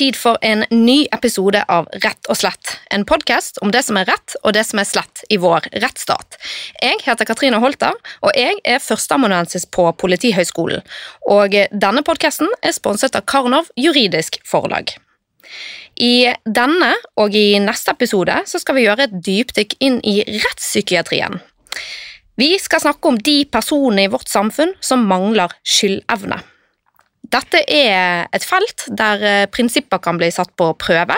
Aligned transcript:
tid 0.00 0.16
for 0.16 0.38
en 0.40 0.64
ny 0.70 1.06
episode 1.12 1.60
av 1.68 1.88
Rett 2.00 2.28
og 2.32 2.38
slett. 2.40 2.78
En 2.94 3.04
podkast 3.04 3.58
om 3.60 3.72
det 3.74 3.82
som 3.84 3.98
er 4.00 4.08
rett 4.08 4.36
og 4.40 4.54
det 4.56 4.62
som 4.64 4.80
er 4.80 4.88
slett 4.88 5.20
i 5.28 5.36
vår 5.40 5.66
rettsstat. 5.82 6.38
Jeg 6.80 7.02
heter 7.04 7.28
Katrine 7.28 7.58
Holter, 7.60 7.98
og 8.24 8.32
jeg 8.38 8.56
er 8.64 8.80
førsteamanuensis 8.80 9.66
på 9.68 9.84
Politihøgskolen. 10.00 10.80
Og 11.28 11.56
denne 11.84 12.04
podkasten 12.06 12.48
er 12.64 12.72
sponset 12.72 13.18
av 13.18 13.26
Karnov 13.28 13.68
juridisk 13.76 14.38
forlag. 14.48 14.94
I 16.00 16.30
denne 16.48 16.94
og 17.20 17.36
i 17.36 17.58
neste 17.60 17.92
episode 17.92 18.38
skal 18.48 18.78
vi 18.78 18.86
gjøre 18.86 19.04
et 19.04 19.18
dypdykk 19.26 19.76
inn 19.84 19.98
i 20.00 20.22
rettspsykiatrien. 20.24 21.42
Vi 22.40 22.54
skal 22.62 22.80
snakke 22.86 23.12
om 23.12 23.20
de 23.20 23.42
personene 23.52 24.06
i 24.06 24.12
vårt 24.14 24.32
samfunn 24.32 24.72
som 24.80 25.04
mangler 25.10 25.52
skyldevne. 25.60 26.40
Dette 27.30 27.60
er 27.70 28.26
et 28.34 28.46
felt 28.46 28.86
der 28.98 29.22
eh, 29.22 29.48
prinsipper 29.52 30.00
kan 30.02 30.18
bli 30.18 30.30
satt 30.34 30.50
på 30.58 30.72
prøve. 30.82 31.16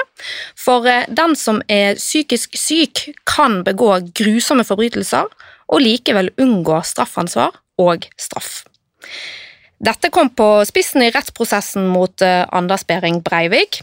For 0.58 0.88
eh, 0.88 1.06
den 1.08 1.36
som 1.38 1.62
er 1.72 1.96
psykisk 2.00 2.58
syk, 2.58 3.06
kan 3.28 3.62
begå 3.64 3.94
grusomme 4.12 4.66
forbrytelser 4.68 5.30
og 5.72 5.80
likevel 5.80 6.28
unngå 6.42 6.82
straffansvar 6.84 7.56
og 7.80 8.04
straff. 8.20 8.62
Dette 9.82 10.12
kom 10.14 10.28
på 10.36 10.48
spissen 10.68 11.02
i 11.02 11.10
rettsprosessen 11.14 11.88
mot 11.90 12.22
eh, 12.22 12.44
Anders 12.52 12.84
Behring 12.86 13.22
Breivik. 13.24 13.80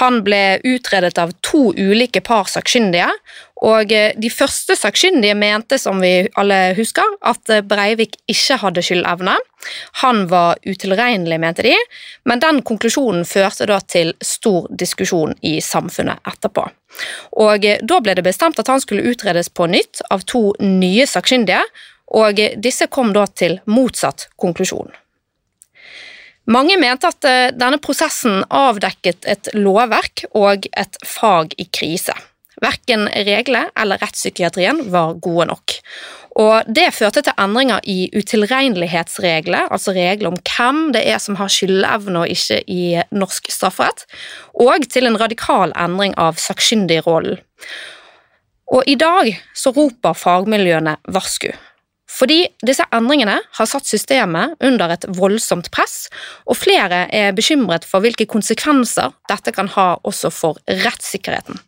Han 0.00 0.22
ble 0.26 0.58
utredet 0.64 1.18
av 1.18 1.32
to 1.46 1.70
ulike 1.76 2.20
par 2.24 2.48
sakkyndige, 2.50 3.08
og 3.64 3.92
eh, 3.92 4.12
de 4.20 4.28
første 4.30 4.76
sakkyndige 4.76 5.36
mente, 5.38 5.78
som 5.80 6.00
vi 6.02 6.26
alle 6.36 6.74
husker, 6.76 7.16
at 7.24 7.52
eh, 7.52 7.62
Breivik 7.64 8.18
ikke 8.28 8.58
hadde 8.60 8.84
skyldevne. 8.84 9.36
Han 10.02 10.26
var 10.28 10.60
utilregnelig, 10.66 11.38
mente 11.40 11.64
de, 11.64 11.72
men 12.28 12.42
den 12.42 12.60
konklusjonen 12.66 13.24
førte 13.24 13.68
da 13.70 13.80
til 13.80 14.12
stor 14.20 14.68
diskusjon 14.68 15.32
i 15.40 15.56
samfunnet 15.64 16.20
etterpå. 16.28 16.66
Og 17.46 17.64
eh, 17.64 17.80
Da 17.80 18.00
ble 18.04 18.18
det 18.18 18.26
bestemt 18.26 18.60
at 18.60 18.68
han 18.68 18.82
skulle 18.84 19.08
utredes 19.08 19.48
på 19.48 19.70
nytt 19.72 20.04
av 20.12 20.26
to 20.28 20.50
nye 20.60 21.08
sakkyndige, 21.08 21.64
og 22.16 22.38
disse 22.62 22.86
kom 22.86 23.10
da 23.16 23.24
til 23.26 23.58
motsatt 23.66 24.28
konklusjon. 24.38 24.92
Mange 26.46 26.76
mente 26.78 27.10
at 27.10 27.26
denne 27.58 27.80
prosessen 27.82 28.44
avdekket 28.54 29.26
et 29.26 29.50
lovverk 29.56 30.26
og 30.30 30.68
et 30.70 30.98
fag 31.02 31.56
i 31.58 31.66
krise. 31.66 32.14
Verken 32.62 33.08
reglene 33.10 33.68
eller 33.76 34.00
rettspsykiatrien 34.00 34.86
var 34.92 35.18
gode 35.20 35.48
nok. 35.50 35.74
Og 36.36 36.68
Det 36.68 36.90
førte 36.92 37.22
til 37.24 37.36
endringer 37.40 37.80
i 37.88 38.10
utilregnelighetsregler, 38.12 39.70
altså 39.72 39.94
regler 39.96 40.28
om 40.28 40.36
hvem 40.36 40.92
det 40.92 41.02
er 41.08 41.18
som 41.22 41.38
har 41.40 41.48
skyldevne 41.52 42.24
og 42.24 42.32
ikke 42.32 42.60
i 42.68 43.00
norsk 43.10 43.48
strafferett, 43.52 44.04
og 44.52 44.84
til 44.92 45.08
en 45.08 45.16
radikal 45.16 45.72
endring 45.72 46.12
av 46.20 46.36
sakkyndigrollen. 46.40 47.40
Og 48.66 48.82
i 48.86 48.96
dag 49.00 49.30
så 49.54 49.72
roper 49.72 50.16
fagmiljøene 50.18 50.98
varsku. 51.14 51.52
Fordi 52.06 52.44
disse 52.66 52.86
endringene 52.94 53.40
har 53.58 53.68
satt 53.68 53.88
systemet 53.88 54.54
under 54.64 54.94
et 54.94 55.06
voldsomt 55.18 55.70
press, 55.74 56.06
og 56.46 56.58
flere 56.60 57.06
er 57.10 57.34
bekymret 57.36 57.86
for 57.88 58.04
hvilke 58.04 58.28
konsekvenser 58.30 59.16
dette 59.30 59.54
kan 59.56 59.70
ha 59.74 59.88
også 60.06 60.30
for 60.30 60.62
rettssikkerheten. 60.70 61.58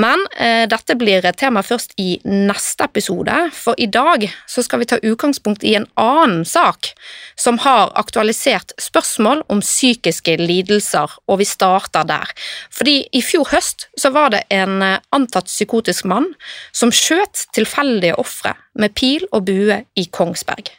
Men 0.00 0.22
eh, 0.36 0.64
dette 0.70 0.94
blir 0.96 1.24
et 1.26 1.36
tema 1.36 1.60
først 1.66 1.92
i 2.00 2.14
neste 2.24 2.86
episode, 2.86 3.34
for 3.52 3.76
i 3.76 3.88
dag 3.90 4.24
så 4.48 4.64
skal 4.64 4.80
vi 4.80 4.88
ta 4.88 5.00
utgangspunkt 5.02 5.64
i 5.66 5.74
en 5.76 5.86
annen 6.00 6.46
sak 6.48 6.92
som 7.38 7.58
har 7.64 7.92
aktualisert 8.00 8.72
spørsmål 8.80 9.42
om 9.52 9.60
psykiske 9.64 10.38
lidelser, 10.40 11.12
og 11.28 11.40
vi 11.42 11.48
starter 11.48 12.06
der. 12.08 12.32
Fordi 12.72 13.02
i 13.12 13.22
fjor 13.24 13.50
høst 13.52 13.88
så 13.98 14.12
var 14.14 14.32
det 14.32 14.46
en 14.54 14.80
eh, 14.86 14.98
antatt 15.16 15.50
psykotisk 15.50 16.08
mann 16.08 16.30
som 16.72 16.94
skjøt 16.94 17.48
tilfeldige 17.56 18.16
ofre 18.20 18.54
med 18.80 18.96
pil 18.96 19.26
og 19.34 19.50
bue 19.50 19.82
i 20.00 20.08
Kongsberg. 20.08 20.72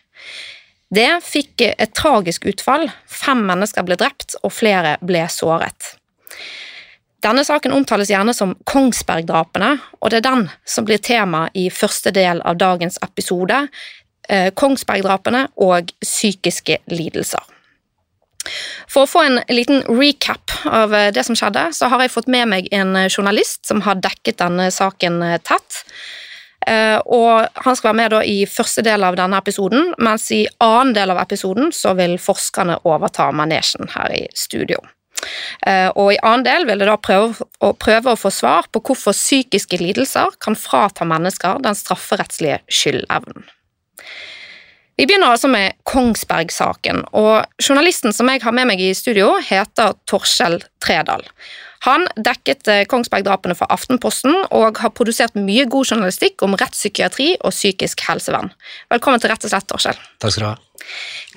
Det 0.91 1.11
fikk 1.23 1.61
et 1.69 1.93
tragisk 1.95 2.49
utfall. 2.51 2.89
Fem 3.07 3.45
mennesker 3.47 3.85
ble 3.87 3.95
drept, 4.01 4.35
og 4.43 4.51
flere 4.51 4.97
ble 5.05 5.23
såret. 5.31 5.93
Denne 7.21 7.43
saken 7.45 7.73
omtales 7.75 8.09
gjerne 8.09 8.33
som 8.33 8.55
Kongsberg-drapene, 8.65 9.75
og 10.01 10.09
det 10.09 10.21
er 10.21 10.27
den 10.29 10.47
som 10.65 10.85
blir 10.87 11.01
tema 11.05 11.45
i 11.53 11.67
første 11.69 12.13
del 12.15 12.41
av 12.41 12.57
dagens 12.57 12.97
episode. 13.05 13.67
Eh, 14.29 14.49
Kongsberg-drapene 14.57 15.45
og 15.61 15.91
psykiske 16.01 16.79
lidelser. 16.89 17.43
For 18.89 19.05
å 19.05 19.09
få 19.09 19.21
en 19.27 19.37
liten 19.53 19.83
recap 19.85 20.53
av 20.65 20.95
eh, 20.97 21.11
det 21.13 21.27
som 21.27 21.37
skjedde, 21.37 21.67
så 21.77 21.91
har 21.93 22.01
jeg 22.01 22.13
fått 22.13 22.31
med 22.31 22.49
meg 22.49 22.71
en 22.73 22.97
journalist 23.05 23.69
som 23.69 23.83
har 23.85 24.01
dekket 24.01 24.41
denne 24.41 24.71
saken 24.73 25.21
eh, 25.27 25.37
tett. 25.45 25.83
Og 27.09 27.47
Han 27.65 27.75
skal 27.75 27.87
være 27.89 27.97
med 27.97 28.27
i 28.29 28.43
første 28.45 28.83
del 28.85 29.01
av 29.01 29.15
denne 29.17 29.39
episoden, 29.41 29.95
mens 29.97 30.27
i 30.29 30.43
annen 30.61 30.93
del 30.93 31.09
av 31.09 31.17
episoden 31.17 31.71
så 31.73 31.95
vil 31.97 32.19
forskerne 32.21 32.75
overta 32.85 33.31
manesjen 33.33 33.89
her 33.89 34.13
i 34.13 34.27
studio. 34.37 34.77
Eh, 35.67 35.89
og 35.95 36.13
I 36.13 36.19
annen 36.21 36.45
del 36.47 36.67
vil 36.69 36.81
det 36.81 36.89
da 36.89 36.97
prøve 37.01 37.47
å, 37.61 37.71
prøve 37.77 38.13
å 38.13 38.19
få 38.19 38.31
svar 38.33 38.69
på 38.71 38.83
hvorfor 38.83 39.15
psykiske 39.15 39.79
lidelser 39.81 40.37
kan 40.43 40.57
frata 40.57 41.07
mennesker 41.07 41.61
den 41.63 41.77
strafferettslige 41.77 42.61
skyldevnen. 42.71 43.47
Vi 44.99 45.07
begynner 45.07 45.33
altså 45.33 45.49
med 45.49 45.79
Kongsberg-saken, 45.87 47.05
og 47.17 47.47
journalisten 47.63 48.13
som 48.13 48.29
jeg 48.29 48.43
har 48.43 48.53
med 48.53 48.69
meg 48.69 48.81
i 48.83 48.91
studio, 48.93 49.33
heter 49.41 49.95
Torskjell 50.09 50.59
Tredal. 50.83 51.23
Han 51.85 52.05
dekket 52.13 52.67
eh, 52.69 52.83
Kongsberg-drapene 52.89 53.55
for 53.57 53.69
Aftenposten 53.73 54.35
og 54.53 54.81
har 54.83 54.93
produsert 54.93 55.37
mye 55.37 55.65
god 55.69 55.89
journalistikk 55.89 56.43
om 56.45 56.53
rettspsykiatri 56.59 57.33
og 57.39 57.53
psykisk 57.55 58.03
helsevern. 58.05 58.51
Velkommen 58.93 59.21
til 59.21 59.31
Rett 59.31 59.47
og 59.47 59.53
slett, 59.53 59.67
Torskjell. 59.71 60.03
Takk 60.21 60.35
skal 60.35 60.45
du 60.45 60.49
ha. 60.51 60.91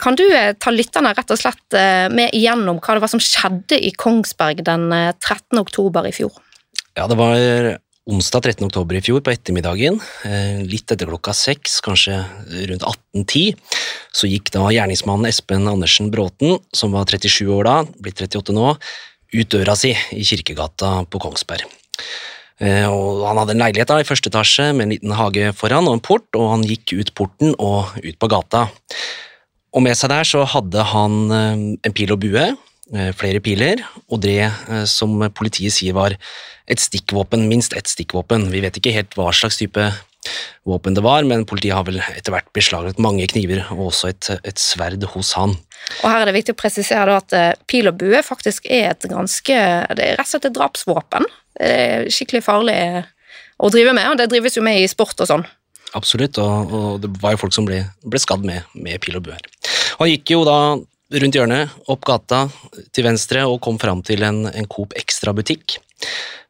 Kan 0.04 0.18
du 0.20 0.24
eh, 0.28 0.52
ta 0.60 0.72
lytterne 0.74 1.14
rett 1.16 1.32
og 1.32 1.40
slett 1.40 1.78
eh, 1.78 2.10
med 2.12 2.36
igjennom 2.36 2.82
hva 2.82 2.96
det 2.96 3.04
var 3.06 3.12
som 3.12 3.22
skjedde 3.22 3.78
i 3.80 3.94
Kongsberg 3.96 4.60
den 4.66 4.90
13. 4.92 5.62
oktober 5.62 6.10
i 6.10 6.12
fjor? 6.12 6.36
Ja, 6.94 7.08
det 7.08 7.16
var 7.18 7.38
onsdag 8.04 8.44
13. 8.44 8.66
oktober 8.68 8.98
i 8.98 9.02
fjor 9.02 9.22
på 9.24 9.32
ettermiddagen, 9.32 9.96
litt 10.68 10.92
etter 10.92 11.08
klokka 11.08 11.32
seks, 11.34 11.78
kanskje 11.82 12.18
rundt 12.68 12.84
18.10, 12.84 13.56
så 14.12 14.28
gikk 14.28 14.52
da 14.52 14.66
gjerningsmannen 14.68 15.30
Espen 15.30 15.64
Andersen 15.72 16.12
Bråten, 16.12 16.58
som 16.76 16.92
var 16.92 17.08
37 17.08 17.48
år 17.48 17.64
da, 17.64 17.78
blitt 18.04 18.20
38 18.20 18.54
nå, 18.54 18.74
ut 19.34 19.50
døra 19.52 19.74
si 19.78 19.92
i 19.92 20.24
Kirkegata 20.26 21.02
på 21.10 21.20
Kongsberg. 21.22 21.66
Eh, 22.62 22.86
og 22.86 23.24
han 23.26 23.40
hadde 23.40 23.56
en 23.56 23.64
leilighet 23.64 23.90
da, 23.90 23.98
i 24.00 24.06
første 24.06 24.30
etasje 24.30 24.70
med 24.72 24.86
en 24.86 24.94
liten 24.94 25.14
hage 25.18 25.50
foran 25.58 25.88
og 25.90 25.98
en 25.98 26.04
port, 26.04 26.26
og 26.38 26.52
han 26.52 26.66
gikk 26.68 26.94
ut 27.00 27.14
porten 27.18 27.54
og 27.58 27.96
ut 27.98 28.18
på 28.20 28.30
gata. 28.30 28.68
Og 29.74 29.82
Med 29.82 29.98
seg 29.98 30.12
der 30.12 30.28
så 30.28 30.44
hadde 30.46 30.86
han 30.94 31.20
eh, 31.34 31.66
en 31.82 31.96
pil 31.96 32.14
og 32.14 32.22
bue, 32.22 32.46
eh, 32.94 33.12
flere 33.18 33.42
piler, 33.42 33.82
og 34.06 34.22
det 34.22 34.52
som 34.90 35.18
politiet 35.34 35.74
sier 35.74 35.96
var 35.98 36.14
et 36.70 36.80
stikkvåpen, 36.80 37.48
minst 37.50 37.74
ett 37.76 37.90
stikkvåpen. 37.90 38.48
Vi 38.54 38.62
vet 38.64 38.78
ikke 38.78 38.94
helt 38.94 39.18
hva 39.18 39.32
slags 39.34 39.58
type 39.60 39.90
våpen 40.68 40.96
det 40.96 41.04
var, 41.04 41.24
men 41.28 41.46
politiet 41.48 41.76
har 41.76 41.86
vel 41.88 42.00
etter 42.02 42.34
hvert 42.34 42.50
beslaglagt 42.56 43.02
mange 43.02 43.26
kniver 43.30 43.64
og 43.74 43.88
også 43.90 44.10
et, 44.12 44.30
et, 44.42 44.60
sverd 44.60 45.04
hos 45.14 45.34
han. 45.38 45.56
Og 46.02 46.06
Her 46.08 46.22
er 46.22 46.30
det 46.30 46.36
viktig 46.38 46.54
å 46.54 46.60
presisere 46.60 47.18
at 47.18 47.34
eh, 47.36 47.50
pil 47.70 47.90
og 47.90 47.98
bue 48.00 48.22
faktisk 48.24 48.68
er 48.72 48.94
et 48.94 49.08
ganske 49.10 49.58
Det 49.96 50.06
er 50.06 50.16
rett 50.16 50.24
og 50.24 50.32
slett 50.32 50.48
et 50.48 50.56
drapsvåpen. 50.56 51.28
Det 51.58 51.74
er 51.74 52.08
skikkelig 52.12 52.44
farlig 52.46 52.78
å 53.60 53.70
drive 53.70 53.92
med, 53.94 54.08
og 54.10 54.18
det 54.18 54.30
drives 54.32 54.56
jo 54.56 54.64
med 54.64 54.80
i 54.80 54.88
sport 54.90 55.20
og 55.20 55.30
sånn. 55.30 55.44
Absolutt, 55.94 56.40
og, 56.42 56.72
og, 56.74 56.88
det 57.04 57.12
var 57.22 57.34
jo 57.34 57.44
folk 57.44 57.54
som 57.54 57.68
ble, 57.68 57.84
ble 58.02 58.18
skadd 58.18 58.42
med, 58.46 58.66
med 58.74 58.98
pil 59.04 59.20
og 59.20 59.28
bue. 59.28 59.38
Han 60.00 60.10
gikk 60.10 60.34
jo 60.34 60.42
da 60.48 60.58
rundt 61.14 61.36
hjørnet, 61.36 61.74
opp 61.92 62.02
gata 62.08 62.46
til 62.94 63.06
venstre 63.06 63.44
og 63.46 63.60
kom 63.62 63.76
fram 63.78 64.00
til 64.06 64.24
en, 64.26 64.44
en 64.50 64.66
Coop 64.70 64.96
Extra-butikk 64.98 65.76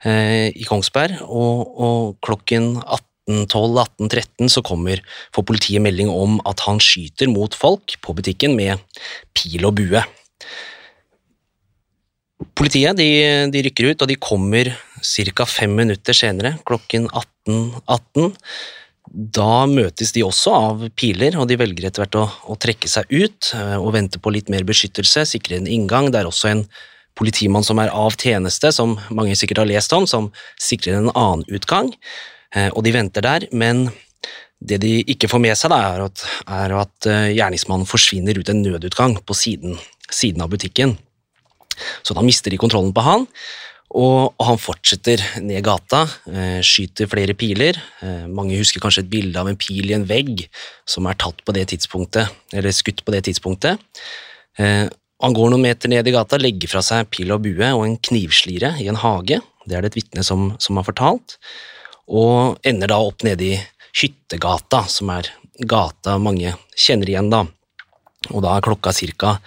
eh, 0.07 0.49
i 0.55 0.65
Kongsberg, 0.69 1.19
og, 1.27 1.75
og 1.75 2.15
klokken 2.25 2.77
18 2.79 3.03
1812-1813 3.31 4.53
så 4.53 4.63
kommer, 4.67 5.01
for 5.35 5.47
politiet 5.49 5.83
melding 5.85 6.11
om 6.13 6.39
at 6.49 6.65
han 6.67 6.83
skyter 6.83 7.31
mot 7.33 7.57
folk 7.57 7.97
på 8.05 8.17
butikken 8.17 8.57
med 8.59 8.83
pil 9.37 9.65
og 9.65 9.79
bue. 9.81 10.05
Politiet 12.55 12.99
de, 12.99 13.11
de 13.51 13.65
rykker 13.65 13.93
ut, 13.93 14.03
og 14.05 14.11
de 14.11 14.21
kommer 14.21 14.75
ca. 15.01 15.47
fem 15.49 15.73
minutter 15.75 16.17
senere, 16.17 16.57
klokken 16.69 17.09
18.18. 17.09 17.25
18. 17.89 18.33
Da 19.15 19.67
møtes 19.71 20.15
de 20.17 20.25
også 20.25 20.55
av 20.57 20.85
piler, 20.97 21.37
og 21.39 21.47
de 21.51 21.59
velger 21.61 21.87
etter 21.87 22.03
hvert 22.03 22.17
å, 22.19 22.25
å, 22.51 22.57
trekke 22.59 22.89
seg 22.91 23.11
ut 23.13 23.53
eh, 23.55 23.77
og 23.77 23.93
vente 23.95 24.19
på 24.19 24.33
litt 24.33 24.49
mer 24.51 24.65
beskyttelse, 24.67 25.27
sikre 25.29 25.61
en 25.61 25.69
inngang. 25.71 26.09
Det 26.11 26.23
er 26.23 26.31
også 26.31 26.51
en 26.51 26.65
politimann 27.15 27.67
som 27.67 27.79
er 27.79 27.93
av 27.95 28.17
tjeneste, 28.19 28.73
som 28.75 28.97
mange 29.15 29.37
sikkert 29.39 29.63
har 29.63 29.71
lest 29.71 29.93
om, 29.95 30.09
som 30.11 30.33
sikrer 30.59 30.99
en 30.99 31.13
annen 31.13 31.45
utgang. 31.53 31.93
Eh, 32.55 32.71
og 32.71 32.85
de 32.87 32.95
venter 32.95 33.25
der, 33.25 33.49
men 33.53 33.89
det 34.65 34.81
de 34.85 34.97
ikke 35.11 35.29
får 35.29 35.43
med 35.43 35.59
seg, 35.59 35.73
da, 35.75 35.81
er 35.93 36.07
at, 36.07 36.25
er 36.47 36.77
at 36.79 37.11
eh, 37.11 37.35
gjerningsmannen 37.35 37.89
forsvinner 37.89 38.39
ut 38.39 38.51
en 38.51 38.63
nødutgang 38.65 39.19
på 39.27 39.37
siden, 39.37 39.77
siden 40.09 40.45
av 40.45 40.53
butikken. 40.55 40.97
Så 42.07 42.15
da 42.15 42.23
mister 42.25 42.55
de 42.55 42.61
kontrollen 42.61 42.95
på 42.95 43.05
han, 43.05 43.29
og, 43.95 44.35
han 44.43 44.59
fortsetter 44.59 45.21
ned 45.45 45.63
gata, 45.67 46.05
eh, 46.31 46.59
skyter 46.67 47.11
flere 47.11 47.37
piler. 47.39 47.79
Mange 48.31 48.57
husker 48.59 48.83
kanskje 48.83 49.05
et 49.05 49.11
bilde 49.13 49.39
av 49.39 49.51
en 49.51 49.59
pil 49.61 49.91
i 49.91 49.95
en 49.95 50.07
vegg 50.09 50.47
som 50.89 51.07
er 51.07 51.19
tatt 51.21 51.45
på 51.47 51.55
det 51.55 51.69
tidspunktet, 51.75 52.33
eller 52.55 52.75
skutt 52.75 53.05
på 53.07 53.15
det 53.15 53.25
tidspunktet. 53.29 53.83
Han 54.59 55.37
går 55.37 55.53
noen 55.53 55.63
meter 55.63 55.91
ned 55.91 56.09
i 56.11 56.15
gata, 56.15 56.41
legger 56.41 56.71
fra 56.71 56.83
seg 56.85 57.07
pil 57.15 57.31
og 57.35 57.45
bue 57.47 57.71
og 57.77 57.85
en 57.87 57.95
knivslire 58.09 58.75
i 58.83 58.89
en 58.91 58.99
hage. 58.99 59.39
Det 59.65 59.77
er 59.77 59.85
det 59.85 59.93
et 59.93 60.01
vitne 60.03 60.25
som, 60.27 60.51
som 60.63 60.81
har 60.81 60.87
fortalt. 60.87 61.39
Og 62.09 62.59
ender 62.67 62.91
da 62.93 62.99
opp 63.01 63.25
nede 63.25 63.55
i 63.55 63.61
Skyttergata, 63.95 64.85
som 64.91 65.13
er 65.15 65.31
gata 65.71 66.19
mange 66.19 66.57
kjenner 66.75 67.11
igjen, 67.11 67.31
da. 67.33 67.45
Og 68.33 68.43
da 68.45 68.57
er 68.57 68.67
klokka 68.67 68.93
ca. 68.93 69.39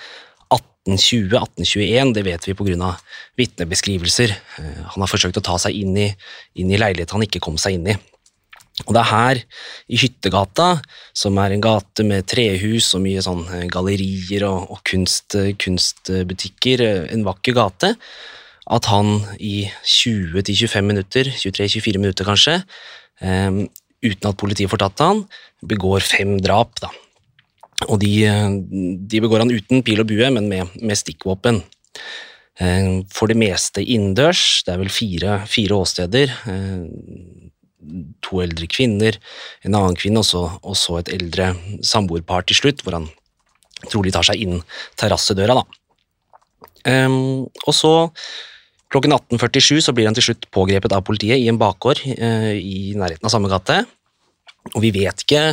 1820-1821, 0.88 2.14
det 2.16 2.24
vet 2.24 2.48
vi 2.48 2.56
pga. 2.56 2.94
vitnebeskrivelser. 3.38 4.32
Eh, 4.32 4.84
han 4.94 5.04
har 5.04 5.10
forsøkt 5.10 5.38
å 5.38 5.44
ta 5.44 5.58
seg 5.60 5.76
inn 5.76 5.98
i, 5.98 6.08
i 6.56 6.64
leilighet 6.64 7.12
han 7.12 7.26
ikke 7.26 7.44
kom 7.44 7.58
seg 7.60 7.76
inn 7.76 7.92
i. 7.92 7.98
Og 8.86 8.94
det 8.94 9.02
er 9.02 9.10
her, 9.10 9.42
i 9.90 9.98
Hyttegata, 9.98 10.70
som 11.18 11.38
er 11.42 11.54
en 11.54 11.64
gate 11.66 12.06
med 12.06 12.28
trehus 12.30 12.92
og 12.96 13.04
mye 13.04 13.24
sånn 13.26 13.44
eh, 13.50 13.68
gallerier 13.74 14.48
og, 14.48 14.72
og 14.72 14.82
kunst, 14.88 15.36
eh, 15.36 15.56
kunstbutikker, 15.60 16.86
en 17.12 17.26
vakker 17.28 17.58
gate, 17.58 17.96
at 18.68 18.88
han 18.92 19.22
i 19.40 19.68
20-25 19.88 20.84
minutter, 20.84 21.30
23-24 21.32 22.02
minutter 22.02 22.28
kanskje, 22.28 22.60
um, 23.24 23.66
uten 24.04 24.30
at 24.30 24.40
politiet 24.40 24.72
får 24.72 24.84
tatt 24.84 25.04
han, 25.06 25.24
begår 25.66 26.04
fem 26.06 26.36
drap. 26.44 26.76
da. 26.84 26.92
Og 27.88 28.00
de, 28.02 28.14
de, 29.08 29.22
begår 29.22 29.44
han 29.44 29.54
uten 29.54 29.84
pil 29.86 30.02
og 30.02 30.10
bue, 30.10 30.30
men 30.34 30.50
med, 30.50 30.74
med 30.82 30.98
stikkvåpen. 30.98 31.62
Eh, 32.58 32.90
for 33.14 33.30
det 33.30 33.38
meste 33.38 33.84
innendørs. 33.84 34.64
Det 34.66 34.74
er 34.74 34.82
vel 34.82 34.94
fire, 34.94 35.38
fire 35.50 35.78
åsteder. 35.78 36.34
Eh, 36.50 37.48
to 38.26 38.42
eldre 38.44 38.68
kvinner, 38.68 39.20
en 39.64 39.78
annen 39.78 39.96
kvinne 39.96 40.20
og 40.20 40.76
så, 40.76 40.98
et 40.98 41.14
eldre 41.14 41.54
samboerpar 41.86 42.48
til 42.50 42.58
slutt, 42.60 42.82
hvor 42.84 42.98
han 42.98 43.08
trolig 43.88 44.12
tar 44.16 44.26
seg 44.28 44.42
inn 44.42 44.58
terrassedøra. 45.00 45.62
Um, 46.88 47.46
og 47.68 47.76
så, 47.76 47.92
klokken 48.94 49.16
18.47, 49.16 49.82
så 49.84 49.94
blir 49.96 50.08
han 50.10 50.18
til 50.18 50.30
slutt 50.30 50.48
pågrepet 50.56 50.96
av 50.96 51.04
politiet 51.08 51.42
i 51.42 51.50
en 51.52 51.60
bakgård 51.60 52.02
uh, 52.06 52.54
i 52.56 52.96
nærheten 52.98 53.28
av 53.28 53.34
samme 53.34 53.52
gate. 53.52 53.82
Og 54.74 54.82
vi 54.84 54.92
vet 54.96 55.24
ikke 55.24 55.44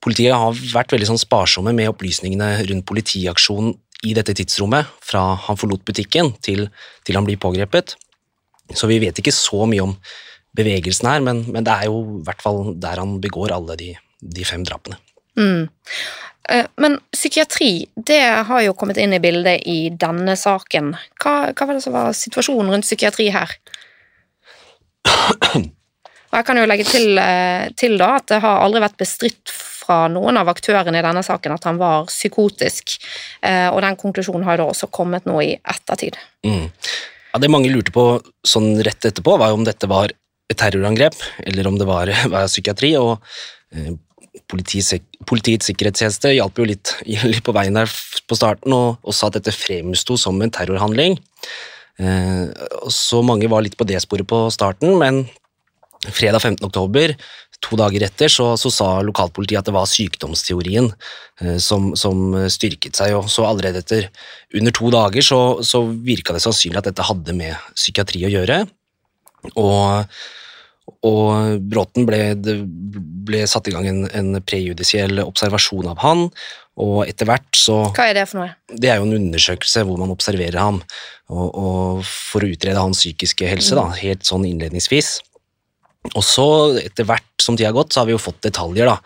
Politiet 0.00 0.32
har 0.32 0.56
vært 0.72 0.94
veldig 0.94 1.10
sånn 1.10 1.20
sparsomme 1.20 1.74
med 1.76 1.90
opplysningene 1.92 2.54
rundt 2.70 2.86
politiaksjonen 2.88 3.74
i 4.08 4.14
dette 4.16 4.32
tidsrommet, 4.38 4.88
fra 5.04 5.34
han 5.44 5.58
forlot 5.60 5.84
butikken 5.84 6.32
til, 6.40 6.70
til, 7.04 7.18
han 7.18 7.26
blir 7.26 7.36
pågrepet. 7.40 7.98
Så 8.72 8.88
vi 8.88 8.96
vet 9.02 9.18
ikke 9.20 9.34
så 9.34 9.66
mye 9.68 9.84
om 9.84 9.92
bevegelsen 10.56 11.10
her, 11.10 11.20
men, 11.24 11.42
men 11.52 11.66
det 11.66 11.74
er 11.74 11.90
jo 11.90 12.00
i 12.00 12.22
hvert 12.24 12.40
fall 12.40 12.72
der 12.80 13.02
han 13.02 13.18
begår 13.20 13.52
alle 13.52 13.76
de, 13.76 13.90
de 14.24 14.46
fem 14.48 14.64
drapene. 14.64 14.96
Mm. 15.36 15.68
Eh, 16.48 16.66
men 16.80 16.98
psykiatri 17.12 17.72
det 17.96 18.22
har 18.48 18.62
jo 18.64 18.76
kommet 18.78 19.00
inn 19.00 19.12
i 19.12 19.20
bildet 19.22 19.66
i 19.68 19.90
denne 19.90 20.36
saken. 20.38 20.94
Hva, 21.22 21.34
hva 21.52 21.66
var 21.68 21.76
det 21.76 21.84
som 21.84 21.96
var 21.96 22.16
situasjonen 22.16 22.72
rundt 22.74 22.88
psykiatri 22.88 23.28
her? 23.34 23.58
Og 26.30 26.38
jeg 26.38 26.46
kan 26.46 26.60
jo 26.60 26.66
legge 26.70 26.86
til, 26.86 27.18
eh, 27.18 27.68
til 27.78 27.96
da, 27.98 28.14
at 28.20 28.28
det 28.30 28.40
har 28.44 28.62
aldri 28.62 28.82
vært 28.84 28.98
bestridt 29.00 29.50
fra 29.50 30.04
noen 30.12 30.38
av 30.38 30.50
aktørene 30.52 31.00
i 31.00 31.02
denne 31.02 31.22
saken 31.26 31.56
at 31.56 31.66
han 31.66 31.80
var 31.80 32.06
psykotisk, 32.06 32.94
eh, 33.42 33.66
og 33.68 33.80
den 33.82 33.98
konklusjonen 33.98 34.46
har 34.46 34.60
da 34.60 34.68
også 34.70 34.90
kommet 34.94 35.26
nå 35.26 35.40
i 35.42 35.56
ettertid. 35.58 36.18
Mm. 36.46 36.68
Ja, 37.32 37.40
det 37.42 37.50
mange 37.50 37.70
lurte 37.72 37.94
på 37.94 38.04
sånn 38.46 38.76
rett 38.86 39.08
etterpå, 39.10 39.36
var 39.42 39.56
om 39.56 39.66
dette 39.66 39.90
var 39.90 40.14
et 40.50 40.58
terrorangrep, 40.58 41.18
eller 41.46 41.66
om 41.66 41.78
det 41.78 41.88
var, 41.90 42.06
var 42.34 42.46
psykiatri. 42.50 42.94
og 42.98 43.18
Politiets, 44.48 45.68
sikkerhetstjeneste 45.68 46.32
hjalp 46.36 46.60
jo 46.60 46.68
litt, 46.70 46.94
litt, 47.32 47.42
på 47.46 47.54
veien 47.56 47.76
der 47.76 47.90
på 48.30 48.38
starten 48.38 48.74
og, 48.76 49.02
og 49.02 49.16
sa 49.16 49.28
at 49.28 49.38
dette 49.40 49.54
fremsto 49.54 50.16
som 50.20 50.40
en 50.40 50.52
terrorhandling. 50.54 51.18
Eh, 52.00 52.46
så 52.92 53.20
mange 53.26 53.50
var 53.50 53.66
litt 53.66 53.76
på 53.78 53.86
det 53.88 54.00
sporet 54.04 54.28
på 54.28 54.46
starten, 54.54 54.96
men 55.00 55.24
fredag 56.08 56.40
15. 56.40 56.64
oktober 56.64 57.16
to 57.60 57.76
dager 57.76 58.06
etter 58.06 58.30
så, 58.32 58.54
så, 58.56 58.70
sa 58.72 58.88
lokalpolitiet 59.04 59.60
at 59.60 59.68
det 59.68 59.74
var 59.76 59.88
sykdomsteorien 59.88 60.88
eh, 61.42 61.58
som, 61.60 61.92
som, 61.98 62.32
styrket 62.48 62.96
seg, 62.96 63.14
og 63.18 63.28
så 63.32 63.44
allerede 63.48 63.82
etter 63.84 64.08
under 64.56 64.74
to 64.76 64.90
dager 64.92 65.24
så, 65.24 65.40
så 65.66 65.84
virka 65.90 66.32
det 66.36 66.42
sannsynlig 66.44 66.80
at 66.80 66.90
dette 66.90 67.06
hadde 67.06 67.36
med 67.36 67.72
psykiatri 67.76 68.24
å 68.26 68.32
gjøre. 68.32 68.62
Og, 69.54 70.20
og 71.06 71.60
Bråten 71.70 72.06
ble, 72.08 72.34
ble, 72.36 73.44
satt 73.48 73.68
i 73.70 73.74
gang 73.74 73.86
en, 73.88 74.02
en 74.16 74.40
prejudisiell 74.42 75.22
observasjon 75.22 75.88
av 75.92 76.02
han, 76.02 76.26
og 76.80 77.02
etter 77.04 77.28
hvert 77.28 77.48
så 77.56 77.78
Hva 77.96 78.08
er 78.10 78.20
det 78.20 78.26
for 78.30 78.42
noe? 78.42 78.52
Det 78.72 78.90
er 78.90 79.00
jo 79.00 79.08
en 79.08 79.16
undersøkelse 79.18 79.84
hvor 79.86 80.00
man 80.00 80.12
observerer 80.12 80.60
ham, 80.60 80.80
og, 81.30 81.48
og 81.48 82.04
for 82.08 82.44
å 82.44 82.50
utrede 82.50 82.80
hans 82.80 83.02
psykiske 83.02 83.48
helse, 83.48 83.76
da, 83.78 83.86
helt 84.00 84.26
sånn 84.28 84.46
innledningsvis. 84.48 85.18
Og 86.14 86.22
så, 86.24 86.46
etter 86.80 87.06
hvert 87.08 87.42
som 87.42 87.58
tida 87.58 87.70
har 87.70 87.76
gått, 87.76 87.92
så 87.92 88.02
har 88.02 88.08
vi 88.08 88.16
jo 88.16 88.22
fått 88.22 88.40
detaljer 88.46 88.88
da, 88.88 88.96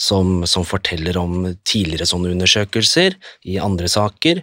som, 0.00 0.40
som 0.48 0.64
forteller 0.66 1.18
om 1.20 1.44
tidligere 1.68 2.08
sånne 2.08 2.32
undersøkelser 2.34 3.16
i 3.52 3.58
andre 3.62 3.90
saker. 3.90 4.42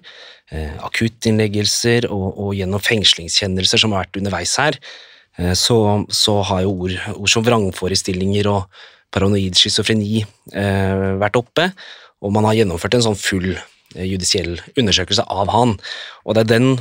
Eh, 0.54 0.76
akuttinnleggelser 0.86 2.08
og, 2.08 2.28
og, 2.30 2.52
gjennom 2.56 2.84
fengslingskjennelser 2.84 3.82
som 3.82 3.96
har 3.96 4.06
vært 4.06 4.22
underveis 4.22 4.54
her. 4.62 4.78
Eh, 5.38 5.54
så, 5.54 5.80
så, 6.10 6.42
har 6.50 6.66
jo 6.66 6.76
ord, 6.88 6.98
ord, 7.16 7.32
som 7.32 7.46
vrangforestillinger 7.46 8.50
og 8.52 8.84
paranoid 9.14 9.58
schizofreni 9.58 10.22
eh, 10.24 11.08
vært 11.22 11.40
oppe. 11.40 11.72
Og 12.26 12.34
man 12.34 12.48
har 12.50 12.58
gjennomført 12.60 12.98
en 12.98 13.10
sånn 13.10 13.20
full 13.20 13.52
eh, 13.54 14.06
judisiell 14.06 14.58
undersøkelse 14.76 15.28
av 15.30 15.54
han. 15.54 15.78
Og 16.26 16.38
det 16.38 16.48
er 16.48 16.54
den 16.58 16.72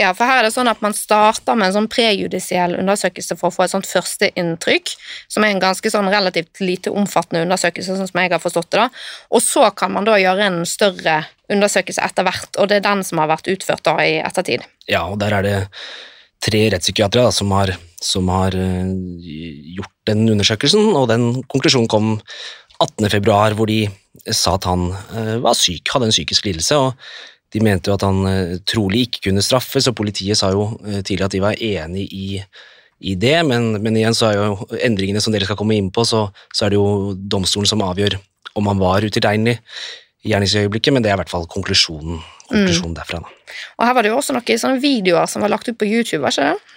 ja, 0.00 0.14
for 0.16 0.24
her 0.24 0.40
er 0.40 0.46
det 0.46 0.54
sånn 0.54 0.70
at 0.70 0.80
man 0.80 0.94
starter 0.96 1.56
med 1.56 1.68
en 1.68 1.74
sånn 1.74 1.88
prejudisiell 1.92 2.78
undersøkelse 2.78 3.36
for 3.36 3.50
å 3.50 3.54
få 3.54 3.66
et 3.66 3.74
sånt 3.74 3.88
førsteinntrykk, 3.88 4.92
som 5.32 5.44
er 5.44 5.52
en 5.52 5.60
ganske 5.60 5.90
sånn 5.92 6.08
relativt 6.12 6.62
lite 6.64 6.92
omfattende 6.96 7.44
undersøkelse, 7.44 7.98
sånn 7.98 8.08
som 8.08 8.20
jeg 8.22 8.32
har 8.32 8.40
forstått 8.40 8.70
det. 8.72 8.86
da. 8.86 8.88
Og 9.36 9.44
så 9.44 9.68
kan 9.76 9.92
man 9.92 10.08
da 10.08 10.16
gjøre 10.20 10.48
en 10.48 10.58
større 10.68 11.18
undersøkelse 11.52 12.08
etter 12.08 12.24
hvert, 12.24 12.56
og 12.56 12.70
det 12.70 12.80
er 12.80 12.86
den 12.88 13.04
som 13.04 13.20
har 13.20 13.28
vært 13.34 13.52
utført 13.52 13.84
da 13.84 13.98
i 14.00 14.16
ettertid. 14.24 14.64
Ja, 14.88 15.04
og 15.10 15.20
der 15.20 15.36
er 15.36 15.44
det 15.46 15.56
tre 16.44 16.66
rettspsykiatere 16.72 17.30
som 17.34 17.54
som 18.06 18.28
har 18.28 18.54
uh, 18.54 18.90
gjort 19.76 19.94
den 20.06 20.28
undersøkelsen, 20.30 20.92
og 20.94 21.08
den 21.08 21.42
konklusjonen 21.48 21.88
kom 21.88 22.20
18.2, 22.82 23.54
hvor 23.56 23.66
de 23.66 23.86
sa 24.30 24.54
at 24.54 24.68
han 24.68 24.90
uh, 24.92 25.38
var 25.42 25.56
syk, 25.56 25.88
hadde 25.92 26.10
en 26.10 26.14
psykisk 26.14 26.44
lidelse. 26.46 26.76
og 26.76 26.92
de 27.54 27.62
mente 27.64 27.90
jo 27.90 27.96
at 27.96 28.04
han 28.04 28.22
eh, 28.28 28.56
trolig 28.68 29.06
ikke 29.06 29.28
kunne 29.28 29.44
straffes, 29.44 29.88
og 29.88 29.96
politiet 29.98 30.38
sa 30.38 30.50
jo 30.54 30.70
eh, 30.84 31.00
tidligere 31.00 31.30
at 31.30 31.36
de 31.36 31.42
var 31.44 31.62
enig 31.62 32.06
i, 32.12 32.28
i 33.00 33.14
det, 33.20 33.36
men, 33.48 33.76
men, 33.82 33.96
igjen 33.96 34.16
så 34.16 34.30
er 34.30 34.40
jo 34.40 34.80
endringene 34.82 35.22
som 35.22 35.34
dere 35.34 35.48
skal 35.48 35.58
komme 35.58 35.76
inn 35.78 35.92
på, 35.94 36.04
så, 36.08 36.26
så 36.54 36.66
er 36.66 36.74
det 36.74 36.80
jo 36.80 37.14
domstolen 37.16 37.70
som 37.70 37.84
avgjør 37.86 38.18
om 38.56 38.70
han 38.70 38.80
var 38.80 39.04
utilregnelig 39.04 39.58
gjerningsøyeblikket, 40.26 40.94
men 40.94 41.04
det 41.04 41.12
er 41.12 41.18
i 41.18 41.20
hvert 41.22 41.32
fall 41.32 41.46
konklusjonen, 41.50 42.22
konklusjonen 42.48 42.94
mm. 42.94 42.98
derfra. 42.98 43.20
Da. 43.22 43.58
Og 43.76 43.86
Her 43.86 43.96
var 43.96 44.06
det 44.06 44.12
jo 44.12 44.16
også 44.20 44.36
noen 44.36 44.62
sånne 44.62 44.82
videoer 44.82 45.28
som 45.30 45.44
var 45.44 45.52
lagt 45.52 45.68
ut 45.68 45.78
på 45.78 45.88
YouTube, 45.88 46.24
var 46.24 46.34
ikke 46.34 46.54
det? 46.54 46.72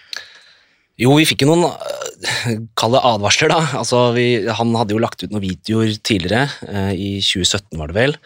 Jo, 0.99 1.13
vi 1.15 1.23
fikk 1.23 1.45
jo 1.45 1.53
noen 1.53 1.69
eh, 1.69 2.57
kalde 2.79 2.99
advarsler, 3.07 3.53
da. 3.53 3.59
Altså, 3.79 4.09
vi, 4.17 4.25
han 4.51 4.73
hadde 4.75 4.91
jo 4.95 4.99
lagt 4.99 5.23
ut 5.23 5.31
noen 5.31 5.45
videoer 5.45 5.93
tidligere, 6.03 6.49
eh, 6.67 6.91
i 6.91 7.11
2017 7.23 7.79
var 7.79 7.91
det 7.91 7.95
vel, 7.95 8.17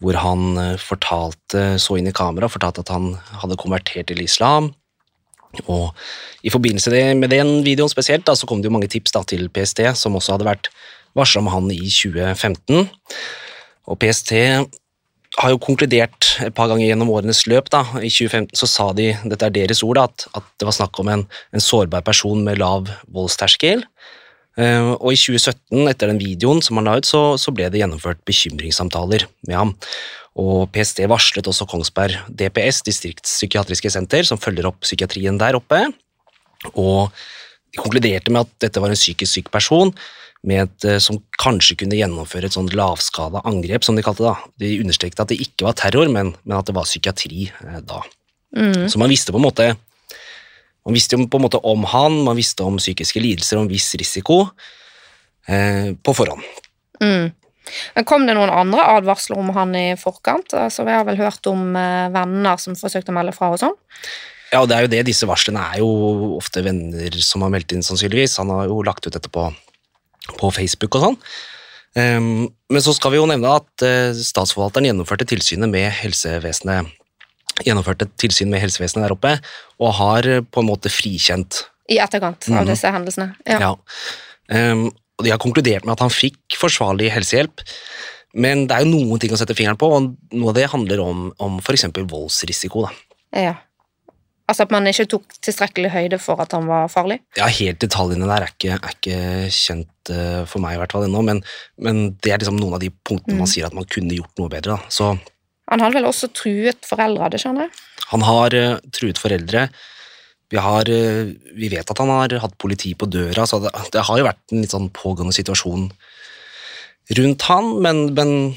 hvor 0.00 0.16
han 0.22 0.46
eh, 0.62 0.78
fortalte, 0.80 1.66
så 1.82 1.98
inn 2.00 2.08
i 2.08 2.16
kamera 2.16 2.48
fortalte 2.48 2.80
at 2.80 2.94
han 2.94 3.12
hadde 3.42 3.60
konvertert 3.60 4.08
til 4.08 4.24
islam. 4.24 4.72
Og 5.68 5.92
i 6.42 6.50
forbindelse 6.50 6.90
med 7.20 7.30
den 7.30 7.58
videoen 7.66 7.92
spesielt, 7.92 8.24
da, 8.26 8.34
så 8.34 8.48
kom 8.48 8.62
det 8.62 8.72
jo 8.72 8.74
mange 8.74 8.88
tips 8.90 9.12
da, 9.14 9.22
til 9.28 9.46
PST, 9.52 9.84
som 10.00 10.16
også 10.16 10.38
hadde 10.38 10.48
vært 10.48 10.72
varsla 11.14 11.44
om 11.44 11.52
han 11.52 11.68
i 11.70 11.84
2015. 11.84 12.88
Og 13.90 14.00
PST 14.00 14.32
har 15.40 15.50
jo 15.50 15.60
konkludert 15.62 16.28
et 16.44 16.54
par 16.54 16.68
ganger 16.70 16.86
gjennom 16.86 17.10
årenes 17.14 17.42
løp. 17.50 17.70
Da. 17.72 17.82
I 17.98 18.10
2015 18.12 18.54
så 18.58 18.68
sa 18.70 18.88
de, 18.96 19.10
dette 19.26 19.48
er 19.48 19.54
deres 19.54 19.82
ord, 19.86 19.98
da, 19.98 20.06
at, 20.06 20.26
at, 20.38 20.50
det 20.60 20.68
var 20.68 20.76
snakk 20.76 21.00
om 21.02 21.10
en, 21.10 21.24
en, 21.54 21.64
sårbar 21.64 22.04
person 22.06 22.44
med 22.46 22.60
lav 22.62 22.90
voldsterskel. 23.14 23.84
Uh, 24.54 24.94
og 25.00 25.10
i 25.10 25.18
2017, 25.18 25.88
etter 25.90 26.12
den 26.12 26.20
videoen 26.22 26.62
som 26.62 26.78
han 26.78 26.86
la 26.86 26.98
ut, 27.00 27.08
så, 27.08 27.34
så, 27.40 27.50
ble 27.54 27.66
det 27.72 27.80
gjennomført 27.80 28.22
bekymringssamtaler 28.28 29.26
med 29.48 29.58
ham. 29.58 29.74
Og 30.38 30.68
PST 30.74 31.02
varslet 31.10 31.50
også 31.50 31.66
Kongsberg 31.70 32.20
DPS, 32.30 32.84
distriktspsykiatriske 32.86 33.90
senter, 33.90 34.26
som 34.26 34.38
følger 34.38 34.70
opp 34.70 34.80
psykiatrien 34.86 35.38
der 35.42 35.58
oppe. 35.58 35.82
Og 36.74 37.10
de 37.74 37.82
konkluderte 37.82 38.32
med 38.32 38.46
at 38.46 38.52
dette 38.68 38.82
var 38.82 38.92
en 38.94 38.98
psykisk 38.98 39.40
syk 39.40 39.50
person 39.54 39.92
et, 40.44 40.84
eh, 40.84 40.98
som 41.00 41.22
kanskje 41.40 41.78
kunne 41.80 41.96
gjennomføre 41.96 42.50
et 42.50 42.52
sånn 42.52 42.68
lavskala 42.68 43.40
angrep, 43.48 43.84
som 43.84 43.96
de 43.96 44.02
kalte 44.04 44.22
det. 44.22 44.28
da. 44.34 44.52
De 44.60 44.80
understreket 44.82 45.20
at 45.20 45.28
det 45.28 45.40
ikke 45.40 45.64
var 45.64 45.72
terror, 45.72 46.10
men, 46.12 46.34
men 46.44 46.58
at 46.58 46.66
det 46.68 46.74
var 46.76 46.84
psykiatri 46.84 47.48
eh, 47.48 47.80
da. 47.80 48.02
Mm. 48.54 48.84
Så 48.92 49.00
man 49.00 49.08
visste 49.08 49.32
på 49.32 49.40
en 49.40 49.46
måte 49.48 49.74
man 50.84 50.92
visste 50.92 51.16
på 51.16 51.38
en 51.38 51.42
måte 51.46 51.62
om 51.64 51.86
han, 51.88 52.18
man 52.26 52.36
visste 52.36 52.62
om 52.62 52.76
psykiske 52.76 53.22
lidelser 53.22 53.56
og 53.56 53.64
en 53.64 53.72
viss 53.72 53.88
risiko 53.96 54.42
eh, 55.48 55.96
på 55.96 56.12
forhånd. 56.12 56.44
Mm. 57.00 57.32
Men 57.96 58.04
Kom 58.04 58.26
det 58.28 58.34
noen 58.36 58.52
andre 58.52 58.84
advarsler 58.98 59.40
om 59.40 59.48
han 59.56 59.72
i 59.78 59.86
forkant? 59.96 60.52
Altså, 60.52 60.84
Vi 60.84 60.92
har 60.92 61.06
vel 61.08 61.16
hørt 61.16 61.48
om 61.48 61.72
eh, 61.72 62.12
venner 62.12 62.60
som 62.60 62.76
forsøkte 62.76 63.14
å 63.14 63.16
melde 63.16 63.32
fra 63.32 63.48
og 63.54 63.62
sånn? 63.64 63.78
Ja, 64.54 64.62
og 64.62 64.70
det 64.70 64.76
er 64.76 64.86
jo 64.86 64.92
det, 64.92 65.02
disse 65.10 65.26
varslene 65.26 65.62
er 65.74 65.80
jo 65.82 65.90
ofte 66.38 66.62
venner 66.62 67.16
som 67.26 67.42
har 67.42 67.50
meldt 67.50 67.74
inn, 67.74 67.82
sannsynligvis. 67.82 68.38
Han 68.38 68.52
har 68.54 68.68
jo 68.70 68.80
lagt 68.86 69.06
ut 69.08 69.14
dette 69.16 69.30
på, 69.34 69.48
på 70.38 70.50
Facebook 70.54 70.94
og 71.00 71.08
sånn. 71.08 71.18
Um, 71.94 72.28
men 72.70 72.82
så 72.82 72.94
skal 72.94 73.12
vi 73.14 73.18
jo 73.20 73.26
nevne 73.30 73.50
at 73.54 73.84
uh, 73.86 74.14
statsforvalteren 74.14 74.88
gjennomførte 74.88 75.26
tilsynet 75.30 75.70
med 75.70 75.90
helsevesenet 75.94 76.90
gjennomførte 77.62 78.08
tilsyn 78.18 78.50
med 78.50 78.62
helsevesenet 78.64 79.04
der 79.04 79.14
oppe, 79.14 79.30
og 79.78 79.92
har 80.00 80.26
eh, 80.26 80.40
på 80.42 80.62
en 80.62 80.66
måte 80.66 80.90
frikjent. 80.90 81.60
I 81.86 82.00
etterkant 82.02 82.48
av 82.48 82.64
Mhm. 82.64 82.70
disse 82.72 82.90
hendelsene. 82.90 83.28
Ja. 83.46 83.60
Ja. 83.60 84.72
Um, 84.72 84.88
og 85.18 85.22
de 85.24 85.30
har 85.30 85.38
konkludert 85.38 85.84
med 85.86 85.92
at 85.94 86.02
han 86.02 86.10
fikk 86.10 86.56
forsvarlig 86.58 87.12
helsehjelp, 87.14 87.62
men 88.34 88.66
det 88.66 88.74
er 88.74 88.82
jo 88.82 88.90
noen 88.90 89.20
ting 89.22 89.30
å 89.30 89.38
sette 89.38 89.54
fingeren 89.54 89.78
på, 89.78 89.86
og 89.86 90.16
noe 90.34 90.50
av 90.50 90.58
det 90.58 90.66
handler 90.72 90.98
om, 91.04 91.32
om 91.38 91.60
f.eks. 91.62 91.86
voldsrisiko. 91.94 92.88
Da. 92.88 92.90
ja. 93.38 93.54
Altså 94.44 94.66
at 94.66 94.72
man 94.74 94.84
ikke 94.90 95.06
tok 95.08 95.22
tilstrekkelig 95.40 95.88
høyde 95.94 96.18
for 96.20 96.40
at 96.42 96.52
han 96.52 96.66
var 96.68 96.90
farlig? 96.92 97.16
Ja, 97.38 97.46
helt 97.48 97.78
detaljene 97.80 98.26
der 98.28 98.44
er 98.44 98.50
ikke, 98.52 98.74
er 98.76 98.92
ikke 98.98 99.20
kjent 99.56 100.10
uh, 100.12 100.42
for 100.50 100.60
meg 100.60 100.76
i 100.76 100.80
hvert 100.82 100.92
fall 100.92 101.06
ennå, 101.06 101.22
men, 101.24 101.40
men 101.80 102.02
det 102.20 102.34
er 102.34 102.42
liksom 102.42 102.58
noen 102.60 102.76
av 102.76 102.82
de 102.84 102.90
punktene 103.08 103.38
man 103.38 103.48
Mm. 103.48 103.52
sier 103.54 103.64
at 103.70 103.76
man 103.78 103.88
kunne 103.88 104.12
gjort 104.18 104.36
noe 104.42 104.52
bedre. 104.52 104.76
Da. 104.76 104.92
Så 104.92 105.14
Han 105.72 105.80
har 105.80 105.94
vel 105.96 106.04
også 106.04 106.28
truet 106.36 106.84
foreldre, 106.84 107.30
det 107.32 107.40
skjønner 107.40 107.68
jeg? 107.70 107.76
han 108.10 108.20
har 108.28 108.52
uh, 108.52 108.76
truet 108.92 109.16
foreldre. 109.18 109.62
Vi, 110.52 110.58
har, 110.60 110.84
uh, 110.92 111.32
vi 111.56 111.70
vet 111.72 111.88
at 111.90 111.98
han 112.04 112.12
har 112.12 112.36
hatt 112.44 112.58
politi 112.60 112.92
på 112.94 113.08
døra, 113.08 113.46
så 113.48 113.62
det, 113.64 113.72
det 113.96 114.04
har 114.04 114.20
jo 114.20 114.26
vært 114.28 114.52
en 114.52 114.60
litt 114.60 114.74
sånn 114.76 114.90
pågående 114.92 115.32
situasjon 115.32 115.88
rundt 117.16 117.42
han, 117.48 117.72
men, 117.84 118.04
men 118.16 118.54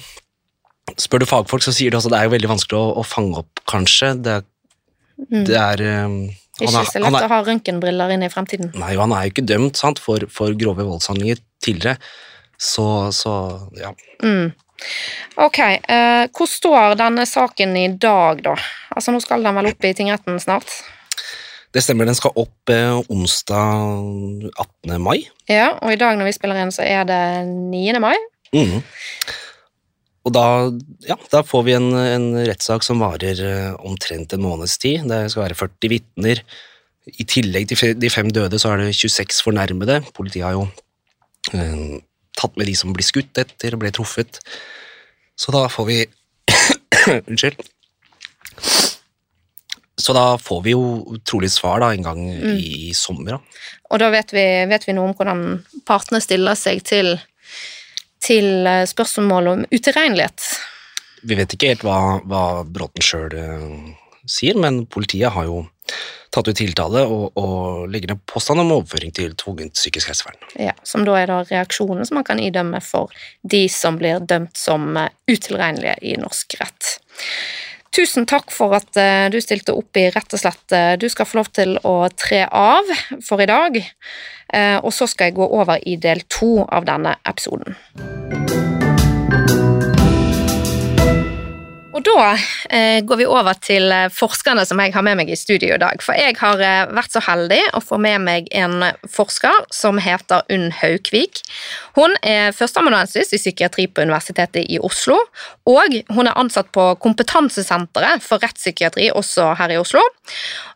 spør 0.99 1.23
du 1.23 1.27
fagfolk, 1.31 1.63
så 1.63 1.71
sier 1.75 1.91
de 1.91 1.97
også 1.99 2.11
at 2.11 2.15
det 2.15 2.19
er 2.21 2.27
jo 2.29 2.35
veldig 2.35 2.51
vanskelig 2.51 2.77
å, 2.79 2.91
å 3.01 3.03
fange 3.07 3.39
opp, 3.41 3.63
kanskje. 3.71 4.13
Det, 4.23 4.37
Mm. 5.17 5.43
det 5.49 5.57
er 5.57 5.81
um, 6.05 6.17
Ikke 6.61 6.71
han 6.71 6.81
er- 6.83 6.91
så 6.91 6.99
lett 7.01 7.15
er- 7.17 7.25
å 7.25 7.31
ha 7.31 7.39
røntgenbriller 7.43 8.11
inn 8.13 8.23
i 8.23 8.29
fremtiden. 8.29 8.71
Nei, 8.77 8.95
han 8.95 9.11
er 9.11 9.25
jo 9.25 9.31
ikke 9.33 9.45
dømt 9.49 9.77
sant, 9.77 9.99
for, 9.99 10.19
for 10.29 10.53
grove 10.53 10.85
voldshandlinger 10.85 11.41
tidligere, 11.63 11.97
så, 12.57 13.09
så 13.13 13.33
ja. 13.77 13.91
Mm. 14.23 14.53
Ok, 15.41 15.57
eh, 15.59 16.27
hvor 16.37 16.47
står 16.49 16.95
denne 16.99 17.25
saken 17.25 17.73
i 17.81 17.87
dag, 17.97 18.43
da? 18.45 18.53
Altså, 18.95 19.11
Nå 19.13 19.21
skal 19.21 19.41
den 19.45 19.57
vel 19.57 19.71
opp 19.71 19.83
i 19.89 19.93
tingretten 19.97 20.37
snart? 20.41 20.69
Det 21.73 21.81
stemmer, 21.83 22.05
den 22.09 22.15
skal 22.17 22.31
opp 22.37 22.69
eh, 22.73 23.01
onsdag 23.09 24.53
18. 24.53 25.01
mai. 25.01 25.17
Ja, 25.49 25.73
og 25.81 25.91
i 25.93 25.97
dag 25.99 26.17
når 26.17 26.29
vi 26.29 26.35
spiller 26.37 26.61
inn, 26.61 26.71
så 26.73 26.85
er 26.85 27.03
det 27.09 27.21
9. 27.49 27.99
mai. 28.01 28.15
Mhm. 28.53 28.83
Og 30.27 30.33
da, 30.35 30.47
ja, 31.07 31.15
da 31.31 31.43
får 31.47 31.61
vi 31.63 31.75
en, 31.77 31.91
en 31.95 32.27
rettssak 32.49 32.83
som 32.83 32.99
varer 32.99 33.39
eh, 33.47 33.75
omtrent 33.87 34.33
en 34.35 34.43
måneds 34.43 34.75
tid. 34.81 35.05
Det 35.07 35.21
skal 35.31 35.45
være 35.45 35.59
40 35.61 35.93
vitner. 35.93 36.41
I 37.07 37.23
tillegg 37.23 37.69
til 37.71 37.95
de 37.95 38.11
fem 38.11 38.27
døde, 38.35 38.59
så 38.59 38.73
er 38.73 38.83
det 38.83 38.97
26 38.97 39.39
fornærmede. 39.45 40.01
Politiet 40.17 40.43
har 40.43 40.57
jo 40.57 40.65
eh, 41.55 42.01
tatt 42.37 42.59
med 42.59 42.67
de 42.67 42.75
som 42.75 42.91
blir 42.95 43.07
skutt 43.07 43.39
etter, 43.39 43.79
ble 43.79 43.93
truffet. 43.95 44.41
Så 45.39 45.55
da 45.55 45.63
får 45.71 45.89
vi 45.93 46.01
Unnskyld. 47.29 47.63
Så 49.97 50.13
da 50.13 50.25
får 50.41 50.59
vi 50.65 50.75
jo 50.75 51.17
trolig 51.25 51.49
svar 51.55 51.81
da, 51.81 51.93
en 51.95 52.03
gang 52.05 52.19
i, 52.29 52.89
i 52.89 52.93
sommer. 52.95 53.37
Da. 53.37 53.63
Og 53.95 54.03
da 54.03 54.11
vet 54.13 54.35
vi, 54.35 54.45
vet 54.69 54.85
vi 54.85 54.93
noe 54.93 55.09
om 55.09 55.15
hvordan 55.17 55.41
partene 55.87 56.21
stiller 56.21 56.59
seg 56.59 56.83
til, 56.85 57.15
til 58.23 58.67
eh, 58.67 58.83
spørsmålet 58.89 59.53
om 59.53 59.65
utilregnelighet. 59.71 60.49
Vi 61.27 61.37
vet 61.37 61.53
ikke 61.53 61.73
helt 61.73 61.85
hva, 61.87 61.99
hva 62.27 62.43
Bråten 62.63 63.03
sjøl 63.03 63.33
sier, 64.27 64.57
men 64.59 64.85
politiet 64.91 65.33
har 65.33 65.47
jo 65.47 65.63
tatt 66.33 66.49
ut 66.51 66.57
tiltale 66.59 67.03
og, 67.07 67.37
og 67.39 67.87
legger 67.91 68.13
ned 68.13 68.23
påstand 68.29 68.61
om 68.61 68.73
overføring 68.75 69.13
til 69.15 69.33
tvungent 69.39 69.77
psykisk 69.77 70.11
helsevern. 70.11 70.39
Ja, 70.59 70.75
som 70.87 71.05
da 71.07 71.15
er 71.19 71.31
da 71.31 71.39
reaksjonen 71.47 72.07
som 72.07 72.19
man 72.19 72.27
kan 72.27 72.41
idømme 72.43 72.81
for 72.83 73.13
de 73.47 73.65
som 73.71 73.99
blir 73.99 74.23
dømt 74.23 74.57
som 74.59 74.89
eh, 74.99 75.13
utilregnelige 75.31 75.97
i 76.03 76.17
norsk 76.19 76.59
rett. 76.61 76.97
Tusen 77.97 78.27
takk 78.29 78.51
for 78.53 78.75
at 78.77 78.97
eh, 79.01 79.25
du 79.33 79.39
stilte 79.41 79.73
opp 79.73 79.97
i 79.97 80.03
Rett 80.13 80.33
og 80.35 80.37
slett. 80.37 80.69
eh, 80.75 80.93
Du 81.01 81.07
skal 81.09 81.25
få 81.25 81.39
lov 81.39 81.49
til 81.49 81.79
å 81.81 81.95
tre 82.13 82.43
av 82.45 82.85
for 83.25 83.41
i 83.41 83.49
dag, 83.49 83.79
eh, 84.53 84.77
og 84.77 84.93
så 84.93 85.09
skal 85.09 85.31
jeg 85.31 85.39
gå 85.39 85.47
over 85.49 85.81
i 85.81 85.95
del 85.97 86.21
to 86.29 86.61
av 86.69 86.85
denne 86.85 87.15
episoden. 87.25 87.73
Og 91.97 92.03
da 92.05 92.35
eh, 92.69 92.99
går 93.01 93.17
vi 93.17 93.25
over 93.25 93.57
til 93.57 93.89
eh, 93.89 94.11
forskerne 94.13 94.61
som 94.69 94.77
jeg 94.83 94.93
har 94.93 95.01
med 95.05 95.17
meg 95.17 95.31
i 95.33 95.37
studio 95.39 95.73
i 95.73 95.79
dag. 95.81 95.97
For 96.05 96.13
jeg 96.13 96.35
har 96.37 96.61
eh, 96.61 96.91
vært 96.93 97.15
så 97.15 97.23
heldig 97.25 97.57
å 97.73 97.81
få 97.81 97.97
med 98.01 98.21
meg 98.21 98.51
en 98.53 98.85
forsker 99.09 99.65
som 99.73 99.97
heter 100.01 100.45
Unn 100.53 100.69
Haukvik. 100.77 101.41
Hun 101.97 102.13
er 102.21 102.53
førsteamanuensis 102.53 103.33
i 103.33 103.39
psykiatri 103.41 103.87
på 103.89 104.05
Universitetet 104.05 104.69
i 104.69 104.77
Oslo, 104.77 105.17
og 105.65 105.97
hun 106.13 106.29
er 106.29 106.37
ansatt 106.37 106.69
på 106.75 106.85
Kompetansesenteret 107.01 108.21
for 108.21 108.45
rettspsykiatri 108.45 109.09
også 109.17 109.55
her 109.57 109.73
i 109.73 109.81
Oslo. 109.81 110.05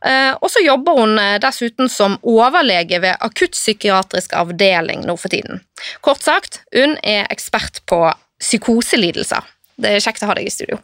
Eh, 0.01 0.34
og 0.34 0.50
så 0.50 0.66
jobber 0.66 1.04
hun 1.04 1.22
eh, 1.22 1.38
dessuten 1.44 1.92
som 1.92 2.18
overlege 2.25 2.98
ved 3.06 3.22
akuttpsykiatrisk 3.22 4.34
avdeling 4.42 5.06
nå 5.06 5.20
for 5.22 5.30
tiden. 5.30 5.62
Kort 6.01 6.25
sagt, 6.25 6.63
Unn 6.74 6.98
er 7.06 7.30
ekspert 7.30 7.84
på 7.86 8.08
psykoselidelser. 8.42 9.46
Det 9.82 9.96
er 9.96 10.04
kjekt 10.04 10.25
å 10.25 10.30
ha 10.30 10.38
deg 10.38 10.50
i 10.50 10.54
studio. 10.54 10.82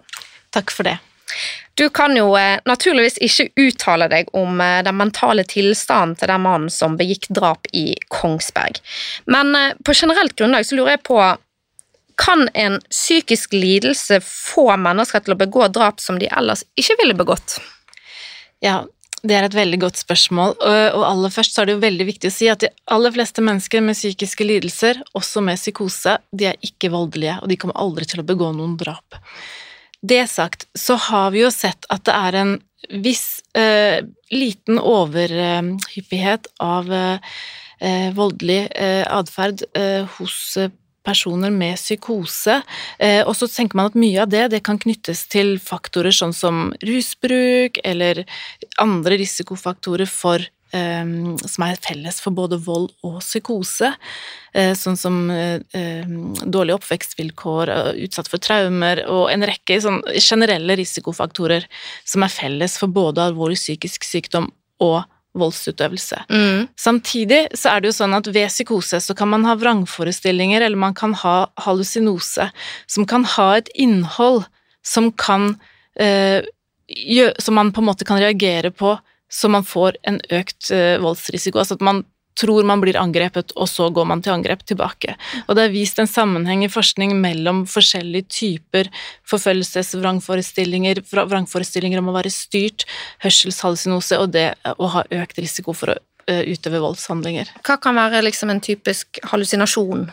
Takk 0.55 0.71
for 0.73 0.87
det. 0.87 0.97
Du 1.77 1.89
kan 1.89 2.15
jo 2.17 2.31
eh, 2.37 2.57
naturligvis 2.65 3.19
ikke 3.21 3.51
uttale 3.67 4.07
deg 4.09 4.31
om 4.37 4.61
eh, 4.63 4.79
den 4.85 4.97
mentale 4.97 5.43
tilstanden 5.45 6.15
til 6.17 6.31
den 6.31 6.41
mannen 6.41 6.71
som 6.73 6.95
begikk 6.97 7.27
drap 7.29 7.67
i 7.77 7.91
Kongsberg. 8.09 8.79
Men 9.29 9.53
eh, 9.55 9.75
på 9.85 9.93
generelt 9.93 10.33
grunnlag 10.39 10.65
så 10.65 10.79
lurer 10.79 10.95
jeg 10.95 11.05
på 11.11 11.19
Kan 12.17 12.47
en 12.57 12.79
psykisk 12.89 13.53
lidelse 13.53 14.17
få 14.25 14.71
mennesker 14.73 15.21
til 15.21 15.35
å 15.35 15.37
begå 15.37 15.67
drap 15.69 16.01
som 16.01 16.17
de 16.17 16.31
ellers 16.33 16.63
ikke 16.73 16.95
ville 17.03 17.13
begått? 17.13 17.59
Ja, 18.65 18.87
det 19.21 19.35
er 19.37 19.45
et 19.45 19.57
veldig 19.57 19.77
godt 19.83 19.99
spørsmål, 20.01 20.55
og 20.57 21.03
aller 21.05 21.29
først 21.33 21.53
så 21.53 21.61
er 21.61 21.69
det 21.69 21.75
jo 21.75 21.83
veldig 21.83 22.07
viktig 22.07 22.31
å 22.31 22.33
si 22.33 22.49
at 22.49 22.63
de 22.63 22.71
aller 22.89 23.13
fleste 23.13 23.43
mennesker 23.45 23.85
med 23.85 23.97
psykiske 23.97 24.45
lidelser, 24.49 25.03
også 25.17 25.45
med 25.45 25.61
psykose, 25.61 26.17
de 26.33 26.49
er 26.49 26.57
ikke 26.65 26.89
voldelige, 26.93 27.37
og 27.37 27.53
de 27.53 27.59
kommer 27.61 27.77
aldri 27.85 28.09
til 28.09 28.23
å 28.23 28.25
begå 28.25 28.49
noen 28.57 28.73
drap. 28.81 29.21
Det 30.07 30.23
sagt, 30.31 30.67
så 30.77 30.95
har 31.09 31.31
vi 31.33 31.41
jo 31.43 31.51
sett 31.51 31.87
at 31.91 32.05
det 32.07 32.15
er 32.15 32.39
en 32.39 32.51
viss 33.03 33.41
eh, 33.57 34.05
liten 34.31 34.79
overhyppighet 34.79 36.47
av 36.63 36.91
eh, 36.93 38.09
voldelig 38.15 38.61
eh, 38.71 39.03
atferd 39.03 39.65
eh, 39.75 40.05
hos 40.17 40.55
personer 41.07 41.51
med 41.53 41.77
psykose, 41.79 42.61
eh, 42.99 43.21
og 43.23 43.35
så 43.39 43.47
tenker 43.51 43.79
man 43.79 43.91
at 43.91 43.97
mye 43.99 44.21
av 44.23 44.31
det, 44.31 44.45
det 44.55 44.63
kan 44.67 44.79
knyttes 44.79 45.25
til 45.31 45.55
faktorer 45.63 46.15
sånn 46.15 46.35
som 46.35 46.69
rusbruk 46.83 47.79
eller 47.87 48.23
andre 48.83 49.19
risikofaktorer 49.23 50.09
for 50.11 50.43
eh, 50.43 50.53
som 50.71 51.63
er 51.65 51.79
felles 51.81 52.19
for 52.23 52.35
både 52.35 52.59
vold 52.63 52.89
og 53.07 53.19
psykose, 53.21 53.93
eh, 54.53 54.73
sånn 54.75 54.97
som 54.99 55.19
eh, 55.31 55.59
eh, 55.77 56.07
dårlige 56.43 56.79
oppvekstvilkår, 56.79 57.71
utsatt 58.05 58.29
for 58.31 58.43
traumer 58.43 59.03
og 59.07 59.29
en 59.31 59.45
rekke 59.47 59.79
sånn 59.83 60.01
generelle 60.17 60.77
risikofaktorer 60.79 61.67
som 62.03 62.25
er 62.25 62.33
felles 62.33 62.77
for 62.81 62.91
både 62.91 63.29
alvorlig 63.29 63.59
psykisk 63.59 64.07
sykdom 64.07 64.51
og 64.83 65.03
voldsutøvelse. 65.37 66.23
Mm. 66.29 66.67
Samtidig 66.79 67.41
så 67.57 67.75
er 67.75 67.81
det 67.81 67.91
jo 67.91 67.97
sånn 67.99 68.15
at 68.17 68.29
ved 68.31 68.49
psykose 68.49 68.99
så 69.03 69.15
kan 69.17 69.29
man 69.29 69.45
ha 69.47 69.55
vrangforestillinger, 69.59 70.63
eller 70.65 70.79
man 70.79 70.97
kan 70.97 71.13
ha 71.21 71.37
hallusinose, 71.65 72.49
som 72.89 73.07
kan 73.09 73.27
ha 73.37 73.49
et 73.59 73.71
innhold 73.75 74.47
som 74.87 75.11
kan 75.11 75.55
eh, 75.99 76.43
Som 77.39 77.55
man 77.55 77.73
på 77.75 77.81
en 77.81 77.85
måte 77.89 78.05
kan 78.05 78.19
reagere 78.19 78.71
på 78.71 78.93
så 79.29 79.49
man 79.51 79.65
får 79.67 79.97
en 80.07 80.21
økt 80.33 80.71
eh, 80.71 80.95
voldsrisiko. 81.03 81.59
Altså 81.59 81.77
at 81.77 81.85
man 81.85 82.05
tror 82.37 82.65
man 82.69 82.81
blir 82.81 82.97
angrepet, 82.99 83.53
og 83.57 83.69
så 83.69 83.89
går 83.93 84.05
man 84.09 84.21
til 84.21 84.35
angrep 84.35 84.61
tilbake. 84.69 85.15
Og 85.47 85.57
det 85.57 85.65
er 85.65 85.73
vist 85.73 85.99
en 85.99 86.09
sammenheng 86.09 86.63
i 86.65 86.71
forskning 86.71 87.15
mellom 87.21 87.63
forskjellige 87.69 88.29
typer 88.29 88.91
forfølgelsesvrangforestillinger, 89.29 91.01
vrangforestillinger 91.17 92.03
om 92.03 92.11
å 92.11 92.17
være 92.19 92.33
styrt, 92.33 92.85
hørselshalsinose 93.25 94.21
og 94.21 94.35
det 94.37 94.51
å 94.77 94.91
ha 94.93 95.05
økt 95.23 95.41
risiko 95.41 95.73
for 95.77 95.95
å 95.95 95.97
eh, 96.29 96.45
utøve 96.53 96.83
voldshandlinger. 96.83 97.55
Hva 97.65 97.79
kan 97.81 97.97
være 97.97 98.21
liksom 98.27 98.53
en 98.53 98.63
typisk 98.63 99.21
hallusinasjon? 99.31 100.07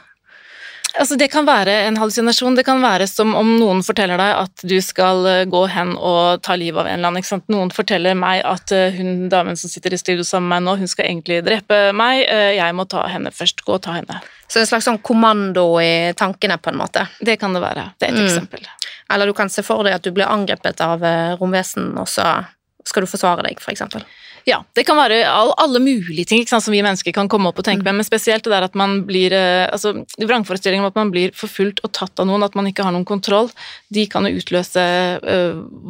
Altså, 0.95 1.17
det 1.19 1.27
kan 1.33 1.43
være 1.47 1.73
en 1.89 1.97
hallusinasjon. 1.99 2.55
Det 2.55 2.63
kan 2.69 2.79
være 2.83 3.09
som 3.11 3.33
om 3.35 3.49
noen 3.59 3.81
forteller 3.83 4.21
deg 4.21 4.37
at 4.45 4.63
du 4.71 4.77
skal 4.85 5.25
eh, 5.27 5.41
gå 5.51 5.63
hen 5.73 5.97
og 5.99 6.43
ta 6.47 6.55
livet 6.55 6.79
av 6.85 6.87
en 6.87 7.01
eller 7.01 7.11
annen. 7.11 7.43
Noen 7.51 7.73
forteller 7.75 8.15
meg 8.15 8.45
at 8.47 8.71
eh, 8.77 8.95
hun 8.95 9.25
damen 9.33 9.59
som 9.59 9.73
sitter 9.73 9.97
i 9.97 9.99
studio 9.99 10.23
sammen 10.23 10.53
med 10.53 10.63
meg 10.63 10.69
nå, 10.69 10.77
hun 10.85 10.93
skal 10.93 11.09
egentlig 11.09 11.41
drepe 11.47 11.81
meg. 11.99 12.23
Eh, 12.31 12.53
Jeg 12.61 12.77
må 12.79 12.87
ta 12.87 13.03
henne 13.11 13.33
først. 13.35 13.65
Gå 13.67 13.75
og 13.75 13.83
ta 13.83 13.97
henne. 13.99 14.21
Så 14.47 14.63
en 14.63 14.71
slags 14.71 14.87
sånn 14.87 15.01
kommando 15.03 15.67
i 15.83 16.13
tankene, 16.15 16.61
på 16.63 16.71
en 16.71 16.79
måte. 16.79 17.09
Det 17.19 17.41
kan 17.43 17.57
det 17.59 17.65
være. 17.65 17.89
Det 17.99 18.09
er 18.09 18.15
et 18.15 18.21
Mm. 18.21 18.29
eksempel. 18.29 18.69
Eller 19.11 19.27
du 19.27 19.35
kan 19.35 19.49
se 19.51 19.63
for 19.67 19.83
deg 19.83 19.95
at 19.99 20.03
du 20.07 20.13
blir 20.15 20.31
angrepet 20.31 20.81
av 20.81 21.01
romvesen, 21.41 21.97
og 21.99 22.07
så 22.07 22.45
skal 22.87 23.03
du 23.03 23.11
forsvare 23.11 23.43
deg, 23.43 23.59
for 23.61 23.73
eksempel. 23.75 24.05
Ja, 24.45 24.59
det 24.77 24.85
kan 24.85 24.99
være 24.99 25.23
all, 25.25 25.55
alle 25.61 25.81
mulige 25.81 26.27
ting 26.29 26.43
sant, 26.45 26.67
som 26.67 26.75
vi 26.75 26.83
mennesker 26.85 27.15
kan 27.17 27.31
komme 27.33 27.49
opp 27.49 27.63
og 27.63 27.65
tenke 27.65 27.87
med, 27.87 27.97
men 27.97 28.07
spesielt 28.07 28.45
det 28.45 28.53
der 28.53 28.67
at 28.67 28.77
man 28.77 28.99
blir 29.09 29.33
eh, 29.33 29.65
altså 29.73 29.95
Vrangforestillingen 30.21 30.85
om 30.85 30.91
at 30.91 30.99
man 31.01 31.13
blir 31.15 31.33
forfulgt 31.37 31.81
og 31.87 31.95
tatt 31.97 32.21
av 32.21 32.29
noen, 32.29 32.45
at 32.45 32.57
man 32.59 32.69
ikke 32.69 32.85
har 32.85 32.93
noen 32.93 33.09
kontroll, 33.09 33.49
de 33.95 34.05
kan 34.11 34.29
jo 34.29 34.37
utløse 34.41 34.85
ø, 34.85 35.39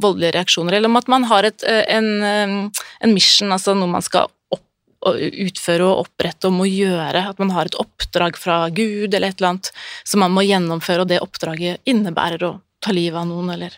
voldelige 0.02 0.37
reaksjoner. 0.37 0.76
Eller 0.78 0.92
om 0.92 1.00
at 1.00 1.11
man 1.11 1.26
har 1.30 1.49
et, 1.49 1.66
eh, 1.66 1.82
en, 1.96 2.08
eh, 2.23 2.84
en 3.02 3.14
mission, 3.14 3.50
altså 3.54 3.75
noe 3.75 3.90
man 3.90 4.06
skal 4.06 4.30
opp, 4.54 4.64
utføre 5.02 5.88
og 5.90 6.06
opprette 6.06 6.49
og 6.49 6.54
må 6.61 6.68
gjøre. 6.70 7.26
At 7.34 7.42
man 7.42 7.50
har 7.56 7.70
et 7.70 7.78
oppdrag 7.80 8.38
fra 8.40 8.64
Gud 8.70 9.11
eller 9.11 9.32
et 9.32 9.40
eller 9.40 9.54
annet 9.54 9.73
som 10.06 10.23
man 10.23 10.34
må 10.34 10.46
gjennomføre, 10.46 11.02
og 11.02 11.11
det 11.11 11.23
oppdraget 11.26 11.82
innebærer 11.90 12.46
å 12.46 12.58
ta 12.84 12.94
livet 12.94 13.18
av 13.18 13.26
noen, 13.28 13.50
eller 13.56 13.75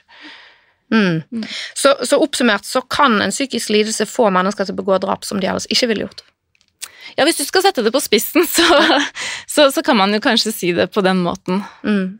Mm. 0.92 1.22
Mm. 1.32 1.44
Så, 1.74 1.94
så 2.06 2.18
oppsummert 2.22 2.66
så 2.68 2.82
kan 2.82 3.20
en 3.22 3.34
psykisk 3.34 3.72
lidelse 3.74 4.06
få 4.06 4.30
mennesker 4.34 4.68
til 4.68 4.76
å 4.76 4.80
begå 4.80 4.98
drap 5.02 5.26
som 5.26 5.40
de 5.42 5.48
ellers 5.50 5.68
ikke 5.72 5.90
ville 5.90 6.06
gjort. 6.06 6.22
Ja, 7.16 7.24
hvis 7.24 7.38
du 7.40 7.46
skal 7.46 7.64
sette 7.64 7.84
det 7.86 7.94
på 7.94 8.02
spissen, 8.02 8.46
så, 8.56 8.66
så, 9.48 9.70
så 9.72 9.82
kan 9.82 9.98
man 9.98 10.14
jo 10.14 10.22
kanskje 10.22 10.54
si 10.54 10.72
det 10.76 10.90
på 10.94 11.04
den 11.06 11.22
måten. 11.24 11.62
Mm. 11.86 12.18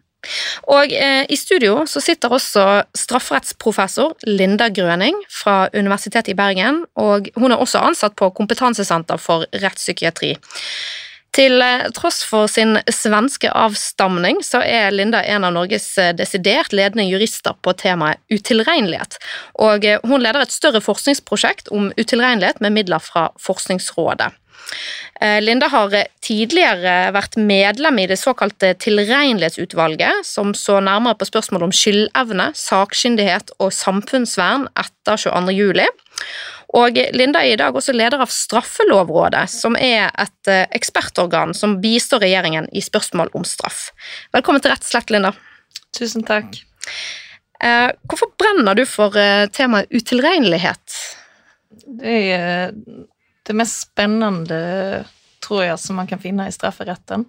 Og 0.75 0.93
eh, 0.93 1.23
i 1.31 1.37
studio 1.39 1.85
så 1.87 2.01
sitter 2.03 2.33
også 2.33 2.65
strafferettsprofessor 2.99 4.17
Linda 4.27 4.69
Grøning 4.75 5.19
fra 5.31 5.69
Universitetet 5.75 6.33
i 6.33 6.39
Bergen, 6.39 6.83
og 6.99 7.31
hun 7.37 7.55
er 7.55 7.63
også 7.63 7.85
ansatt 7.87 8.17
på 8.19 8.33
Kompetansesenter 8.35 9.21
for 9.23 9.47
rettspsykiatri. 9.55 10.35
Til 11.37 11.61
eh, 11.61 11.89
tross 11.97 12.23
for 12.25 12.49
sin 12.49 12.79
svenske 12.93 13.51
avstamning, 13.53 14.41
så 14.45 14.63
er 14.65 14.95
Linda 14.95 15.21
en 15.27 15.45
av 15.45 15.53
Norges 15.57 15.91
eh, 16.01 16.15
desidert 16.17 16.73
ledende 16.73 17.05
jurister 17.11 17.57
på 17.61 17.75
temaet 17.77 18.23
utilregnelighet, 18.33 19.19
og 19.61 19.85
eh, 19.85 20.01
hun 20.07 20.25
leder 20.25 20.47
et 20.47 20.55
større 20.55 20.81
forskningsprosjekt 20.85 21.69
om 21.75 21.91
utilregnelighet 21.99 22.63
med 22.65 22.77
midler 22.79 23.05
fra 23.05 23.29
Forskningsrådet. 23.43 24.33
Linda 25.41 25.69
har 25.71 25.93
tidligere 26.25 27.13
vært 27.15 27.37
medlem 27.39 28.01
i 28.03 28.07
det 28.11 28.19
såkalte 28.19 28.73
Tilregnelighetsutvalget, 28.83 30.27
som 30.27 30.51
så 30.59 30.81
nærmere 30.85 31.17
på 31.17 31.29
spørsmål 31.29 31.69
om 31.69 31.73
skyldevne, 31.73 32.51
sakkyndighet 32.59 33.55
og 33.63 33.73
samfunnsvern 33.73 34.67
etter 34.77 35.23
22. 35.23 35.55
juli. 35.57 35.87
Og 36.77 36.99
Linda 37.17 37.41
er 37.41 37.55
i 37.55 37.59
dag 37.59 37.77
også 37.77 37.95
leder 37.97 38.21
av 38.21 38.33
Straffelovrådet, 38.33 39.47
som 39.49 39.79
er 39.81 40.11
et 40.13 40.51
eh, 40.53 40.67
ekspertorgan 40.77 41.55
som 41.57 41.79
bistår 41.81 42.21
regjeringen 42.27 42.69
i 42.77 42.83
spørsmål 42.85 43.33
om 43.39 43.47
straff. 43.49 43.89
Velkommen 44.37 44.61
til 44.61 44.75
Rett 44.75 44.85
slett, 44.85 45.13
Linda. 45.15 45.33
Tusen 45.97 46.27
takk. 46.29 46.59
Eh, 47.65 47.89
Hvorfor 48.05 48.35
brenner 48.37 48.77
du 48.77 48.85
for 48.89 49.17
eh, 49.17 49.47
temaet 49.57 49.89
utilregnelighet? 49.95 50.99
Det 51.97 52.17
er 52.37 52.75
det 53.47 53.57
mest 53.57 53.87
spennende, 53.87 55.07
tror 55.45 55.65
jeg, 55.65 55.79
som 55.81 55.97
man 55.97 56.11
kan 56.11 56.21
finne 56.21 56.49
i 56.49 56.55
strafferetten. 56.55 57.29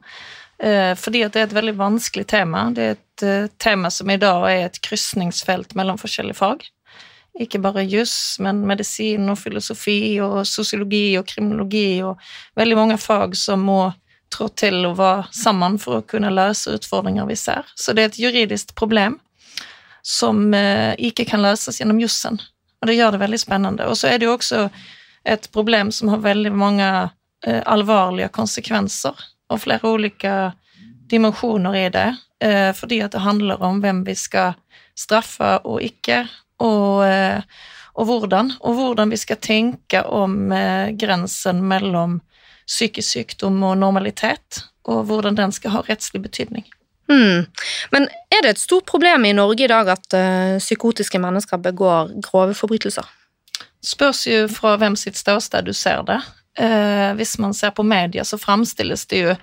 Fordi 0.57 1.19
det 1.29 1.37
er 1.37 1.45
et 1.45 1.53
veldig 1.53 1.75
vanskelig 1.77 2.23
tema. 2.31 2.63
Det 2.73 2.85
er 2.87 2.95
et 2.95 3.53
tema 3.61 3.91
som 3.93 4.09
i 4.09 4.15
dag 4.17 4.47
er 4.49 4.63
et 4.65 4.79
krysningsfelt 4.81 5.75
mellom 5.77 5.99
forskjellige 6.01 6.39
fag. 6.39 6.65
Ikke 7.39 7.61
bare 7.61 7.85
juss, 7.85 8.39
men 8.41 8.63
medisin 8.65 9.29
og 9.29 9.37
filosofi 9.37 10.17
og 10.25 10.41
sosiologi 10.49 11.17
og 11.19 11.27
kriminologi 11.29 12.01
og 12.05 12.17
veldig 12.57 12.77
mange 12.79 12.97
fag 12.97 13.35
som 13.37 13.65
må 13.67 13.81
trå 14.33 14.49
til 14.59 14.81
og 14.89 14.97
være 14.97 15.27
sammen 15.35 15.77
for 15.79 15.99
å 15.99 16.05
kunne 16.07 16.33
løse 16.33 16.73
utfordringer 16.75 17.27
vi 17.29 17.37
ser. 17.39 17.67
Så 17.75 17.93
det 17.93 18.03
er 18.03 18.11
et 18.11 18.19
juridisk 18.19 18.73
problem 18.75 19.19
som 20.07 20.53
eh, 20.55 20.93
ikke 20.97 21.27
kan 21.27 21.43
løses 21.43 21.79
gjennom 21.81 21.99
jussen. 22.01 22.39
Og 22.81 22.89
det 22.89 22.97
gjør 22.97 23.15
det 23.15 23.23
veldig 23.23 23.39
spennende. 23.41 23.87
Og 23.89 23.97
så 23.99 24.11
er 24.11 24.19
det 24.19 24.27
jo 24.27 24.35
også 24.37 24.67
et 25.27 25.49
problem 25.51 25.91
som 25.91 26.11
har 26.13 26.23
veldig 26.23 26.53
mange 26.55 26.87
eh, 27.45 27.61
alvorlige 27.65 28.31
konsekvenser, 28.35 29.15
og 29.47 29.61
flere 29.63 29.87
ulike 29.87 30.33
dimensjoner 31.11 31.75
i 31.79 31.85
det, 31.91 32.07
eh, 32.43 32.71
fordi 32.75 33.01
at 33.03 33.15
det 33.15 33.23
handler 33.23 33.63
om 33.63 33.81
hvem 33.83 34.03
vi 34.07 34.15
skal 34.15 34.55
straffe 34.97 35.57
og 35.63 35.81
ikke, 35.83 36.25
og, 36.63 37.03
eh, 37.05 37.41
og 37.97 38.09
hvordan. 38.09 38.53
Og 38.61 38.77
hvordan 38.77 39.13
vi 39.13 39.19
skal 39.19 39.41
tenke 39.41 40.03
om 40.03 40.51
eh, 40.51 40.93
grensen 40.99 41.61
mellom 41.67 42.21
psykisk 42.67 43.09
sykdom 43.09 43.61
og 43.63 43.77
normalitet, 43.79 44.63
og 44.87 45.05
hvordan 45.07 45.37
den 45.37 45.53
skal 45.55 45.71
ha 45.75 45.83
rettslig 45.87 46.21
betydning. 46.23 46.65
Hmm. 47.07 47.45
Men 47.93 48.09
er 48.31 48.43
det 48.43 48.49
et 48.49 48.59
stort 48.59 48.85
problem 48.85 49.23
i 49.25 49.35
Norge 49.35 49.63
i 49.63 49.69
dag 49.71 49.87
at 49.87 50.11
uh, 50.11 50.57
psykotiske 50.59 51.21
mennesker 51.23 51.61
begår 51.63 52.11
grove 52.19 52.51
forbrytelser? 52.53 53.07
spørs 53.87 54.25
jo 54.27 54.47
fra 54.51 54.75
hvem 54.79 54.97
sitt 54.99 55.17
ståsted 55.19 55.67
du 55.67 55.73
ser 55.75 56.03
det. 56.07 56.19
Uh, 56.57 57.13
hvis 57.17 57.37
man 57.39 57.53
ser 57.53 57.73
på 57.77 57.85
media, 57.85 58.25
så 58.25 58.39
framstilles 58.41 59.05
det 59.11 59.21
jo 59.21 59.35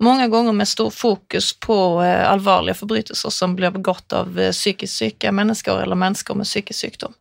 mange 0.00 0.28
ganger 0.28 0.52
med 0.52 0.68
stor 0.68 0.90
fokus 0.90 1.52
på 1.60 2.02
eh, 2.02 2.30
alvorlige 2.30 2.74
forbrytelser 2.74 3.30
som 3.30 3.56
blir 3.56 3.70
begått 3.70 4.12
av 4.12 4.38
eh, 4.40 4.52
psykisk 4.52 4.94
syke 4.94 5.32
mennesker 5.32 5.82
eller 5.82 5.98
mennesker 5.98 6.34
med 6.34 6.48
psykisk 6.48 6.80
sykdom. 6.80 7.12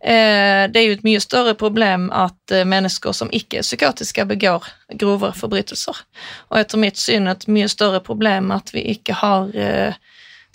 Eh, 0.00 0.64
det 0.72 0.80
er 0.80 0.86
jo 0.86 0.96
et 0.96 1.04
mye 1.04 1.20
større 1.20 1.52
problem 1.58 2.08
at 2.14 2.54
mennesker 2.64 3.12
som 3.12 3.32
ikke 3.34 3.60
er 3.60 3.66
psykotiske, 3.66 4.24
begår 4.24 4.64
grovere 4.96 5.36
forbrytelser. 5.36 6.00
Og 6.48 6.60
etter 6.62 6.80
mitt 6.80 6.96
syn 6.96 7.28
et 7.28 7.44
mye 7.50 7.68
større 7.68 8.00
problem 8.00 8.54
at 8.56 8.72
vi 8.72 8.86
ikke 8.94 9.18
har 9.20 9.52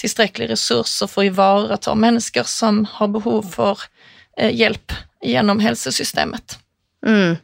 tilstrekkelige 0.01 0.55
ressurser 0.55 1.11
for 1.11 1.21
å 1.21 1.29
ivareta 1.29 1.93
mennesker 1.93 2.49
som 2.49 2.81
har 2.97 3.13
behov 3.13 3.45
for 3.53 3.85
hjelp 4.41 4.95
gjennom 5.21 5.61
helsesystemet. 5.61 6.62
Mm. 7.03 7.35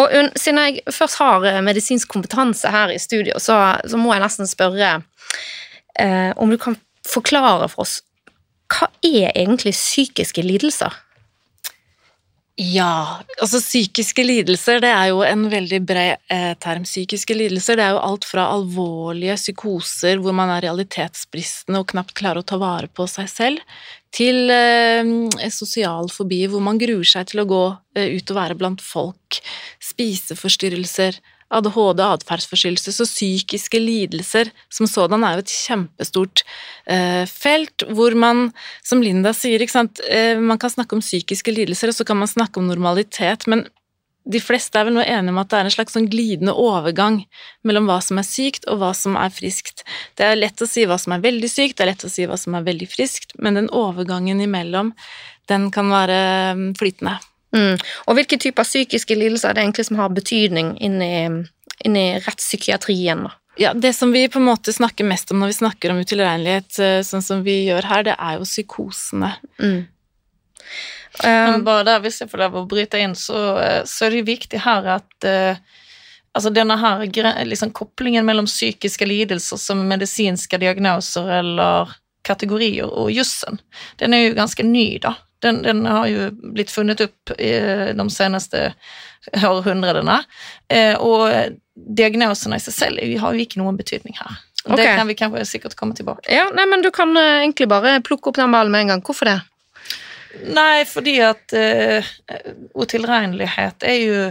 Og 0.00 0.14
siden 0.40 0.60
jeg 0.62 0.94
først 0.94 1.18
har 1.20 1.44
eh, 1.44 1.60
medisinsk 1.64 2.08
kompetanse 2.08 2.70
her 2.72 2.92
i 2.94 2.98
studio, 2.98 3.38
så, 3.38 3.76
så 3.84 4.00
må 4.00 4.14
jeg 4.14 4.24
nesten 4.24 4.48
spørre 4.48 4.96
eh, 6.00 6.32
om 6.36 6.50
du 6.50 6.56
kan 6.60 6.78
forklare 7.04 7.68
for 7.68 7.84
oss 7.84 8.00
hva 8.72 8.88
er 9.04 9.28
egentlig 9.36 9.74
psykiske 9.76 10.42
lidelser? 10.42 10.94
Ja, 12.54 13.18
altså 13.42 13.58
psykiske 13.58 14.22
lidelser 14.22 14.78
det 14.78 14.90
er 14.94 15.08
jo 15.10 15.24
en 15.26 15.48
veldig 15.50 15.80
bred 15.82 16.20
eh, 16.30 16.52
term. 16.62 16.84
Psykiske 16.86 17.34
lidelser 17.34 17.80
det 17.80 17.82
er 17.82 17.96
jo 17.96 18.04
alt 18.06 18.26
fra 18.28 18.44
alvorlige 18.54 19.34
psykoser 19.40 20.22
hvor 20.22 20.36
man 20.38 20.52
er 20.54 20.62
realitetsbristende 20.68 21.82
og 21.82 21.88
knapt 21.90 22.14
klarer 22.14 22.44
å 22.44 22.46
ta 22.46 22.60
vare 22.62 22.86
på 22.86 23.08
seg 23.10 23.26
selv, 23.32 23.74
til 24.14 24.52
eh, 24.54 25.02
sosial 25.50 26.06
fobi 26.14 26.44
hvor 26.46 26.62
man 26.62 26.78
gruer 26.78 27.08
seg 27.10 27.32
til 27.32 27.42
å 27.42 27.48
gå 27.50 27.64
eh, 27.98 28.14
ut 28.14 28.30
og 28.30 28.38
være 28.38 28.58
blant 28.60 28.86
folk, 28.86 29.40
spiseforstyrrelser, 29.82 31.18
ADHD, 31.54 32.02
atferdsforstyrrelse, 32.04 32.94
så 32.94 33.06
psykiske 33.08 33.80
lidelser 33.80 34.50
som 34.72 34.88
sådan 34.90 35.24
er 35.26 35.38
jo 35.38 35.44
et 35.44 35.54
kjempestort 35.54 36.44
eh, 36.90 37.22
felt, 37.30 37.86
hvor 37.94 38.16
man, 38.18 38.48
som 38.86 39.02
Linda 39.04 39.34
sier, 39.36 39.62
eh, 39.62 40.40
man 40.40 40.60
kan 40.60 40.72
snakke 40.72 40.98
om 40.98 41.04
psykiske 41.04 41.54
lidelser, 41.54 41.92
og 41.92 41.98
så 41.98 42.06
kan 42.08 42.20
man 42.20 42.30
snakke 42.30 42.60
om 42.60 42.68
normalitet, 42.70 43.48
men 43.50 43.66
de 44.24 44.40
fleste 44.40 44.78
er 44.80 44.88
vel 44.88 44.96
nå 44.96 45.02
enige 45.04 45.34
om 45.34 45.40
at 45.42 45.50
det 45.52 45.58
er 45.58 45.68
en 45.68 45.74
slags 45.74 45.94
sånn 45.96 46.08
glidende 46.08 46.54
overgang 46.56 47.20
mellom 47.66 47.88
hva 47.90 47.98
som 48.04 48.20
er 48.20 48.24
sykt 48.24 48.64
og 48.72 48.80
hva 48.80 48.94
som 48.96 49.18
er 49.20 49.32
friskt. 49.34 49.84
Det 50.16 50.24
er 50.24 50.40
lett 50.40 50.64
å 50.64 50.68
si 50.68 50.86
hva 50.88 50.96
som 51.00 51.16
er 51.16 51.24
veldig 51.24 51.50
sykt, 51.52 51.76
det 51.76 51.84
er 51.84 51.92
lett 51.92 52.06
å 52.08 52.12
si 52.12 52.24
hva 52.28 52.38
som 52.40 52.56
er 52.56 52.64
veldig 52.64 52.88
friskt, 52.88 53.36
men 53.36 53.60
den 53.60 53.68
overgangen 53.68 54.40
imellom, 54.40 54.94
den 55.52 55.68
kan 55.74 55.92
være 55.92 56.18
mm, 56.56 56.66
flytende. 56.80 57.18
Mm. 57.54 57.78
Og 58.06 58.18
hvilke 58.18 58.38
typer 58.40 58.66
psykiske 58.66 59.16
lidelser 59.16 59.50
er 59.52 59.56
det 59.56 59.64
egentlig 59.64 59.86
som 59.88 60.00
har 60.00 60.12
betydning 60.14 60.74
inni, 60.82 61.14
inni 61.86 62.04
rettspsykiatrien? 62.24 63.26
da? 63.28 63.34
Ja, 63.56 63.74
Det 63.74 63.92
som 63.92 64.12
vi 64.12 64.28
på 64.28 64.40
en 64.40 64.48
måte 64.48 64.72
snakker 64.74 65.06
mest 65.06 65.30
om 65.30 65.38
når 65.38 65.52
vi 65.52 65.60
snakker 65.60 65.92
om 65.92 66.00
utilregnelighet, 66.02 66.78
eh, 66.78 67.00
sånn 67.06 67.22
som 67.22 67.44
vi 67.46 67.64
gjør 67.68 67.86
her, 67.86 68.02
det 68.02 68.16
er 68.18 68.38
jo 68.40 68.48
psykosene. 68.48 69.36
Mm. 69.62 69.86
Um, 71.22 71.52
Men 71.52 71.64
bare 71.64 71.84
der, 71.86 72.00
hvis 72.02 72.18
jeg 72.20 72.30
får 72.32 72.42
lov 72.42 72.56
å 72.58 72.66
bryte 72.66 72.98
inn, 72.98 73.14
så, 73.14 73.58
eh, 73.62 73.82
så 73.86 74.06
er 74.06 74.10
det 74.10 74.22
jo 74.24 74.32
viktig 74.32 74.60
her 74.64 74.88
at 74.96 75.28
uh, 75.28 75.54
altså 76.34 76.50
denne 76.50 76.74
her 76.80 77.04
liksom, 77.46 77.70
koblingen 77.70 78.26
mellom 78.26 78.48
psykiske 78.50 79.06
lidelser 79.06 79.60
som 79.60 79.86
medisinske 79.86 80.58
diagnoser 80.58 81.30
eller 81.38 81.94
kategorier 82.26 82.88
og 82.88 83.12
jussen, 83.12 83.60
den 84.00 84.16
er 84.16 84.28
jo 84.28 84.36
ganske 84.38 84.66
ny, 84.66 84.86
da. 85.02 85.16
Den, 85.44 85.60
den 85.62 85.84
har 85.84 86.06
jo 86.08 86.30
blitt 86.54 86.72
funnet 86.72 87.02
opp 87.04 87.34
i 87.36 87.50
de 87.92 88.06
seneste 88.12 88.70
århundrene. 89.44 90.22
Eh, 90.72 90.96
og 90.96 91.58
diagnosene 91.74 92.56
i 92.56 92.64
seg 92.64 92.76
selv 92.76 93.20
har 93.20 93.34
jo 93.34 93.44
ikke 93.44 93.60
noen 93.60 93.76
betydning 93.76 94.16
her. 94.16 94.38
Okay. 94.64 94.78
Det 94.80 94.96
kan 94.96 95.10
vi 95.10 95.16
kanskje 95.18 95.44
sikkert 95.44 95.74
komme 95.76 95.92
tilbake 95.92 96.32
Ja, 96.32 96.46
nei, 96.56 96.64
men 96.64 96.80
Du 96.80 96.88
kan 96.94 97.10
eh, 97.20 97.42
egentlig 97.42 97.68
bare 97.68 97.98
plukke 98.00 98.30
opp 98.30 98.38
den 98.40 98.54
ballen 98.54 98.72
med 98.72 98.86
en 98.86 98.94
gang. 98.94 99.02
Hvorfor 99.04 99.28
det? 99.28 99.40
Nei, 100.50 100.84
fordi 100.88 101.18
at 101.22 101.52
uh, 101.54 102.06
utilregnelighet 102.74 103.84
er 103.86 103.98
jo 104.00 104.22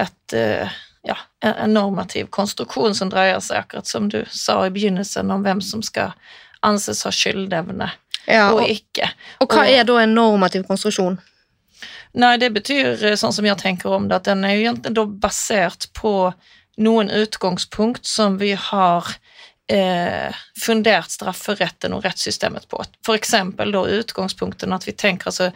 et 0.00 0.36
uh, 0.38 0.76
ja, 1.04 1.16
en 1.44 1.58
en 1.66 1.74
normativ 1.76 2.30
konstruksjon 2.32 2.96
som 2.96 3.10
dreier 3.12 3.42
seg, 3.44 3.60
akkurat 3.60 3.86
som 3.86 4.08
du 4.08 4.22
sa 4.32 4.62
i 4.64 4.72
begynnelsen, 4.72 5.30
om 5.30 5.44
hvem 5.44 5.60
som 5.60 5.82
skal 5.84 6.14
anses 6.64 7.04
ha 7.06 7.12
skyldevne 7.14 7.90
Ja, 8.26 8.50
og 8.52 8.62
og, 8.62 8.68
ikke. 8.72 9.10
og 9.40 9.48
hva 9.52 9.62
og- 9.66 9.68
er 9.74 9.84
da 9.84 9.98
en 10.02 10.14
normativ 10.16 10.66
konstruksjon? 10.68 11.18
Nei, 12.14 12.36
det 12.38 12.52
betyr, 12.54 13.02
eh, 13.02 13.16
sånn 13.18 13.32
som 13.34 13.44
jeg 13.44 13.58
tenker 13.58 13.90
om 13.92 14.08
det, 14.08 14.16
at 14.20 14.24
den 14.30 14.44
er 14.46 14.54
jo 14.54 14.70
egentlig 14.72 15.20
basert 15.20 15.88
på 15.98 16.32
noen 16.78 17.10
utgangspunkt 17.10 18.06
som 18.06 18.38
vi 18.38 18.52
har 18.54 19.04
eh, 19.68 20.32
fundert 20.60 21.10
strafferetten 21.10 21.94
og 21.96 22.04
rettssystemet 22.04 22.68
på. 22.68 22.82
Eksempel 23.14 23.72
da 23.72 23.84
utgangspunkten 23.98 24.74
at 24.76 24.84
vi 24.86 24.92
tenker 24.92 25.30
altså 25.30 25.52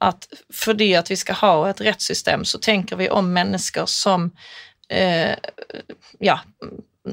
at 0.00 0.28
fordi 0.54 0.92
at 0.94 1.08
vi 1.10 1.16
skal 1.18 1.34
ha 1.40 1.52
et 1.68 1.80
rettssystem, 1.82 2.44
så 2.46 2.60
tenker 2.62 2.96
vi 2.96 3.08
om 3.10 3.32
mennesker 3.34 3.86
som 3.90 4.30
eh, 4.90 5.34
ja, 6.20 6.38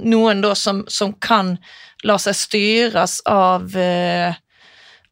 noen 0.03 0.41
da 0.43 0.55
som, 0.55 0.83
som 0.87 1.13
kan 1.23 1.55
la 2.05 2.17
seg 2.21 2.35
styres 2.37 3.19
av 3.29 3.77
eh, 3.77 4.35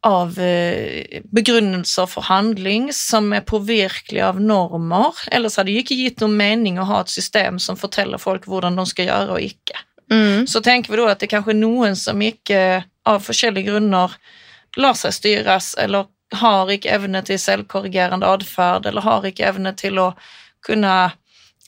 av 0.04 0.38
eh, 0.38 1.22
begrunnelser 1.32 2.06
for 2.06 2.26
handling 2.28 2.90
som 2.92 3.32
er 3.32 3.40
påvirkelig 3.48 4.20
av 4.20 4.40
normer. 4.40 5.16
Ellers 5.32 5.56
hadde 5.56 5.72
det 5.72 5.80
ikke 5.80 5.96
gitt 5.96 6.20
noen 6.20 6.36
mening 6.36 6.76
å 6.78 6.84
ha 6.90 7.00
et 7.00 7.12
system 7.12 7.56
som 7.62 7.78
forteller 7.80 8.20
folk 8.20 8.44
hvordan 8.50 8.76
de 8.76 8.84
skal 8.90 9.08
gjøre 9.08 9.38
og 9.38 9.46
ikke. 9.46 9.78
Mm. 10.12 10.44
Så 10.50 10.60
tenker 10.60 10.92
vi 10.92 11.00
da 11.00 11.08
at 11.08 11.22
det 11.22 11.30
er 11.30 11.36
kanskje 11.38 11.56
noen 11.56 11.96
som 11.96 12.20
ikke 12.20 12.58
av 13.08 13.24
forskjellige 13.24 13.70
grunner 13.70 14.12
lar 14.76 14.98
seg 14.98 15.14
styres, 15.16 15.72
eller 15.80 16.10
har 16.34 16.70
ikke 16.72 16.92
evne 16.92 17.22
til 17.24 17.38
selvkorrigerende 17.40 18.28
atferd, 18.28 18.88
eller 18.90 19.06
har 19.06 19.24
ikke 19.28 19.46
evne 19.48 19.72
til 19.78 20.00
å 20.02 20.10
kunne 20.64 20.94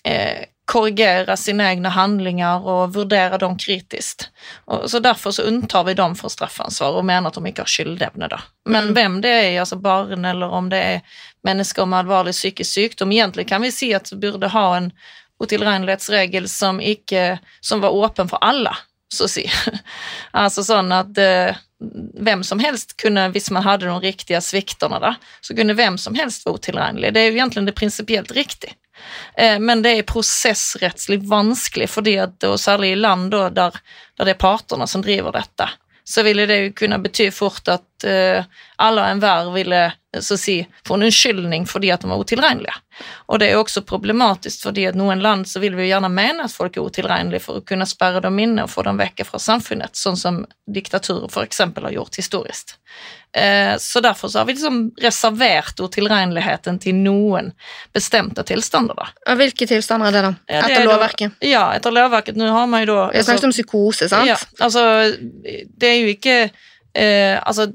eh, 0.05 0.45
korrigere 0.67 1.37
sine 1.39 1.65
egne 1.71 1.91
handlinger 1.95 2.65
og 2.67 2.95
vurdere 2.97 3.39
dem 3.39 3.55
kritisk. 3.59 4.27
Og, 4.67 4.89
så 4.91 4.99
derfor 5.03 5.31
så 5.31 5.47
unntar 5.47 5.85
vi 5.87 5.95
dem 5.95 6.17
fra 6.19 6.29
straffansvar 6.33 6.99
og 6.99 7.07
mener 7.07 7.31
at 7.31 7.39
de 7.39 7.53
ikke 7.53 7.63
har 7.63 7.71
skyldevne. 7.71 8.29
da. 8.29 8.41
Men 8.67 8.89
Mm. 8.91 8.95
hvem 8.95 9.21
det 9.23 9.31
er, 9.31 9.61
altså 9.61 9.77
barn 9.77 10.25
eller 10.25 10.47
om 10.47 10.71
det 10.71 10.79
er 10.79 11.01
mennesker 11.45 11.87
med 11.87 11.99
alvorlig 11.99 12.33
psykisk 12.33 12.73
sykdom, 12.73 13.13
egentlig 13.13 13.47
kan 13.49 13.63
vi 13.63 13.71
si 13.71 13.93
at 13.95 14.11
vi 14.13 14.17
burde 14.17 14.49
ha 14.49 14.77
en 14.77 14.93
utilregnelighetsregel 15.41 16.49
som, 16.49 16.81
ikke, 16.81 17.39
som 17.61 17.81
var 17.81 17.91
åpen 17.95 18.29
for 18.29 18.39
alle, 18.43 18.73
så 19.14 19.27
å 19.27 19.31
si. 19.31 19.45
altså 20.45 20.64
sånn 20.66 20.90
at 20.95 21.19
eh, 21.21 21.59
hvem 22.27 22.42
som 22.47 22.61
helst 22.62 22.97
kunne, 23.01 23.29
hvis 23.35 23.51
man 23.55 23.66
hadde 23.66 23.87
de 23.87 24.01
riktige 24.03 24.40
sviktene, 24.42 25.01
da, 25.03 25.14
så 25.40 25.57
kunne 25.57 25.77
hvem 25.77 25.99
som 26.01 26.16
helst 26.19 26.47
være 26.47 26.61
utilregnelig. 26.61 27.12
Det 27.14 27.23
er 27.23 27.31
jo 27.31 27.38
egentlig 27.38 27.66
det 27.69 27.77
prinsipielt 27.79 28.33
riktig. 28.37 28.75
Eh, 29.37 29.59
men 29.61 29.83
det 29.85 29.92
er 29.97 30.09
prosessrettslig 30.09 31.21
vanskelig, 31.29 31.90
fordi 31.92 32.16
at, 32.23 32.38
og 32.49 32.59
særlig 32.61 32.95
i 32.95 33.01
land 33.01 33.31
der, 33.35 33.51
der 33.53 33.81
det 34.25 34.33
er 34.33 34.40
partene 34.40 34.88
som 34.88 35.05
driver 35.05 35.37
dette, 35.37 35.69
så 36.07 36.23
ville 36.23 36.47
det 36.47 36.59
jo 36.61 36.75
kunne 36.81 37.01
bety 37.03 37.29
fort 37.35 37.69
at 37.69 37.96
eh, 38.05 38.45
alle 38.77 39.03
og 39.03 39.15
enhver 39.15 39.53
ville 39.55 39.85
så 40.21 40.37
å 40.37 40.41
si, 40.41 40.57
få 40.87 40.97
en 40.97 41.07
unnskyldning 41.07 41.67
fordi 41.69 41.91
at 41.93 42.05
de 42.05 42.11
var 42.11 42.21
utilregnelige. 42.23 42.75
Og 43.29 43.41
det 43.41 43.51
er 43.51 43.57
jo 43.57 43.65
også 43.65 43.83
problematisk 43.89 44.67
fordi 44.69 44.87
at 44.89 44.97
noen 44.99 45.21
land 45.25 45.49
så 45.49 45.61
vil 45.63 45.77
vi 45.77 45.87
jo 45.87 45.91
gjerne 45.95 46.11
mene 46.13 46.47
at 46.47 46.55
folk 46.55 46.77
er 46.77 46.87
utilregnelige 46.89 47.45
for 47.45 47.61
å 47.61 47.65
kunne 47.67 47.89
sperre 47.89 48.23
dem 48.25 48.39
inne 48.41 48.65
og 48.65 48.73
få 48.73 48.87
dem 48.87 49.01
vekk 49.01 49.25
fra 49.29 49.41
samfunnet, 49.43 49.97
sånn 49.99 50.17
som 50.21 50.43
diktaturer 50.73 51.43
eksempel 51.43 51.89
har 51.89 51.97
gjort 51.99 52.21
historisk. 52.21 52.77
Eh, 53.37 53.75
så 53.83 54.01
derfor 54.01 54.29
så 54.33 54.41
har 54.41 54.49
vi 54.49 54.55
liksom 54.57 54.79
reservert 55.03 55.81
utilregneligheten 55.81 56.79
til 56.81 56.97
noen 56.97 57.51
bestemte 57.95 58.47
tilstander, 58.49 58.97
da. 58.97 59.11
Og 59.29 59.43
Hvilke 59.43 59.69
tilstander 59.69 60.09
er 60.09 60.17
det, 60.17 60.23
da? 60.25 60.33
Ja, 60.47 60.63
det 60.63 60.79
Etter 60.79 60.89
lovverket? 60.89 61.35
da-? 61.35 61.51
Ja, 61.51 61.67
etter 61.77 61.93
lovverket. 61.93 62.39
Nå 62.41 62.49
har 62.55 62.71
man 62.71 62.87
jo 62.87 62.95
da 62.95 63.11
Vi 63.13 63.27
snakket 63.27 63.51
om 63.51 63.53
psykose, 63.53 64.09
sant? 64.09 64.31
Ja, 64.31 64.39
altså, 64.65 64.87
det 65.43 65.91
er 65.91 66.01
jo 66.01 66.15
ikke 66.15 66.39
eh, 66.97 67.39
Altså, 67.43 67.71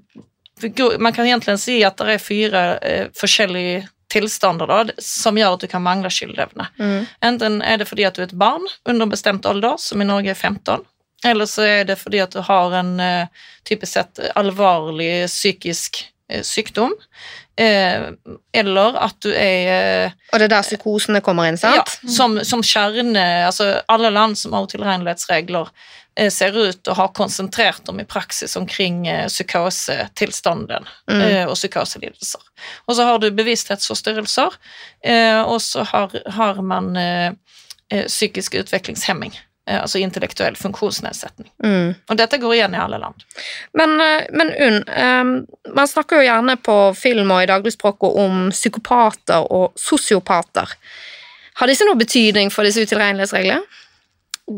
man 0.99 1.13
kan 1.13 1.25
egentlig 1.25 1.57
si 1.59 1.81
at 1.85 1.97
det 1.97 2.15
er 2.15 2.21
fire 2.21 2.61
eh, 2.81 3.09
forskjellige 3.17 3.87
tilstander 4.11 4.67
da, 4.67 4.79
som 4.99 5.37
gjør 5.39 5.55
at 5.55 5.63
du 5.63 5.69
kan 5.71 5.83
mangle 5.83 6.11
skyldevne. 6.11 6.67
Mm. 6.79 7.05
Enten 7.25 7.61
er 7.63 7.79
det 7.79 7.87
fordi 7.89 8.05
at 8.07 8.17
du 8.17 8.23
er 8.23 8.29
et 8.29 8.37
barn 8.37 8.65
under 8.85 9.05
en 9.05 9.13
bestemt 9.13 9.47
alder, 9.47 9.77
som 9.79 10.03
i 10.03 10.07
Norge 10.07 10.33
er 10.33 10.39
15, 10.39 10.83
eller 11.27 11.49
så 11.49 11.65
er 11.67 11.85
det 11.87 11.99
fordi 12.01 12.21
at 12.23 12.33
du 12.33 12.41
har 12.45 12.75
en 12.79 12.95
eh, 12.99 13.45
typisk 13.67 13.93
sett 13.93 14.21
alvorlig 14.35 15.29
psykisk 15.29 16.01
eh, 16.31 16.43
sykdom, 16.45 16.95
eller 17.59 18.95
at 18.97 19.17
du 19.21 19.29
er 19.33 19.71
eh, 20.07 20.11
Og 20.33 20.39
det 20.39 20.45
er 20.47 20.53
der 20.55 20.63
psykosene 20.65 21.21
kommer 21.21 21.49
inn, 21.49 21.57
sant? 21.59 21.75
ja, 22.03 22.09
som, 22.09 22.39
som 22.47 22.63
kjerne 22.63 23.23
Altså, 23.45 23.81
alle 23.91 24.09
land 24.13 24.37
som 24.39 24.53
har 24.55 24.63
utilregnelighetsregler, 24.69 25.67
eh, 26.15 26.29
ser 26.31 26.55
ut 26.57 26.87
å 26.87 26.95
ha 26.97 27.07
konsentrert 27.13 27.83
dem 27.85 27.99
i 27.99 28.07
praksis 28.07 28.55
omkring 28.59 29.05
eh, 29.07 29.27
psykosetilstanden 29.27 30.87
Mm. 31.11 31.21
eh, 31.21 31.45
og 31.49 31.55
psykoselidelser. 31.57 32.41
Og 32.87 32.95
så 32.95 33.03
har 33.03 33.19
du 33.19 33.29
bevissthetsforstyrrelser, 33.35 34.53
eh, 35.03 35.41
og 35.41 35.59
så 35.61 35.83
har, 35.83 36.13
har 36.31 36.61
man 36.63 36.95
eh, 36.95 37.31
eh, 37.91 38.05
psykisk 38.07 38.55
utviklingshemming. 38.61 39.33
Eh, 39.71 39.81
altså 39.81 39.97
intellektuell 39.97 40.55
funksjonsnedsetning. 40.59 41.47
Mm. 41.63 41.93
Og 42.09 42.17
dette 42.19 42.39
går 42.41 42.55
igjen 42.57 42.75
i 42.75 42.81
alle 42.81 42.97
land. 42.99 43.23
Men, 43.77 43.93
eh, 44.03 44.25
men 44.35 44.51
Unn, 44.67 44.79
um, 44.89 45.31
man 45.75 45.87
snakker 45.87 46.19
jo 46.19 46.27
gjerne 46.27 46.57
på 46.59 46.77
film 46.97 47.31
og 47.31 47.43
i 47.43 47.51
dagligspråket 47.51 48.17
om 48.25 48.49
psykopater 48.51 49.47
og 49.47 49.77
sosiopater. 49.79 50.75
Har 51.61 51.71
disse 51.71 51.87
noe 51.87 51.99
betydning 51.99 52.51
for 52.51 52.67
disse 52.67 52.83
utilregnelighetsreglene? 52.83 53.61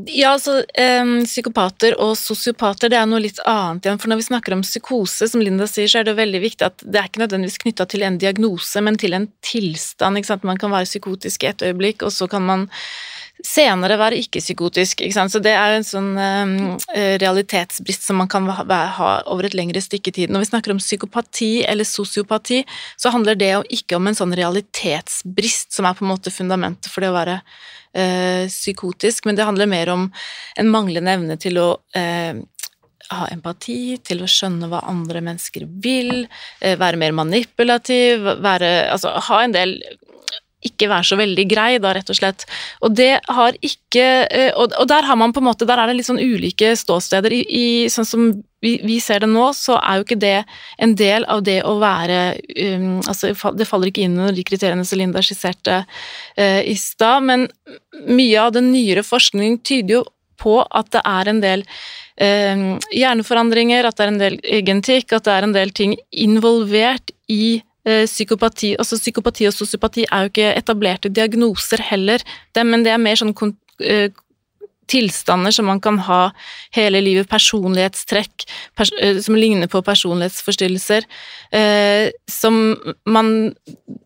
Ja, 0.10 0.32
altså 0.32 0.63
um, 1.04 1.17
Psykopater 1.28 1.93
og 2.02 2.15
sosiopater 2.17 2.89
det 2.89 2.97
er 2.97 3.06
noe 3.06 3.21
litt 3.21 3.38
annet 3.45 3.86
igjen. 3.86 3.99
For 4.02 4.10
når 4.10 4.23
vi 4.23 4.30
snakker 4.32 4.56
om 4.56 4.63
psykose, 4.65 5.28
som 5.30 5.43
Linda 5.43 5.67
sier, 5.69 5.91
så 5.91 6.02
er 6.02 6.08
det 6.08 6.15
veldig 6.17 6.41
viktig 6.41 6.65
at 6.65 6.82
det 6.82 7.02
er 7.02 7.12
ikke 7.12 7.21
nødvendigvis 7.21 7.62
knytta 7.62 7.86
til 7.91 8.08
en 8.08 8.17
diagnose, 8.17 8.82
men 8.82 8.97
til 8.97 9.13
en 9.13 9.28
tilstand. 9.45 10.17
ikke 10.17 10.32
sant? 10.32 10.47
Man 10.49 10.62
kan 10.62 10.73
være 10.73 10.89
psykotisk 10.89 11.43
i 11.43 11.52
et 11.52 11.67
øyeblikk, 11.67 12.08
og 12.08 12.15
så 12.15 12.32
kan 12.32 12.47
man 12.47 12.71
senere 13.43 13.98
være 14.00 14.19
ikke-psykotisk. 14.24 15.02
ikke? 15.04 15.26
Så 15.30 15.41
det 15.43 15.54
er 15.58 15.76
en 15.76 15.86
sånn 15.88 16.12
eh, 16.19 17.17
realitetsbrist 17.22 18.08
som 18.08 18.22
man 18.22 18.30
kan 18.32 18.48
ha, 18.48 19.10
over 19.32 19.48
et 19.48 19.58
lengre 19.58 19.82
stykke 19.84 20.13
tid. 20.15 20.32
Når 20.32 20.46
vi 20.46 20.50
snakker 20.52 20.74
om 20.74 20.82
psykopati 20.82 21.52
eller 21.67 21.88
sosiopati, 21.88 22.63
så 22.96 23.12
handler 23.13 23.39
det 23.39 23.52
jo 23.52 23.63
ikke 23.80 24.00
om 24.00 24.08
en 24.08 24.17
sånn 24.17 24.36
realitetsbrist 24.38 25.76
som 25.76 25.89
er 25.89 25.98
på 25.98 26.06
en 26.06 26.13
måte 26.13 26.34
fundamentet 26.34 26.91
for 26.91 27.04
det 27.04 27.12
å 27.12 27.17
være 27.17 27.39
uh, 27.41 28.46
psykotisk, 28.48 29.28
men 29.28 29.38
det 29.38 29.48
handler 29.48 29.69
mer 29.69 29.91
om 29.93 30.08
en 30.60 30.72
manglende 30.72 31.13
evne 31.17 31.38
til 31.41 31.60
å 31.62 31.67
uh, 31.76 32.34
ha 33.13 33.26
empati, 33.34 33.98
til 34.08 34.24
å 34.24 34.30
skjønne 34.32 34.69
hva 34.72 34.86
andre 34.89 35.19
mennesker 35.22 35.67
vil, 35.84 36.24
være 36.63 36.98
mer 36.98 37.12
manipulativ, 37.13 38.24
være, 38.41 38.69
altså 38.93 39.12
ha 39.28 39.41
en 39.43 39.54
del 39.54 39.76
ikke 40.67 40.89
være 40.91 41.08
så 41.08 41.17
veldig 41.19 41.45
grei, 41.49 41.71
da, 41.84 41.93
rett 41.95 42.10
og 42.12 42.17
slett. 42.17 42.45
Og 42.84 42.95
det 42.95 43.12
har 43.28 43.58
ikke 43.62 44.08
eh, 44.28 44.52
Og, 44.56 44.73
der 44.89 45.06
har 45.08 45.17
man 45.19 45.34
på 45.34 45.41
en 45.41 45.47
måte 45.47 45.67
Der 45.69 45.80
er 45.80 45.89
det 45.89 45.97
litt 45.97 46.08
sånn 46.08 46.21
ulike 46.21 46.73
ståsteder. 46.80 47.34
I, 47.34 47.43
i, 47.43 47.65
sånn 47.91 48.08
som 48.08 48.28
vi, 48.63 48.78
vi 48.84 48.99
ser 49.04 49.23
det 49.23 49.30
nå, 49.32 49.49
så 49.58 49.78
er 49.82 49.99
jo 49.99 50.06
ikke 50.08 50.19
det 50.21 50.38
en 50.82 50.95
del 50.99 51.28
av 51.32 51.43
det 51.43 51.60
å 51.67 51.76
være 51.82 52.19
um, 52.78 53.02
Altså, 53.02 53.34
det 53.58 53.67
faller 53.67 53.91
ikke 53.91 54.06
inn 54.08 54.15
under 54.17 54.36
de 54.36 54.45
kriteriene 54.47 54.86
som 54.88 55.02
Linda 55.02 55.23
skisserte 55.26 55.82
uh, 55.84 56.62
i 56.63 56.76
stad, 56.80 57.28
men 57.28 57.47
mye 58.08 58.39
av 58.39 58.54
den 58.56 58.71
nyere 58.71 59.04
forskningen 59.04 59.60
tyder 59.67 59.99
jo 59.99 60.06
på 60.39 60.62
at 60.63 60.89
det 60.95 61.04
er 61.08 61.30
en 61.30 61.41
del 61.43 61.62
eh, 62.21 62.63
hjerneforandringer, 62.95 63.86
at 63.88 63.99
det 63.99 64.06
er 64.06 64.12
en 64.12 64.21
del 64.21 64.39
genetikk, 64.65 65.13
at 65.15 65.28
det 65.28 65.36
er 65.36 65.47
en 65.47 65.56
del 65.56 65.71
ting 65.76 65.95
involvert 66.10 67.13
i 67.32 67.62
psykopati. 67.84 68.74
Altså 68.80 69.00
psykopati 69.00 69.48
og 69.50 69.56
sosiopati 69.56 70.06
er 70.08 70.26
jo 70.26 70.32
ikke 70.32 70.52
etablerte 70.56 71.12
diagnoser 71.12 71.84
heller, 71.89 72.24
det, 72.56 72.63
men 72.67 72.86
det 72.86 72.93
er 72.93 73.02
mer 73.02 73.19
sånn 73.19 73.36
eh, 73.84 74.10
tilstander 74.88 75.52
som 75.52 75.67
man 75.69 75.82
kan 75.82 75.98
ha 76.08 76.22
hele 76.76 77.02
livet, 77.04 77.30
personlighetstrekk 77.32 78.46
pers 78.78 78.91
eh, 79.00 79.19
som 79.24 79.38
ligner 79.38 79.69
på 79.72 79.82
personlighetsforstyrrelser, 79.86 81.08
eh, 81.56 82.12
som 82.30 82.60
man 83.06 83.54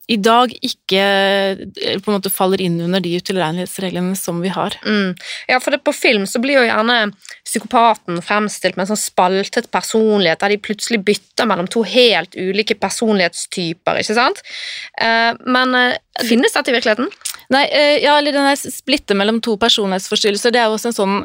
i 0.07 0.17
dag 0.21 0.53
ikke 0.63 1.03
eh, 1.03 1.99
på 1.99 2.11
en 2.11 2.17
måte 2.17 2.33
faller 2.33 2.61
inn 2.63 2.79
under 2.83 3.03
de 3.03 3.15
utilregnelighetsreglene 3.17 4.15
som 4.19 4.41
vi 4.43 4.53
har. 4.53 4.77
Mm. 4.85 5.15
Ja, 5.49 5.59
for 5.63 5.75
det, 5.75 5.83
på 5.85 5.95
film 5.95 6.27
så 6.29 6.41
blir 6.43 6.61
jo 6.61 6.67
gjerne 6.67 6.99
psykopaten 7.57 8.21
fremstilt 8.21 8.77
med 8.77 8.85
en 8.85 8.93
sånn 8.93 9.01
spaltet 9.01 9.69
personlighet, 9.73 10.39
der 10.41 10.53
de 10.53 10.59
plutselig 10.61 11.01
bytter 11.05 11.47
mellom 11.49 11.67
to 11.71 11.83
helt 11.87 12.35
ulike 12.37 12.77
personlighetstyper, 12.77 14.01
ikke 14.01 14.17
sant? 14.17 14.43
Eh, 15.01 15.33
men 15.45 15.75
eh, 15.75 15.97
finnes 16.27 16.53
dette 16.53 16.71
i 16.71 16.77
virkeligheten? 16.77 17.09
Nei, 17.53 17.63
eh, 17.71 17.97
ja, 18.03 18.17
eller 18.19 18.35
den 18.35 18.47
der 18.49 18.59
splitte 18.59 19.15
mellom 19.17 19.39
to 19.41 19.55
personlighetsforstyrrelser, 19.61 20.53
det 20.53 20.61
er 20.61 20.67
jo 20.67 20.77
også 20.77 20.91
en 20.91 20.97
sånn 20.97 21.17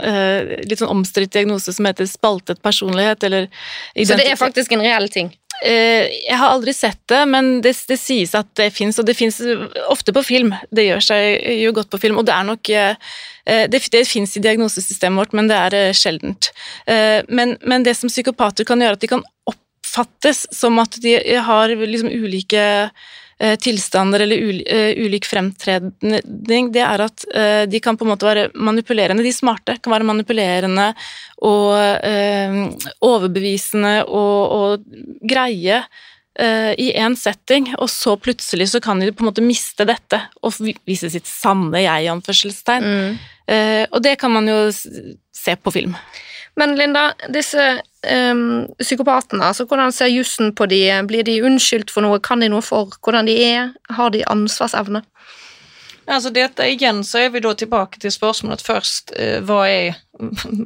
litt 0.69 0.81
sånn 0.81 0.93
omstridt 0.93 1.35
diagnose 1.35 1.75
som 1.75 1.89
heter 1.89 2.09
spaltet 2.09 2.63
personlighet, 2.63 3.25
eller 3.27 3.49
Så 3.97 4.17
det 4.19 4.31
er 4.31 4.39
faktisk 4.41 4.73
en 4.73 4.85
reell 4.85 5.11
ting. 5.13 5.33
Eh, 5.63 6.11
Jeg 6.27 6.39
har 6.41 6.51
aldri 6.51 6.73
sett 6.75 7.01
det, 7.11 7.21
men 7.31 7.61
det, 7.63 7.75
det 7.89 7.99
sies 8.01 8.35
at 8.39 8.49
det 8.59 8.71
fins, 8.75 8.99
og 8.99 9.07
det 9.07 9.15
fins 9.19 9.39
ofte 9.93 10.15
på 10.15 10.25
film. 10.27 10.53
Det 10.75 10.89
gjør 10.89 11.05
seg 11.07 11.47
jo 11.63 11.75
godt 11.77 11.93
på 11.93 12.01
film, 12.03 12.19
og 12.19 12.27
det 12.27 12.35
er 12.35 12.49
nok 12.49 12.73
eh, 12.75 13.15
eh, 13.47 13.65
Det, 13.71 13.83
det 13.95 14.05
fins 14.11 14.37
i 14.37 14.43
diagnosesystemet 14.43 15.23
vårt, 15.23 15.37
men 15.39 15.51
det 15.51 15.59
er 15.59 15.97
sjeldent. 15.97 16.51
Men, 17.29 17.57
men 17.63 17.87
det 17.87 17.95
som 17.99 18.11
psykopater 18.11 18.67
kan 18.67 18.83
gjøre, 18.83 18.99
at 18.99 19.03
de 19.05 19.11
kan 19.11 19.25
oppfattes 19.49 20.47
som 20.55 20.79
at 20.83 20.99
de 21.03 21.17
har 21.47 21.75
liksom 21.77 22.11
ulike 22.11 22.63
tilstander 23.59 24.23
eller 24.23 24.61
eh, 24.63 24.93
ulik 25.03 25.27
fremtredning, 25.27 26.71
det 26.75 26.85
er 26.87 27.03
at 27.07 27.25
eh, 27.35 27.65
de 27.71 27.81
kan 27.83 27.99
på 27.99 28.07
en 28.07 28.13
måte 28.13 28.29
være 28.29 28.49
manipulerende. 28.55 29.25
De 29.27 29.35
smarte 29.35 29.79
kan 29.83 29.95
være 29.95 30.07
manipulerende 30.07 30.93
og 31.43 31.75
eh, 32.07 32.57
overbevisende 33.03 33.97
og, 34.07 34.57
og 34.57 35.27
greie 35.27 35.83
eh, 36.39 36.73
i 36.79 36.93
én 36.95 37.17
setting, 37.19 37.73
og 37.79 37.91
så 37.91 38.17
plutselig 38.21 38.71
så 38.73 38.83
kan 38.85 39.03
de 39.03 39.11
på 39.13 39.25
en 39.25 39.33
måte 39.33 39.45
miste 39.45 39.87
dette 39.89 40.23
og 40.43 40.55
vise 40.87 41.11
sitt 41.13 41.29
sanne 41.29 41.83
jeg, 41.83 42.07
i 42.07 42.13
anførselstegn. 42.13 42.87
Mm. 42.87 43.23
Eh, 43.53 43.85
og 43.91 44.03
det 44.05 44.19
kan 44.23 44.33
man 44.35 44.49
jo 44.49 44.61
se 44.73 45.57
på 45.59 45.75
film. 45.75 45.97
Men 46.57 46.75
Linda, 46.77 47.13
disse 47.33 47.81
um, 48.33 48.67
psykopatene, 48.79 49.45
altså 49.45 49.65
hvordan 49.65 49.93
ser 49.93 50.11
jussen 50.13 50.53
på 50.55 50.67
de? 50.69 50.83
Blir 51.09 51.25
de 51.25 51.39
unnskyldt 51.49 51.91
for 51.91 52.05
noe? 52.05 52.21
Kan 52.21 52.45
de 52.45 52.51
noe 52.53 52.65
for 52.65 52.93
hvordan 53.01 53.29
de 53.31 53.39
er? 53.41 53.73
Har 53.97 54.13
de 54.13 54.25
ansvarsevne? 54.29 55.05
Altså 56.07 56.33
dette, 56.35 56.67
igjen 56.67 57.01
så 57.07 57.23
er 57.23 57.33
vi 57.33 57.41
da 57.41 57.55
tilbake 57.55 58.01
til 58.03 58.13
spørsmålet 58.13 58.63
først. 58.67 59.15
Eh, 59.17 59.41
vad, 59.41 59.69
är, 59.69 59.95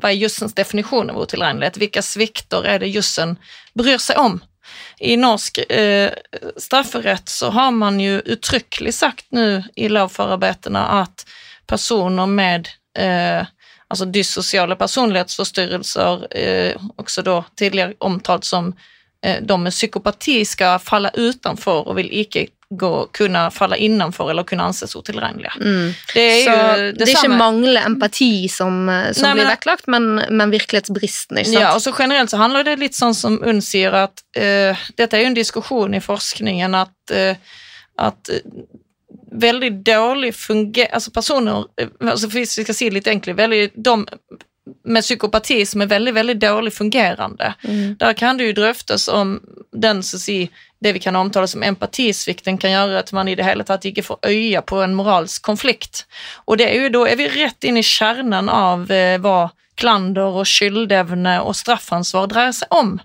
vad 0.01 0.11
är 0.11 0.17
jussens 0.17 0.55
definisjon 0.55 1.11
av 1.11 1.23
utilregnelighet? 1.23 1.77
Hvilke 1.77 2.03
svikter 2.03 2.67
er 2.67 2.81
det 2.83 2.91
jussen 2.91 3.37
bryr 3.77 4.01
seg 4.03 4.19
om? 4.19 4.41
I 4.99 5.15
norsk 5.21 5.59
eh, 5.69 6.11
strafferett 6.57 7.29
så 7.29 7.51
har 7.55 7.71
man 7.71 8.01
ju 8.01 8.21
uttryckligt 8.21 8.97
sagt 8.97 9.27
nu 9.31 9.63
i 9.77 9.89
lovförarbetena 9.89 10.87
at 11.03 11.27
personer 11.67 12.27
med 12.27 12.69
eh, 12.99 13.47
alltså 13.89 14.05
dyssosiale 14.05 14.77
personlighetsforstyrrelser, 14.77 16.27
eh, 16.37 16.75
også 16.99 17.23
da 17.23 17.41
tidligere 17.59 17.95
omtalt 18.01 18.45
som 18.45 18.73
eh, 19.23 19.43
de 19.43 19.59
med 19.63 19.73
psykopati 19.73 20.45
skal 20.45 20.79
falle 20.83 21.11
utenfor 21.15 21.87
og 21.89 21.97
vil 21.97 22.11
ikke 22.11 22.49
gå, 22.71 23.07
kunne 23.15 23.45
falle 23.55 23.77
innenfor 23.79 24.31
eller 24.33 24.43
kunne 24.43 24.65
anses 24.67 24.97
utilregnelige. 24.99 25.53
Mm. 25.61 25.93
Det 26.15 26.23
er 26.23 26.41
Så 26.43 26.51
jo 26.51 26.57
det, 26.57 26.95
det, 26.99 27.05
er 27.05 27.13
ikke 27.13 27.21
samme. 27.21 27.39
mangle 27.39 27.83
empati 27.87 28.49
som, 28.51 28.89
eh, 28.91 29.13
som 29.13 29.23
Nei, 29.23 29.35
men- 29.35 29.37
blir 29.45 29.53
vektlagt, 29.55 29.87
men, 29.87 30.09
men 30.31 30.51
virkelighetsbristen. 30.51 31.39
Ikke 31.39 31.53
sant? 31.53 31.61
Ja, 31.63 31.75
og 31.77 31.81
så 31.85 31.93
generelt 31.95 32.31
så 32.35 32.41
handler 32.43 32.65
det 32.67 32.79
litt 32.83 32.99
sånn 32.99 33.15
som 33.15 33.39
Unn 33.47 33.63
sier, 33.63 33.95
at 33.95 34.23
eh, 34.35 34.75
dette 34.99 35.15
er 35.15 35.23
jo 35.23 35.31
en 35.31 35.39
diskusjon 35.39 35.95
i 35.95 36.03
forskningen 36.03 36.75
at, 36.75 37.15
eh, 37.15 37.37
at 37.99 38.35
veldig 39.33 39.73
dårlig 39.87 40.35
funger... 40.35 40.89
Altså 40.93 41.11
personer 41.11 41.65
altså 42.01 42.29
Hvis 42.29 42.59
vi 42.59 42.65
skal 42.65 42.75
si 42.75 42.91
det 42.91 42.99
litt 43.01 43.11
enkelt, 43.11 43.39
veldig, 43.39 43.71
de 43.75 43.97
med 44.85 45.03
psykopati 45.03 45.61
som 45.67 45.83
er 45.83 45.91
veldig, 45.91 46.13
veldig 46.15 46.35
dårlig 46.43 46.73
fungerende, 46.75 47.55
Mm. 47.63 47.99
der 47.99 48.13
kan 48.13 48.37
det 48.37 48.47
jo 48.49 48.63
drøftes 48.63 49.09
om 49.09 49.41
den 49.73 50.03
så 50.03 50.19
sier 50.19 50.47
si, 50.47 50.51
det 50.83 50.93
vi 50.93 50.99
kan 50.99 51.17
omtale 51.17 51.49
som 51.49 51.63
empatisvikten 51.63 52.59
kan 52.59 52.71
gjøre 52.71 52.99
at 52.99 53.13
man 53.13 53.29
i 53.29 53.35
det 53.35 53.45
hele 53.45 53.65
tatt 53.65 53.85
ikke 53.85 54.03
får 54.03 54.19
øye 54.27 54.63
på 54.63 54.83
en 54.83 54.95
moralsk 54.95 55.43
konflikt. 55.43 56.05
Og 56.47 56.59
det 56.59 56.67
er 56.69 56.83
jo 56.83 56.89
da 56.89 57.07
er 57.11 57.17
vi 57.17 57.29
rett 57.29 57.65
inn 57.65 57.77
i 57.77 57.83
kjernen 57.83 58.49
av 58.49 58.91
eh, 58.91 59.19
hva 59.19 59.51
klander 59.77 60.41
og 60.41 60.47
skyldevne 60.49 61.41
og 61.45 61.57
straffansvar 61.57 62.29
dreier 62.33 62.55
seg 62.57 62.73
om. 62.73 62.97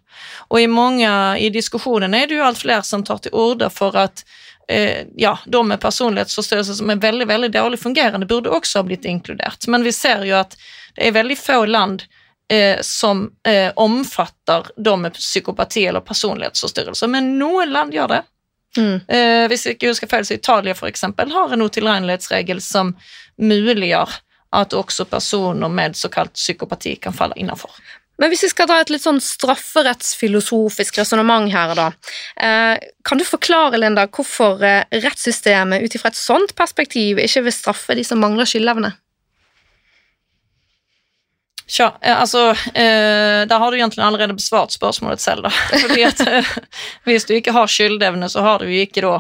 Og 0.50 0.62
i 0.62 0.68
mange 0.72 1.10
i 1.40 1.50
diskusjonene 1.52 2.24
er 2.24 2.28
det 2.28 2.40
jo 2.40 2.46
alt 2.48 2.62
flere 2.64 2.84
som 2.88 3.04
tar 3.04 3.20
til 3.24 3.36
orde 3.36 3.70
for 3.70 3.96
at 4.00 4.24
eh, 4.72 5.06
ja, 5.16 5.36
de 5.46 5.68
med 5.68 5.82
personlighetsforstyrrelser 5.82 6.80
som 6.80 6.90
er 6.90 7.02
veldig 7.04 7.28
veldig 7.28 7.52
dårlig 7.52 7.80
fungerende, 7.80 8.26
burde 8.26 8.50
også 8.50 8.80
ha 8.80 8.88
blitt 8.88 9.06
inkludert. 9.06 9.68
Men 9.68 9.84
vi 9.84 9.92
ser 9.96 10.24
jo 10.28 10.38
at 10.40 10.56
det 10.96 11.08
er 11.08 11.16
veldig 11.16 11.38
få 11.40 11.66
land 11.66 12.04
eh, 12.52 12.80
som 12.82 13.28
eh, 13.48 13.72
omfatter 13.76 14.72
de 14.76 14.98
med 15.02 15.20
psykopati 15.20 15.86
eller 15.92 16.06
personlighetsforstyrrelser, 16.08 17.12
men 17.12 17.34
noen 17.40 17.72
land 17.76 17.96
gjør 17.96 18.16
det. 18.16 18.22
Mm. 18.78 19.00
Eh, 19.08 19.46
hvis 19.52 19.66
jeg 19.68 19.76
ikke 19.76 19.92
husker 19.92 20.12
feil, 20.12 20.26
så 20.26 20.38
Italia 20.38 20.76
eksempel 20.88 21.32
har 21.32 21.54
en 21.54 21.68
utilregnelighetsregel 21.68 22.62
som 22.64 22.96
muliggjør 23.42 24.20
at 24.52 24.74
også 24.76 25.06
personer 25.08 25.72
med 25.72 25.96
såkalt 25.96 26.34
psykopati 26.36 26.96
kan 26.96 27.16
falle 27.16 27.36
innenfor. 27.40 27.72
Men 28.22 28.30
hvis 28.30 28.44
vi 28.46 28.52
skal 28.52 28.70
dra 28.70 28.78
et 28.84 28.92
litt 28.94 29.02
sånn 29.02 29.20
strafferettsfilosofisk 29.26 31.00
resonnement 31.02 31.50
her, 31.50 31.74
da. 31.78 31.88
Eh, 32.38 32.76
kan 33.08 33.18
du 33.18 33.26
forklare, 33.26 33.80
Linda, 33.82 34.06
hvorfor 34.06 34.62
eh, 34.62 34.84
rettssystemet 35.02 35.82
ut 35.82 35.98
ifra 35.98 36.14
et 36.14 36.20
sånt 36.20 36.54
perspektiv 36.58 37.22
ikke 37.24 37.48
vil 37.48 37.56
straffe 37.56 37.98
de 37.98 38.06
som 38.06 38.22
mangler 38.22 38.50
skyldevne? 38.50 38.94
Tja, 41.72 41.86
eh, 42.04 42.12
altså 42.20 42.50
eh, 42.76 43.46
Der 43.48 43.60
har 43.64 43.72
du 43.72 43.78
egentlig 43.78 44.04
allerede 44.04 44.36
besvart 44.36 44.74
spørsmålet 44.76 45.22
selv, 45.24 45.46
da. 45.48 45.52
Fordi 45.86 46.04
at 46.04 46.20
eh, 46.26 46.50
hvis 47.08 47.24
du 47.30 47.32
ikke 47.38 47.54
har 47.56 47.72
skyldevne, 47.72 48.28
så 48.30 48.44
har 48.44 48.60
du 48.60 48.68
jo 48.68 48.82
ikke 48.84 49.04
da 49.06 49.14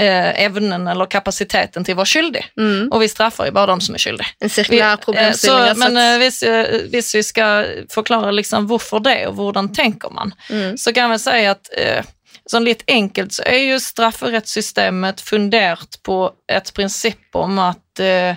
eh, 0.00 0.30
evnen 0.46 0.88
eller 0.88 1.10
kapasiteten 1.12 1.84
til 1.84 1.92
å 1.96 2.00
være 2.00 2.12
skyldig. 2.14 2.44
Mm. 2.56 2.88
Og 2.88 3.02
vi 3.04 3.10
straffer 3.12 3.50
jo 3.50 3.56
bare 3.58 3.74
dem 3.74 3.82
som 3.84 3.98
er 3.98 4.04
skyldige. 4.06 4.32
En 4.40 4.54
sirkulær 4.54 4.94
Eh, 4.94 5.02
problemstilling. 5.04 5.72
Eh, 5.74 5.80
men 5.84 6.20
hvis, 6.22 6.40
hvis 6.94 7.10
vi 7.18 7.22
skal 7.28 7.72
forklare 7.92 8.32
liksom 8.38 8.70
hvorfor 8.70 9.04
det, 9.04 9.18
og 9.28 9.36
hvordan 9.42 9.68
tenker 9.76 10.14
man, 10.14 10.32
Mm. 10.48 10.78
så 10.80 10.94
kan 10.96 11.10
vi 11.12 11.18
si 11.20 11.42
at 11.50 11.68
eh, 11.76 12.06
sånn 12.48 12.64
litt 12.64 12.86
enkelt 12.88 13.34
så 13.36 13.44
er 13.44 13.66
jo 13.68 13.76
strafferettssystemet 13.84 15.20
fundert 15.20 15.98
på 16.06 16.30
et 16.48 16.72
prinsipp 16.74 17.36
om 17.36 17.58
at 17.58 18.00
eh, 18.00 18.36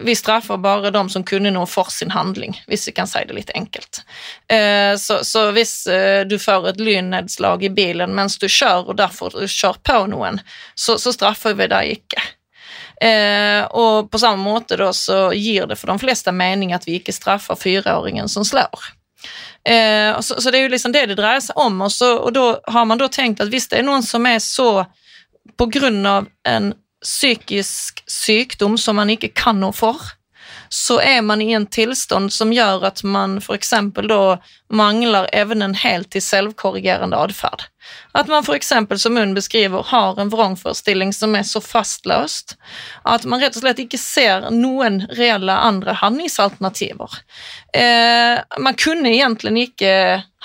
vi 0.00 0.16
straffer 0.16 0.56
bare 0.58 0.90
de 0.90 1.08
som 1.08 1.24
kunne 1.24 1.52
noe 1.54 1.66
for 1.70 1.90
sin 1.94 2.10
handling, 2.10 2.56
hvis 2.66 2.88
vi 2.88 2.94
kan 2.96 3.06
si 3.06 3.22
det 3.28 3.36
litt 3.36 3.52
enkelt. 3.54 4.02
Eh, 4.50 4.96
så, 4.98 5.20
så 5.24 5.50
hvis 5.54 5.86
eh, 5.86 6.24
du 6.26 6.38
får 6.42 6.72
et 6.72 6.80
lynnedslag 6.82 7.62
i 7.62 7.70
bilen 7.70 8.14
mens 8.16 8.38
du 8.42 8.48
kjører, 8.48 8.90
og 8.90 8.98
derfor 8.98 9.36
kjører 9.46 9.82
på 9.86 10.00
noen, 10.10 10.40
så, 10.74 10.98
så 10.98 11.14
straffer 11.14 11.54
vi 11.54 11.68
deg 11.70 11.92
ikke. 12.00 12.24
Eh, 13.00 13.62
og 13.78 14.10
på 14.10 14.18
samme 14.18 14.42
måte 14.42 14.78
da, 14.80 14.90
så 14.96 15.30
gir 15.36 15.68
det 15.70 15.78
for 15.78 15.92
de 15.92 16.00
fleste 16.02 16.32
mening 16.34 16.74
at 16.74 16.86
vi 16.88 16.98
ikke 16.98 17.14
straffer 17.14 17.58
fireåringen 17.60 18.28
som 18.32 18.44
slår. 18.44 18.88
Eh, 19.68 20.18
så, 20.20 20.40
så 20.40 20.50
det 20.50 20.58
er 20.58 20.66
jo 20.66 20.72
liksom 20.74 20.94
det 20.94 21.04
det 21.12 21.18
dreier 21.18 21.44
seg 21.44 21.58
om, 21.62 21.78
og, 21.86 21.92
så, 21.94 22.16
og 22.18 22.34
da 22.34 22.46
har 22.74 22.90
man 22.90 22.98
da 22.98 23.06
tenkt 23.12 23.42
at 23.44 23.52
hvis 23.52 23.70
det 23.70 23.80
er 23.80 23.86
noen 23.86 24.02
som 24.06 24.26
er 24.26 24.42
så 24.42 24.86
på 25.56 25.70
grunn 25.70 26.02
av 26.06 26.26
en 26.48 26.72
psykisk 27.04 28.02
sykdom 28.10 28.78
som 28.78 28.96
man 29.00 29.12
ikke 29.12 29.34
kan 29.36 29.60
noe 29.60 29.74
for, 29.76 30.00
så 30.68 30.98
er 31.00 31.22
man 31.22 31.42
i 31.42 31.52
en 31.52 31.66
tilstand 31.66 32.32
som 32.32 32.52
gjør 32.54 32.84
at 32.88 33.02
man 33.06 33.38
f.eks. 33.38 33.72
da 34.08 34.20
mangler 34.72 35.28
evnen 35.36 35.76
helt 35.78 36.10
til 36.14 36.24
selvkorrigerende 36.24 37.18
atferd. 37.18 37.66
At 38.18 38.30
man 38.30 38.42
f.eks., 38.42 38.72
som 38.98 39.16
hun 39.16 39.34
beskriver, 39.36 39.84
har 39.86 40.18
en 40.20 40.30
vrangforestilling 40.32 41.12
som 41.14 41.36
er 41.38 41.46
så 41.46 41.62
fastløst 41.62 42.56
at 43.06 43.26
man 43.28 43.42
rett 43.42 43.58
og 43.58 43.62
slett 43.62 43.84
ikke 43.84 44.00
ser 44.00 44.48
noen 44.50 45.04
reelle 45.14 45.54
andre 45.54 45.94
handlingsalternativer. 46.00 47.20
Eh, 47.76 48.42
man 48.58 48.80
kunne 48.80 49.14
egentlig 49.14 49.68
ikke 49.70 49.92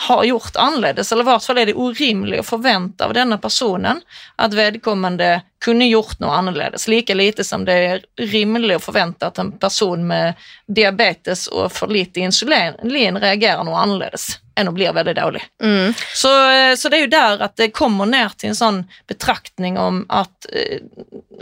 ha 0.07 0.25
gjort 0.25 0.55
annerledes, 0.55 1.11
eller 1.11 1.25
i 1.25 1.29
hvert 1.29 1.45
fall 1.45 1.59
er 1.61 1.69
det 1.69 1.77
urimelig 1.77 2.39
å 2.41 2.45
forvente 2.47 3.05
av 3.05 3.13
denne 3.13 3.37
personen 3.41 3.99
at 4.41 4.55
vedkommende 4.57 5.41
kunne 5.61 5.85
gjort 5.85 6.17
noe 6.23 6.33
annerledes. 6.39 6.87
Like 6.89 7.13
lite 7.13 7.43
som 7.45 7.65
det 7.67 7.75
er 7.85 8.05
rimelig 8.17 8.79
å 8.79 8.81
forvente 8.81 9.29
at 9.29 9.37
en 9.41 9.51
person 9.61 10.01
med 10.07 10.39
diabetes 10.65 11.45
og 11.53 11.69
for 11.75 11.93
lite 11.93 12.23
insulin 12.25 13.19
reagerer 13.21 13.61
noe 13.67 13.77
annerledes 13.83 14.39
enn 14.57 14.71
å 14.71 14.73
bli 14.75 14.89
veldig 14.89 15.15
dårlig. 15.15 15.43
Mm. 15.63 15.93
Så, 16.17 16.31
eh, 16.49 16.73
så 16.75 16.89
det 16.89 16.97
er 16.97 17.05
jo 17.05 17.13
der 17.13 17.45
at 17.45 17.55
det 17.61 17.71
kommer 17.77 18.09
ned 18.09 18.33
til 18.41 18.51
en 18.51 18.57
sånn 18.57 18.81
betraktning 19.09 19.77
om 19.79 20.03
at 20.09 20.49
eh, 20.49 20.81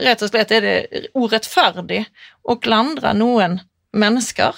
rett 0.03 0.23
og 0.25 0.33
slett 0.33 0.51
er 0.55 0.67
det 0.67 1.07
urettferdig 1.15 2.03
å 2.43 2.59
klandre 2.59 3.15
noen 3.15 3.61
mennesker. 3.95 4.55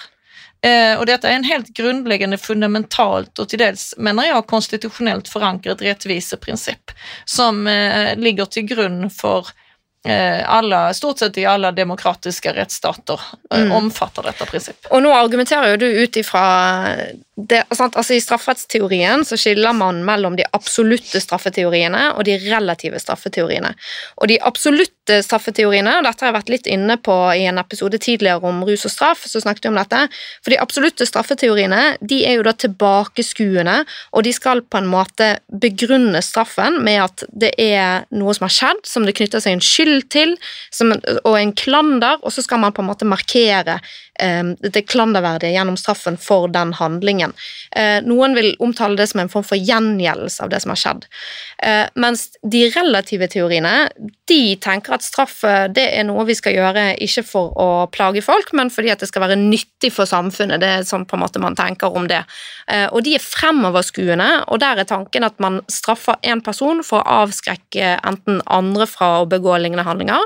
Eh, 0.62 0.94
og 1.00 1.08
dette 1.10 1.26
er 1.26 1.40
en 1.40 1.48
helt 1.48 1.72
grunnleggende, 1.74 2.38
fundamentalt 2.38 3.40
og 3.42 3.50
til 3.50 3.64
dels, 3.64 3.92
mener 3.98 4.28
jeg, 4.30 4.46
konstitusjonelt 4.52 5.32
forankret 5.32 5.82
rettviseprinsipp 5.82 6.94
som 7.26 7.66
eh, 7.68 8.14
ligger 8.20 8.46
til 8.46 8.68
grunn 8.70 9.08
for 9.10 9.50
eh, 10.06 10.46
alle, 10.46 10.84
stort 10.94 11.24
sett 11.24 11.40
i 11.42 11.48
alle 11.50 11.74
demokratiske 11.74 12.54
rettsstater 12.54 13.20
eh, 13.52 13.66
Mm. 13.66 13.72
omfatter 13.72 14.30
dette 14.30 14.46
prinsippet. 14.46 14.92
Og 14.94 15.02
nå 15.02 15.10
argumenterer 15.14 15.74
jo 15.74 15.82
du 15.82 15.88
ut 16.04 16.22
ifra 16.22 16.46
det? 17.48 17.64
Altså, 17.70 18.14
I 18.14 18.22
strafferettsteorien 18.22 19.26
så 19.26 19.38
skiller 19.40 19.74
man 19.78 20.04
mellom 20.06 20.36
de 20.38 20.46
absolutte 20.56 21.22
straffeteoriene 21.24 22.12
og 22.16 22.26
de 22.28 22.38
relative 22.44 23.00
straffeteoriene. 23.02 23.74
Og 24.22 24.30
de 24.32 24.40
absolutte 24.46 25.22
straffeteoriene, 25.26 25.98
og 26.00 26.06
dette 26.08 26.24
har 26.24 26.32
jeg 26.32 26.38
vært 26.38 26.52
litt 26.54 26.70
inne 26.72 26.98
på 27.02 27.16
i 27.36 27.46
en 27.50 27.60
episode 27.62 28.00
tidligere 28.02 28.48
om 28.48 28.64
rus 28.68 28.86
og 28.88 28.94
straff, 28.94 29.26
så 29.28 29.42
snakket 29.44 29.68
vi 29.68 29.72
om 29.72 29.80
dette, 29.80 30.02
for 30.44 30.54
de 30.54 30.60
absolutte 30.62 31.08
straffeteoriene 31.08 31.82
de 32.02 32.22
er 32.28 32.38
jo 32.38 32.46
da 32.48 32.54
tilbakeskuende, 32.66 33.78
og 34.12 34.26
de 34.28 34.36
skal 34.36 34.64
på 34.64 34.82
en 34.82 34.92
måte 34.92 35.34
begrunne 35.64 36.22
straffen 36.26 36.82
med 36.86 37.02
at 37.08 37.26
det 37.32 37.54
er 37.62 38.06
noe 38.16 38.36
som 38.38 38.48
har 38.48 38.56
skjedd, 38.56 38.86
som 38.88 39.08
det 39.08 39.16
knytter 39.18 39.44
seg 39.44 39.58
en 39.58 39.66
skyld 39.66 40.08
til, 40.14 40.38
som, 40.74 40.94
og 41.24 41.36
en 41.38 41.56
klander, 41.58 42.22
og 42.22 42.34
så 42.34 42.44
skal 42.46 42.62
man 42.64 42.76
på 42.76 42.84
en 42.84 42.92
måte 42.92 43.08
markere 43.10 43.80
eh, 44.20 44.54
det 44.62 44.86
klanderverdige 44.90 45.54
gjennom 45.56 45.80
straffen 45.80 46.20
for 46.22 46.52
den 46.52 46.74
handlingen. 46.78 47.31
Eh, 47.76 48.00
noen 48.06 48.36
vil 48.38 48.52
omtale 48.64 48.98
det 49.00 49.08
som 49.12 49.22
en 49.24 49.32
form 49.32 49.46
for 49.48 49.60
gjengjeldelse 49.60 50.44
av 50.44 50.52
det 50.52 50.62
som 50.64 50.74
har 50.74 50.82
skjedd. 50.82 51.06
Eh, 51.64 51.86
mens 52.02 52.28
de 52.42 52.64
relative 52.74 53.30
teoriene 53.32 53.76
de 54.30 54.56
tenker 54.64 54.96
at 54.96 55.06
straff 55.06 55.42
eh, 55.48 55.68
det 55.72 55.88
er 55.98 56.08
noe 56.08 56.26
vi 56.28 56.38
skal 56.38 56.56
gjøre 56.58 56.86
ikke 57.04 57.26
for 57.28 57.56
å 57.60 57.70
plage 57.94 58.24
folk, 58.26 58.54
men 58.58 58.72
fordi 58.74 58.94
at 58.94 59.04
det 59.04 59.12
skal 59.12 59.26
være 59.26 59.40
nyttig 59.40 59.94
for 59.96 60.10
samfunnet. 60.10 60.62
Det 60.62 60.72
er 60.72 60.88
sånn 60.88 61.08
på 61.08 61.18
en 61.18 61.24
måte 61.26 61.42
man 61.44 61.58
tenker 61.58 61.94
om 61.96 62.08
det. 62.10 62.24
Og 62.92 63.02
de 63.04 63.16
er 63.18 63.24
fremoverskuende, 63.24 64.28
og 64.52 64.62
der 64.64 64.80
er 64.80 64.88
tanken 64.88 65.26
at 65.28 65.40
man 65.44 65.60
straffer 65.72 66.20
én 66.24 66.40
person 66.44 66.80
for 66.86 67.02
å 67.02 67.22
avskrekke 67.26 67.98
enten 68.08 68.40
andre 68.48 68.88
fra 68.88 69.22
å 69.22 69.28
begå 69.30 69.58
lignende 69.60 69.86
handlinger, 69.88 70.24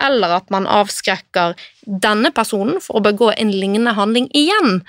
eller 0.00 0.38
at 0.38 0.48
man 0.54 0.68
avskrekker 0.70 1.56
denne 1.82 2.32
personen 2.34 2.80
for 2.82 2.98
å 2.98 3.04
begå 3.04 3.32
en 3.36 3.52
lignende 3.52 3.94
handling 3.98 4.30
igjen. 4.36 4.80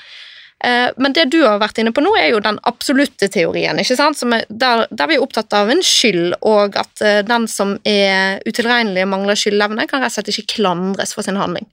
Eh, 0.63 0.89
men 0.97 1.13
det 1.13 1.25
du 1.33 1.41
har 1.43 1.59
vært 1.59 1.81
inne 1.81 1.91
på 1.91 2.01
nå, 2.03 2.13
er 2.15 2.29
jo 2.31 2.41
den 2.43 2.59
absolutte 2.69 3.27
teorien, 3.31 3.79
ikke 3.81 3.97
sant? 3.99 4.21
Er, 4.23 4.45
der, 4.47 4.85
der, 4.91 5.09
vi 5.11 5.17
er 5.17 5.25
opptatt 5.25 5.53
av 5.57 5.71
en 5.73 5.83
skyld, 5.83 6.37
og 6.39 6.77
at 6.79 7.03
eh, 7.03 7.19
den 7.27 7.49
som 7.51 7.75
er 7.83 8.39
utilregnelig 8.47 9.03
og 9.03 9.11
mangler 9.11 9.39
skyldevne, 9.39 9.87
kan 9.91 10.03
rett 10.03 10.13
og 10.13 10.21
slett 10.21 10.31
ikke 10.31 10.59
klandres 10.59 11.15
for 11.17 11.27
sin 11.27 11.39
handling. 11.41 11.67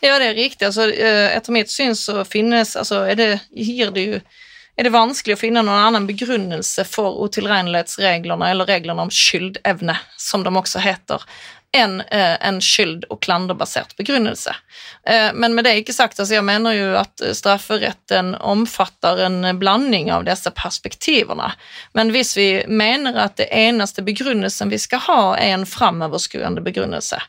Ja, 0.00 0.18
det 0.20 0.30
er 0.30 0.38
riktig. 0.38 0.68
Altså, 0.68 0.86
eh, 0.92 1.34
etter 1.34 1.54
mitt 1.56 1.72
syn 1.72 1.96
så 1.98 2.22
finnes 2.28 2.76
altså, 2.78 3.02
er 3.10 3.18
det, 3.18 3.30
gir 3.50 3.90
det 3.94 4.06
jo 4.06 4.20
er 4.76 4.84
det 4.84 4.92
vanskelig 4.92 5.38
å 5.38 5.40
finne 5.40 5.62
noen 5.64 5.86
annen 5.88 6.04
begrunnelse 6.04 6.84
for 6.84 7.16
utilregnelighetsreglene, 7.24 8.50
eller 8.52 8.68
reglene 8.68 9.06
om 9.06 9.12
skyldevne, 9.12 9.94
som 10.20 10.44
de 10.44 10.52
også 10.52 10.82
heter, 10.84 11.24
enn 11.76 12.00
eh, 12.10 12.36
en 12.40 12.60
skyld- 12.64 13.06
og 13.10 13.20
klanderbasert 13.24 13.94
begrunnelse. 13.98 14.54
Eh, 15.06 15.28
men 15.34 15.54
med 15.54 15.66
det 15.68 15.76
ikke 15.80 15.94
sagt, 15.96 16.20
altså 16.20 16.38
jeg 16.38 16.46
mener 16.46 16.76
jo 16.76 16.88
at 17.00 17.24
strafferetten 17.36 18.34
omfatter 18.40 19.24
en 19.26 19.40
blanding 19.60 20.10
av 20.14 20.26
disse 20.28 20.50
perspektivene. 20.56 21.52
Men 21.96 22.12
hvis 22.14 22.34
vi 22.38 22.48
mener 22.66 23.18
at 23.26 23.36
det 23.40 23.50
eneste 23.54 24.04
begrunnelsen 24.06 24.72
vi 24.72 24.80
skal 24.82 25.04
ha, 25.06 25.20
er 25.36 25.54
en 25.56 25.68
framoverskuende 25.68 26.64
begrunnelse, 26.66 27.20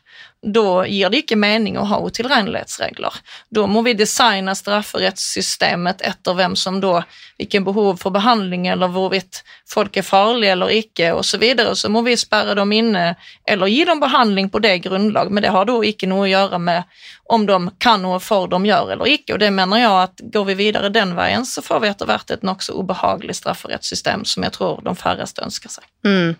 da 0.42 0.86
gir 0.86 1.10
det 1.10 1.24
ikke 1.24 1.36
mening 1.36 1.78
å 1.78 1.86
ha 1.90 1.98
utilregnelighetsregler. 2.06 3.14
Da 3.50 3.64
må 3.66 3.82
vi 3.82 3.96
designe 3.98 4.54
strafferettssystemet 4.54 6.04
etter 6.06 6.36
hvem 6.38 6.54
som 6.56 6.78
da 6.82 7.02
Hvilken 7.38 7.62
behov 7.62 8.00
for 8.02 8.10
behandling, 8.10 8.64
eller 8.66 8.90
hvorvidt 8.90 9.44
folk 9.70 9.94
er 9.96 10.02
farlige 10.02 10.56
eller 10.56 10.72
ikke, 10.74 11.12
osv. 11.14 11.44
Så, 11.54 11.74
så 11.78 11.90
må 11.94 12.00
vi 12.02 12.16
sperre 12.18 12.56
dem 12.58 12.72
inne 12.74 13.12
eller 13.46 13.70
gi 13.70 13.84
dem 13.86 14.00
behandling 14.02 14.48
på 14.50 14.58
det 14.58 14.72
grunnlag, 14.82 15.30
men 15.30 15.46
det 15.46 15.52
har 15.54 15.68
da 15.68 15.76
ikke 15.86 16.08
noe 16.10 16.24
å 16.24 16.32
gjøre 16.32 16.58
med 16.58 16.98
om 17.30 17.46
de 17.46 17.60
kan 17.78 18.02
noe 18.02 18.18
for 18.18 18.50
de 18.50 18.58
gjør 18.66 18.90
eller 18.96 19.12
ikke. 19.14 19.36
Og 19.36 19.42
det 19.44 19.52
mener 19.54 19.84
jeg 19.84 19.94
at 20.02 20.24
går 20.34 20.48
vi 20.50 20.58
videre 20.64 20.90
den 20.90 21.14
veien, 21.14 21.46
så 21.46 21.62
får 21.62 21.84
vi 21.84 21.92
etter 21.92 22.10
hvert 22.10 22.34
et 22.34 22.46
nokså 22.46 22.74
ubehagelig 22.74 23.38
strafferettssystem 23.38 24.26
som 24.26 24.48
jeg 24.48 24.56
tror 24.58 24.82
de 24.82 24.98
færreste 24.98 25.46
ønsker 25.46 25.78
seg. 25.78 25.86
Mm. 26.02 26.34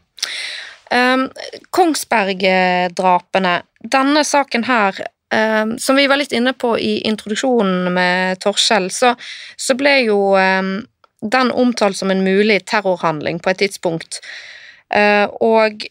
Um, 0.91 1.29
Kongsberg-drapene, 1.71 3.55
denne 3.93 4.23
saken 4.25 4.63
her 4.65 4.97
um, 5.35 5.75
Som 5.77 5.99
vi 6.01 6.07
var 6.09 6.17
litt 6.17 6.33
inne 6.33 6.55
på 6.57 6.71
i 6.81 6.95
introduksjonen 7.05 7.93
med 7.93 8.41
Torskjell, 8.41 8.89
så, 8.91 9.13
så 9.57 9.77
ble 9.77 9.99
jo 10.07 10.19
um, 10.33 10.79
den 11.21 11.53
omtalt 11.53 11.99
som 11.99 12.11
en 12.15 12.25
mulig 12.25 12.63
terrorhandling 12.71 13.43
på 13.43 13.53
et 13.53 13.61
tidspunkt. 13.67 14.23
Uh, 14.89 15.29
og 15.45 15.85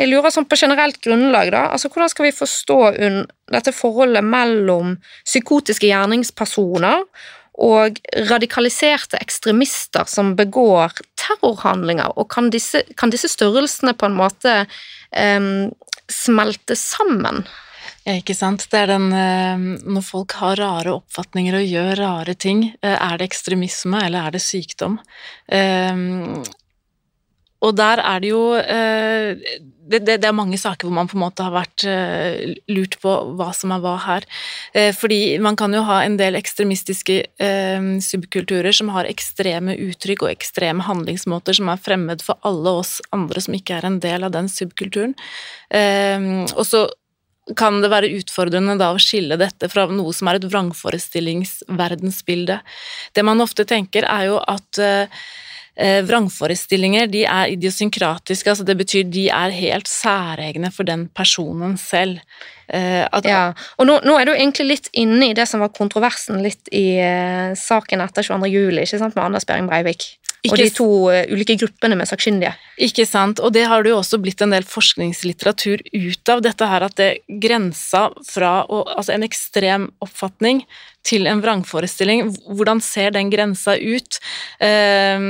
jeg 0.00 0.08
lurer 0.08 0.32
sånn 0.32 0.48
på 0.48 0.56
generelt 0.56 0.96
grunnlag, 1.04 1.50
da. 1.52 1.66
altså 1.74 1.90
Hvordan 1.92 2.08
skal 2.08 2.30
vi 2.30 2.32
forstå 2.32 2.78
dette 3.52 3.74
forholdet 3.76 4.24
mellom 4.24 4.94
psykotiske 5.26 5.90
gjerningspersoner 5.90 7.04
og 7.58 7.98
radikaliserte 8.30 9.18
ekstremister 9.20 10.06
som 10.08 10.34
begår 10.38 10.94
terrorhandlinger, 11.20 12.14
og 12.16 12.30
kan 12.32 12.50
disse, 12.52 12.84
kan 12.96 13.12
disse 13.12 13.30
størrelsene 13.32 13.94
på 13.98 14.08
en 14.08 14.16
måte 14.16 14.54
um, 15.10 15.68
smelte 16.10 16.76
sammen? 16.78 17.44
Ja, 18.06 18.14
ikke 18.16 18.34
sant. 18.34 18.64
Det 18.72 18.78
er 18.80 18.94
den 18.94 19.10
Når 19.92 20.02
folk 20.06 20.32
har 20.40 20.56
rare 20.56 20.94
oppfatninger 20.96 21.58
og 21.58 21.66
gjør 21.68 22.00
rare 22.00 22.34
ting, 22.34 22.62
eh, 22.80 22.96
er 22.96 23.20
det 23.20 23.28
ekstremisme 23.28 24.00
eller 24.06 24.24
er 24.24 24.38
det 24.38 24.40
sykdom? 24.40 24.96
Og 27.60 27.76
der 27.76 28.00
er 28.00 28.22
det 28.22 28.30
jo 28.32 28.44
eh, 28.56 29.36
det, 29.90 30.04
det, 30.06 30.18
det, 30.22 30.28
er 30.28 30.36
mange 30.36 30.58
saker 30.60 30.86
hvor 30.86 30.94
man 30.94 31.08
på 31.10 31.16
en 31.18 31.24
måte 31.24 31.46
har 31.46 31.54
vært 31.54 31.84
uh, 31.88 32.54
lurt 32.70 32.94
på 33.02 33.14
hva 33.38 33.50
som 33.56 33.72
er 33.74 33.80
hva 33.82 33.96
her. 34.04 34.26
Uh, 34.76 34.92
fordi 34.96 35.38
man 35.42 35.56
kan 35.58 35.74
jo 35.74 35.82
ha 35.88 35.96
en 36.04 36.16
del 36.20 36.38
ekstremistiske 36.38 37.16
uh, 37.42 37.80
subkulturer 38.04 38.72
som 38.76 38.88
har 38.94 39.08
ekstreme 39.10 39.74
uttrykk 39.88 40.20
og 40.26 40.32
ekstreme 40.32 40.86
handlingsmåter 40.86 41.54
som 41.58 41.66
er 41.72 41.82
fremmed 41.82 42.20
for 42.24 42.34
alle 42.46 42.70
oss 42.82 42.92
andre 43.16 43.38
som 43.42 43.54
ikke 43.56 43.74
er 43.80 43.84
en 43.88 44.00
del 44.02 44.20
av 44.26 44.32
den 44.36 44.48
subkulturen. 44.50 45.14
og 45.70 46.64
så 46.66 46.88
kan 47.56 47.80
det 47.82 47.90
være 47.90 48.10
utfordrende 48.18 48.78
da 48.78 48.92
å 48.92 48.98
skille 49.00 49.36
dette 49.40 49.68
fra 49.70 49.86
noe 49.90 50.12
som 50.14 50.28
er 50.30 50.36
et 50.38 50.50
vrangforestillingsverdensbilde. 50.50 52.60
Det 53.14 53.22
man 53.26 53.40
ofte 53.42 53.64
tenker, 53.68 54.02
er 54.06 54.24
jo 54.30 54.36
at 54.38 54.78
vrangforestillinger 55.78 57.06
de 57.08 57.22
er 57.24 57.52
idiosynkratiske, 57.54 58.50
altså 58.52 58.66
det 58.68 58.76
betyr 58.80 59.06
de 59.08 59.28
er 59.32 59.54
helt 59.54 59.88
særegne 59.88 60.72
for 60.74 60.88
den 60.88 61.06
personen 61.16 61.78
selv. 61.80 62.18
Eh, 62.70 63.02
at, 63.02 63.26
ja, 63.26 63.50
og 63.82 63.88
nå, 63.88 63.96
nå, 64.06 64.14
er 64.14 64.28
du 64.28 64.34
egentlig 64.36 64.68
litt 64.68 64.90
inne 64.94 65.32
i 65.32 65.34
det 65.34 65.48
som 65.50 65.62
var 65.62 65.72
kontroversen 65.74 66.38
litt 66.44 66.70
i 66.70 67.00
uh, 67.02 67.50
saken 67.58 68.02
etter 68.04 68.26
22. 68.26 68.50
juli, 68.52 68.84
ikke 68.84 69.00
sant, 69.00 69.16
med 69.16 69.24
Anders 69.26 69.48
Behring 69.48 69.66
Breivik. 69.70 70.06
Ikke, 70.40 70.54
og 70.54 70.60
de 70.60 70.68
to 70.72 70.88
ulike 71.34 71.56
gruppene 71.60 71.98
med 72.00 72.08
sakkyndige. 72.08 72.54
Ikke 72.80 73.04
sant, 73.04 73.42
og 73.44 73.52
det 73.52 73.66
har 73.68 73.82
det 73.84 73.90
jo 73.90 73.98
også 73.98 74.20
blitt 74.22 74.40
en 74.40 74.54
del 74.54 74.64
forskningslitteratur 74.64 75.82
ut 75.84 76.32
av, 76.32 76.40
dette 76.46 76.68
her 76.70 76.86
at 76.86 76.96
det 76.96 77.10
grensa 77.42 78.06
fra 78.24 78.54
altså 78.70 79.18
en 79.18 79.26
ekstrem 79.26 79.90
oppfatning 80.00 80.62
til 81.06 81.26
en 81.30 81.40
vrangforestilling. 81.42 82.26
Hvordan 82.56 82.80
ser 82.84 83.14
den 83.14 83.30
grensa 83.32 83.76
ut? 83.76 84.18
Eh, 84.60 85.22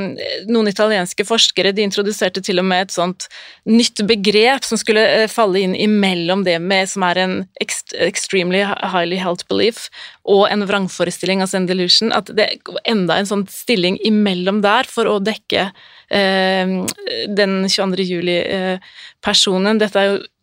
noen 0.51 0.71
italienske 0.71 1.27
forskere 1.27 1.73
de 1.77 1.85
introduserte 1.87 2.43
til 2.45 2.63
og 2.63 2.67
med 2.71 2.87
et 2.87 2.95
sånt 2.95 3.29
nytt 3.71 4.03
begrep 4.09 4.67
som 4.67 4.81
skulle 4.81 5.05
eh, 5.23 5.29
falle 5.31 5.63
inn 5.63 5.77
imellom 5.79 6.45
det 6.47 6.59
med, 6.63 6.91
som 6.91 7.07
er 7.07 7.23
en 7.23 7.37
extremely 7.63 8.65
highly 8.65 9.21
held 9.21 9.47
belief, 9.51 9.87
og 10.25 10.49
en 10.51 10.67
vrangforestilling, 10.69 11.45
altså 11.45 11.61
en 11.61 11.71
delusion. 11.71 12.11
At 12.17 12.33
det 12.35 12.49
er 12.49 12.83
enda 12.91 13.21
en 13.21 13.31
sånn 13.31 13.47
stilling 13.51 14.01
imellom 14.07 14.65
der 14.67 14.91
for 14.91 15.09
å 15.11 15.21
dekke 15.23 15.71
eh, 16.11 16.77
den 17.41 17.57
22. 17.71 18.11
juli-personen. 18.11 19.81
Dette 19.81 20.03
er 20.03 20.13
jo 20.13 20.21
Eh, 20.21 20.40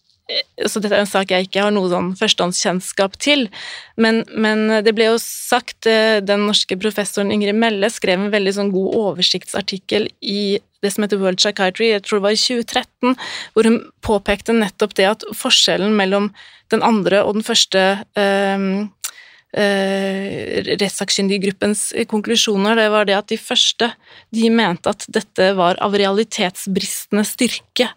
så 0.68 0.82
dette 0.84 0.92
er 0.96 1.06
en 1.06 1.10
sak 1.10 1.32
jeg 1.32 1.48
ikke 1.48 1.64
har 1.64 1.72
noe 1.72 1.88
sånn 1.92 2.10
førstehåndskjennskap 2.20 3.16
til, 3.24 3.46
men, 3.96 4.24
men, 4.36 4.66
det 4.84 4.92
ble 4.98 5.08
jo 5.08 5.20
sagt 5.24 5.88
eh, 5.88 6.20
Den 6.26 6.44
norske 6.50 6.76
professoren 6.80 7.32
Ingrid 7.32 7.56
Melle 7.56 7.90
skrev 7.94 8.20
en 8.20 8.34
veldig 8.34 8.54
sånn 8.58 8.74
god 8.74 8.98
oversiktsartikkel 9.00 10.10
i 10.20 10.60
det 10.84 10.92
som 10.94 11.06
heter 11.06 11.22
World 11.22 11.40
Psychiatry, 11.42 11.90
jeg 11.94 12.04
tror 12.06 12.20
det 12.20 12.26
var 12.28 12.36
i 12.36 12.42
2013, 12.42 13.16
hvor 13.56 13.70
hun 13.70 13.80
påpekte 14.06 14.54
nettopp 14.54 14.94
det 15.00 15.08
at 15.10 15.26
forskjellen 15.36 15.96
mellom 15.98 16.30
den 16.74 16.84
andre 16.86 17.24
og 17.26 17.40
den 17.40 17.48
første 17.48 17.86
eh, 18.20 18.66
eh, 19.58 20.74
rettssakkyndiggruppens 20.76 21.90
konklusjoner, 22.12 22.78
det 22.78 22.90
var 22.94 23.08
det 23.10 23.18
at 23.18 23.32
de 23.32 23.40
første 23.42 23.94
de 24.36 24.52
mente 24.54 24.92
at 24.92 25.08
dette 25.08 25.54
var 25.58 25.80
av 25.84 25.98
realitetsbristende 25.98 27.26
styrke 27.28 27.90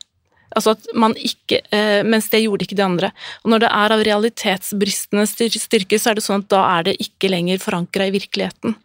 Altså 0.56 0.74
at 0.74 0.88
man 0.98 1.14
ikke 1.14 1.60
eh, 1.74 2.00
Mens 2.06 2.30
det 2.32 2.42
gjorde 2.44 2.66
ikke 2.66 2.78
de 2.78 2.86
andre. 2.86 3.10
Og 3.44 3.52
når 3.52 3.64
det 3.64 3.70
er 3.70 3.94
av 3.94 4.04
realitetsbristende 4.06 5.26
styrke, 5.28 5.98
så 6.00 6.10
er 6.10 6.18
det 6.18 6.24
sånn 6.26 6.44
at 6.44 6.50
da 6.52 6.62
er 6.78 6.88
det 6.90 6.96
ikke 7.02 7.30
lenger 7.30 7.62
forankra 7.62 8.08
i 8.08 8.14
virkeligheten. 8.14 8.76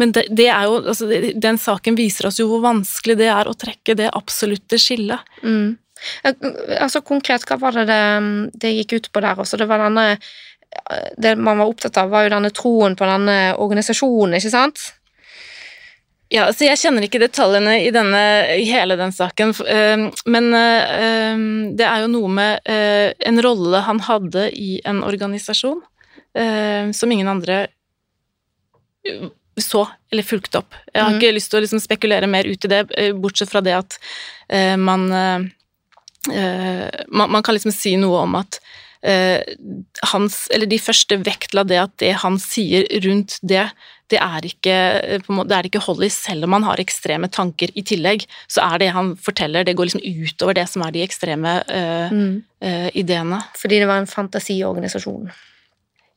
Men 0.00 0.12
det, 0.16 0.26
det 0.36 0.48
jo, 0.48 0.80
altså, 0.80 1.08
den 1.34 1.58
saken 1.60 1.96
viser 1.98 2.28
oss 2.28 2.40
jo 2.40 2.48
hvor 2.50 2.64
vanskelig 2.64 3.16
det 3.20 3.30
er 3.32 3.48
å 3.48 3.56
trekke 3.56 3.96
det 3.98 4.10
absolutte 4.12 4.78
skillet. 4.80 5.24
Mm. 5.42 5.78
Altså 6.80 7.02
Konkret, 7.04 7.44
hva 7.48 7.58
var 7.60 7.76
det, 7.76 7.86
det 7.90 8.60
det 8.62 8.76
gikk 8.78 8.96
ut 8.96 9.10
på 9.12 9.24
der 9.24 9.40
også? 9.40 9.58
Det 9.60 9.68
var 9.68 9.82
denne 9.84 10.14
Det 11.20 11.34
man 11.36 11.58
var 11.58 11.68
opptatt 11.68 11.98
av, 12.00 12.12
var 12.12 12.24
jo 12.24 12.32
denne 12.36 12.52
troen 12.54 12.94
på 12.96 13.08
denne 13.08 13.36
organisasjonen, 13.58 14.38
ikke 14.38 14.52
sant? 14.52 14.84
Ja, 16.30 16.44
altså 16.46 16.68
Jeg 16.68 16.78
kjenner 16.78 17.02
ikke 17.02 17.18
detaljene 17.18 17.72
i, 17.82 17.88
denne, 17.94 18.20
i 18.54 18.62
hele 18.70 18.94
den 18.98 19.10
saken, 19.14 19.50
eh, 19.66 20.04
men 20.30 20.44
eh, 20.54 21.40
det 21.74 21.86
er 21.88 22.04
jo 22.04 22.12
noe 22.12 22.30
med 22.30 22.70
eh, 22.70 23.10
en 23.26 23.42
rolle 23.42 23.80
han 23.82 23.98
hadde 24.06 24.46
i 24.54 24.78
en 24.86 25.02
organisasjon 25.06 25.86
som 26.30 27.10
ingen 27.10 27.26
andre 27.26 27.64
så 29.58 29.80
eller 30.12 30.22
fulgte 30.22 30.60
opp. 30.60 30.76
Jeg 30.92 31.02
har 31.02 31.10
mm. 31.10 31.16
ikke 31.18 31.32
lyst 31.34 31.50
til 31.50 31.58
å 31.58 31.62
liksom 31.64 31.80
spekulere 31.82 32.28
mer 32.30 32.46
ut 32.46 32.68
i 32.68 32.70
det, 32.70 32.84
bortsett 33.18 33.50
fra 33.50 33.58
det 33.66 33.74
at 33.74 33.96
man, 34.78 35.08
man, 35.10 37.34
man 37.34 37.42
kan 37.42 37.58
liksom 37.58 37.74
si 37.74 37.96
noe 37.98 38.22
om 38.28 38.38
at 38.38 38.60
hans, 39.00 40.42
eller 40.52 40.68
de 40.68 40.76
første 40.76 41.16
vektla 41.24 41.64
det 41.64 41.78
at 41.80 41.92
det 42.02 42.10
han 42.20 42.34
sier 42.42 42.84
rundt 43.00 43.38
det, 43.40 43.62
det 44.10 44.18
er 44.18 44.46
ikke, 44.46 44.76
det 45.22 45.56
er 45.56 45.68
ikke 45.68 45.82
hold 45.84 46.02
i, 46.04 46.10
selv 46.12 46.46
om 46.46 46.56
han 46.58 46.66
har 46.66 46.82
ekstreme 46.82 47.30
tanker 47.32 47.70
i 47.78 47.84
tillegg. 47.86 48.26
Så 48.50 48.62
er 48.64 48.82
det 48.82 48.90
han 48.94 49.14
forteller, 49.20 49.66
det 49.66 49.76
går 49.78 49.90
liksom 49.90 50.02
utover 50.04 50.58
det 50.58 50.66
som 50.70 50.84
er 50.86 50.94
de 50.96 51.04
ekstreme 51.04 51.54
uh, 51.68 52.10
mm. 52.10 52.34
uh, 52.66 52.88
ideene. 52.98 53.40
Fordi 53.58 53.80
det 53.82 53.88
var 53.90 54.02
en 54.02 54.10
fantasiorganisasjon? 54.10 55.30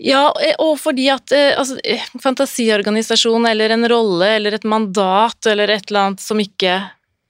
Ja, 0.04 0.26
og 0.60 0.74
fordi 0.82 1.06
at 1.14 1.32
altså, 1.32 1.78
fantasiorganisasjon 2.20 3.46
eller 3.48 3.76
en 3.76 3.88
rolle 3.88 4.34
eller 4.40 4.58
et 4.58 4.66
mandat 4.68 5.48
eller 5.48 5.72
et 5.72 5.86
eller 5.88 6.10
annet 6.10 6.24
som 6.24 6.42
ikke, 6.42 6.80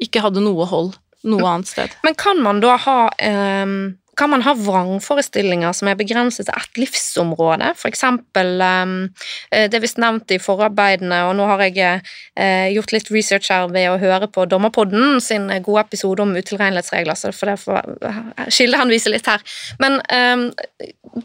ikke 0.02 0.24
hadde 0.24 0.42
noe 0.42 0.66
hold 0.72 0.94
noe 1.28 1.44
annet 1.48 1.70
sted. 1.70 1.92
Men 2.04 2.16
kan 2.20 2.40
man 2.44 2.64
da 2.64 2.78
ha 2.84 3.02
um 3.12 3.76
kan 4.16 4.30
man 4.30 4.44
ha 4.46 4.54
vrangforestillinger 4.58 5.74
som 5.74 5.90
er 5.90 5.98
begrenset 5.98 6.46
til 6.48 6.58
ett 6.58 6.78
livsområde, 6.78 7.72
for 7.80 7.90
eksempel 7.90 8.62
um, 8.62 8.94
det 9.52 9.74
er 9.74 9.84
visst 9.84 10.02
nevnt 10.02 10.32
i 10.34 10.40
forarbeidene, 10.42 11.24
og 11.28 11.34
nå 11.38 11.48
har 11.50 11.64
jeg 11.66 12.02
uh, 12.04 12.68
gjort 12.76 12.94
litt 12.94 13.10
research 13.14 13.50
her 13.54 13.72
ved 13.74 13.90
å 13.90 13.98
høre 14.02 14.30
på 14.30 14.46
Dommerpodden 14.50 15.18
sin 15.24 15.50
gode 15.66 15.86
episode 15.88 16.26
om 16.26 16.36
utilregnelighetsregler, 16.38 17.18
så 17.18 17.34
for 17.34 17.50
det 17.50 17.58
får 17.64 18.52
kildehenvise 18.54 19.14
litt 19.14 19.30
her. 19.30 19.42
Men 19.82 20.00
um, 20.14 20.46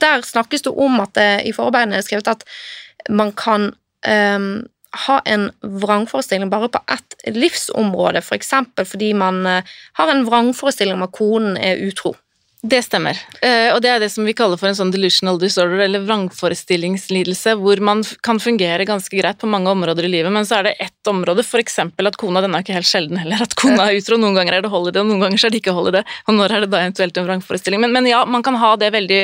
der 0.01 0.25
snakkes 0.25 0.65
det 0.65 0.73
om 0.73 1.01
at 1.05 1.13
det 1.19 1.31
i 1.49 1.55
forarbeidene 1.57 2.01
er 2.01 2.07
skrevet 2.07 2.33
at 2.33 2.47
man 3.13 3.35
kan 3.37 3.71
um, 4.09 4.49
ha 5.09 5.19
en 5.29 5.51
vrangforestilling 5.61 6.49
bare 6.49 6.71
på 6.73 6.81
ett 6.89 7.37
livsområde, 7.37 8.25
f.eks. 8.25 8.55
For 8.79 8.89
fordi 8.95 9.13
man 9.13 9.45
har 9.45 10.09
en 10.15 10.25
vrangforestilling 10.25 10.97
om 10.97 11.05
at 11.05 11.13
konen 11.13 11.61
er 11.61 11.85
utro. 11.85 12.15
Det 12.69 12.83
stemmer, 12.85 13.17
uh, 13.41 13.71
og 13.73 13.79
det 13.81 13.89
er 13.89 14.03
det 14.03 14.11
som 14.13 14.27
vi 14.27 14.35
kaller 14.37 14.59
for 14.61 14.69
en 14.69 14.77
sånn 14.77 14.91
delusional 14.93 15.39
disorder, 15.41 15.81
eller 15.87 16.03
vrangforestillingslidelse, 16.05 17.55
hvor 17.63 17.81
man 17.85 18.03
kan 18.27 18.41
fungere 18.43 18.85
ganske 18.89 19.15
greit 19.17 19.39
på 19.41 19.49
mange 19.49 19.71
områder 19.73 20.05
i 20.05 20.11
livet, 20.13 20.33
men 20.35 20.45
så 20.45 20.59
er 20.59 20.69
det 20.69 20.75
ett 20.85 21.09
område, 21.09 21.45
f.eks. 21.47 21.79
at 21.81 22.19
kona 22.21 22.43
denne 22.45 22.59
er 22.59 22.67
ikke 22.67 22.77
helt 22.77 22.91
sjelden 22.91 23.21
heller, 23.23 23.41
at 23.47 23.57
kona 23.57 23.87
er 23.87 24.01
utro, 24.01 24.19
noen 24.21 24.37
ganger 24.37 24.59
er 24.59 24.67
det 24.67 24.73
holiday, 24.73 25.01
og 25.01 25.09
noen 25.09 25.25
ganger 25.25 25.47
er 25.47 25.55
det 25.55 25.63
ikke 25.63 25.77
holiday, 25.79 26.05
og 26.27 26.37
når 26.37 26.57
er 26.57 26.67
det 26.67 26.71
da 26.75 26.83
eventuelt 26.83 27.23
en 27.23 27.29
vrangforestilling? 27.31 27.83
Men, 27.87 27.97
men, 27.97 28.11
ja, 28.11 28.21
man 28.29 28.45
kan 28.45 28.59
ha 28.61 28.75
det 28.81 28.93
veldig 28.99 29.23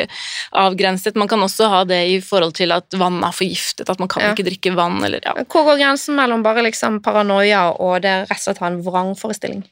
avgrenset, 0.65 1.21
man 1.21 1.29
kan 1.35 1.45
også 1.45 1.69
ha 1.75 1.85
det 1.91 2.01
i 2.15 2.19
forhold 2.25 2.57
til 2.57 2.73
at 2.73 2.97
vann 2.97 3.21
er 3.27 3.37
forgiftet, 3.37 3.91
at 3.91 4.01
man 4.01 4.09
kan 4.09 4.25
ja. 4.25 4.33
ikke 4.33 4.49
drikke 4.49 4.77
vann, 4.79 5.03
eller 5.05 5.21
ja. 5.27 5.37
Hvor 5.45 5.69
går 5.69 5.83
grensen 5.83 6.17
mellom 6.17 6.47
bare 6.47 6.65
liksom 6.65 7.03
paranoia 7.05 7.67
og 7.75 8.01
det 8.07 8.23
rett 8.31 8.39
og 8.41 8.47
slett 8.49 8.65
ha 8.65 8.73
en 8.73 8.85
vrangforestilling? 8.89 9.67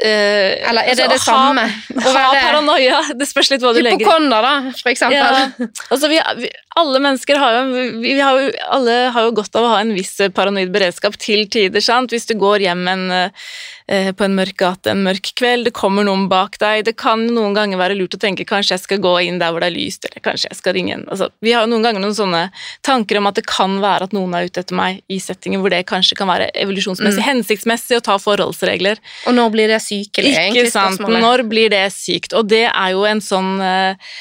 Uh, 0.00 0.70
Eller 0.70 0.86
er 0.88 0.96
det 0.96 1.04
altså, 1.04 1.12
det 1.12 1.20
samme? 1.20 1.64
Ha, 2.04 2.12
ha 2.16 2.28
paranoia. 2.40 3.00
Det 3.20 3.26
spørs 3.28 3.50
litt 3.52 3.64
hva 3.64 3.74
du 3.76 3.82
legger 3.82 4.00
i. 4.00 4.04
Hypokonder, 4.06 4.46
da, 4.46 4.72
for 4.78 4.92
eksempel. 4.92 5.18
Ja. 5.18 5.68
Altså, 5.92 6.08
vi, 6.08 6.20
vi, 6.40 6.48
alle 6.78 7.00
mennesker 7.02 7.36
har 7.36 7.54
jo, 7.54 7.62
vi, 8.00 8.12
har 8.20 8.38
jo, 8.38 8.50
alle 8.70 8.92
har 9.10 9.24
jo 9.26 9.32
godt 9.40 9.56
av 9.58 9.64
å 9.66 9.70
ha 9.72 9.80
en 9.82 9.90
viss 9.94 10.12
paranoid 10.34 10.70
beredskap 10.70 11.16
til 11.18 11.48
tider. 11.50 11.82
sant? 11.82 12.12
Hvis 12.14 12.28
du 12.30 12.36
går 12.38 12.62
hjem 12.62 12.84
en, 12.92 13.02
uh, 13.10 14.10
på 14.14 14.26
en 14.26 14.36
mørk 14.38 14.54
gate 14.60 14.92
en 14.92 15.02
mørk 15.02 15.32
kveld, 15.40 15.66
det 15.66 15.74
kommer 15.74 16.06
noen 16.06 16.28
bak 16.30 16.60
deg 16.62 16.84
Det 16.86 16.94
kan 17.00 17.24
noen 17.26 17.56
ganger 17.58 17.80
være 17.80 17.96
lurt 17.98 18.14
å 18.14 18.20
tenke 18.22 18.46
kanskje 18.46 18.76
jeg 18.76 18.84
skal 18.84 19.02
gå 19.02 19.16
inn 19.26 19.40
der 19.42 19.50
hvor 19.50 19.64
det 19.64 19.72
er 19.72 19.74
lyst, 19.74 20.06
eller 20.06 20.22
kanskje 20.22 20.52
jeg 20.52 20.60
skal 20.60 20.76
ringe 20.78 20.94
en 20.94 21.04
altså, 21.10 21.30
Vi 21.42 21.56
har 21.56 21.66
jo 21.66 21.72
noen 21.74 21.88
ganger 21.88 22.04
noen 22.04 22.14
sånne 22.14 22.46
tanker 22.86 23.18
om 23.18 23.26
at 23.32 23.42
det 23.42 23.46
kan 23.50 23.80
være 23.82 24.06
at 24.06 24.14
noen 24.14 24.38
er 24.38 24.46
ute 24.46 24.62
etter 24.62 24.78
meg 24.78 25.02
i 25.10 25.18
settinger 25.18 25.58
hvor 25.58 25.74
det 25.74 25.82
kanskje 25.90 26.20
kan 26.22 26.30
være 26.30 26.52
evolusjonsmessig 26.54 27.24
mm. 27.24 27.28
hensiktsmessig 27.32 27.98
å 27.98 28.04
ta 28.12 28.20
forholdsregler. 28.22 29.02
Og 29.26 29.34
når 29.34 29.54
blir 29.56 29.74
det 29.74 29.82
syk, 29.82 30.22
egentlig? 30.22 30.68
Ikke 30.68 30.70
sant. 30.70 31.02
Når 31.02 31.48
blir 31.50 31.72
det 31.72 31.88
sykt? 31.96 32.36
Og 32.38 32.46
det 32.46 32.68
er 32.70 32.94
jo 32.94 33.02
en 33.10 33.22
sånn 33.24 33.56
uh, 33.58 34.12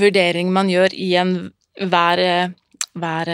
vurdering 0.00 0.54
man 0.56 0.72
gjør 0.72 0.96
i 0.96 1.12
enhver 1.20 1.50
uh, 2.18 2.48
hver, 2.98 3.28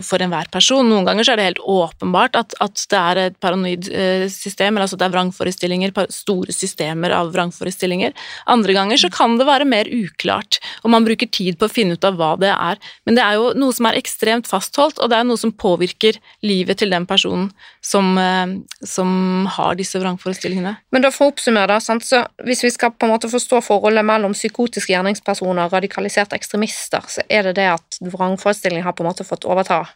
for 0.00 0.22
enhver 0.22 0.48
person. 0.52 0.88
Noen 0.88 1.04
ganger 1.04 1.26
så 1.26 1.34
er 1.34 1.40
det 1.40 1.48
helt 1.50 1.62
åpenbart 1.68 2.38
at, 2.38 2.54
at 2.64 2.84
det 2.90 3.00
er 3.00 3.20
et 3.26 3.36
paranoid 3.42 3.90
eh, 3.92 4.24
system, 4.32 4.74
eller 4.74 4.86
altså 4.86 4.96
det 5.00 5.06
er 5.06 5.14
vrangforestillinger, 5.14 5.92
store 6.14 6.54
systemer 6.54 7.12
av 7.12 7.32
vrangforestillinger. 7.34 8.14
Andre 8.50 8.76
ganger 8.76 9.02
så 9.02 9.10
kan 9.12 9.36
det 9.40 9.48
være 9.48 9.68
mer 9.68 9.90
uklart, 9.92 10.60
og 10.84 10.94
man 10.94 11.04
bruker 11.04 11.28
tid 11.28 11.58
på 11.60 11.68
å 11.68 11.72
finne 11.72 11.98
ut 11.98 12.08
av 12.08 12.16
hva 12.16 12.32
det 12.40 12.52
er. 12.54 12.80
Men 13.04 13.18
det 13.18 13.26
er 13.26 13.36
jo 13.36 13.50
noe 13.60 13.76
som 13.76 13.90
er 13.90 14.00
ekstremt 14.00 14.48
fastholdt, 14.48 15.02
og 15.02 15.12
det 15.12 15.20
er 15.20 15.28
noe 15.28 15.40
som 15.40 15.52
påvirker 15.52 16.16
livet 16.46 16.80
til 16.80 16.94
den 16.94 17.04
personen 17.10 17.50
som, 17.84 18.16
eh, 18.16 18.56
som 18.86 19.44
har 19.58 19.76
disse 19.76 20.00
vrangforestillingene. 20.00 20.76
Men 20.90 21.04
da 21.04 21.12
for 21.12 21.28
å 21.28 21.34
oppsummere, 21.34 21.76
da, 21.76 22.00
så 22.00 22.24
hvis 22.48 22.64
vi 22.64 22.72
skal 22.72 22.96
på 22.96 23.04
en 23.04 23.12
måte 23.12 23.28
forstå 23.28 23.60
forholdet 23.66 24.08
mellom 24.08 24.32
psykotiske 24.36 24.94
gjerningspersoner 24.94 25.68
og 25.68 25.76
radikaliserte 25.76 26.38
ekstremister, 26.40 27.04
så 27.12 27.28
er 27.28 27.50
det 27.50 27.58
det 27.60 27.68
at 27.76 28.00
vrangforestillinger 28.00 28.69
forestilling 28.70 28.84
har 28.84 28.92
på 28.92 29.02
en 29.02 29.10
måte 29.10 29.24
fått 29.24 29.44
overta? 29.44 29.86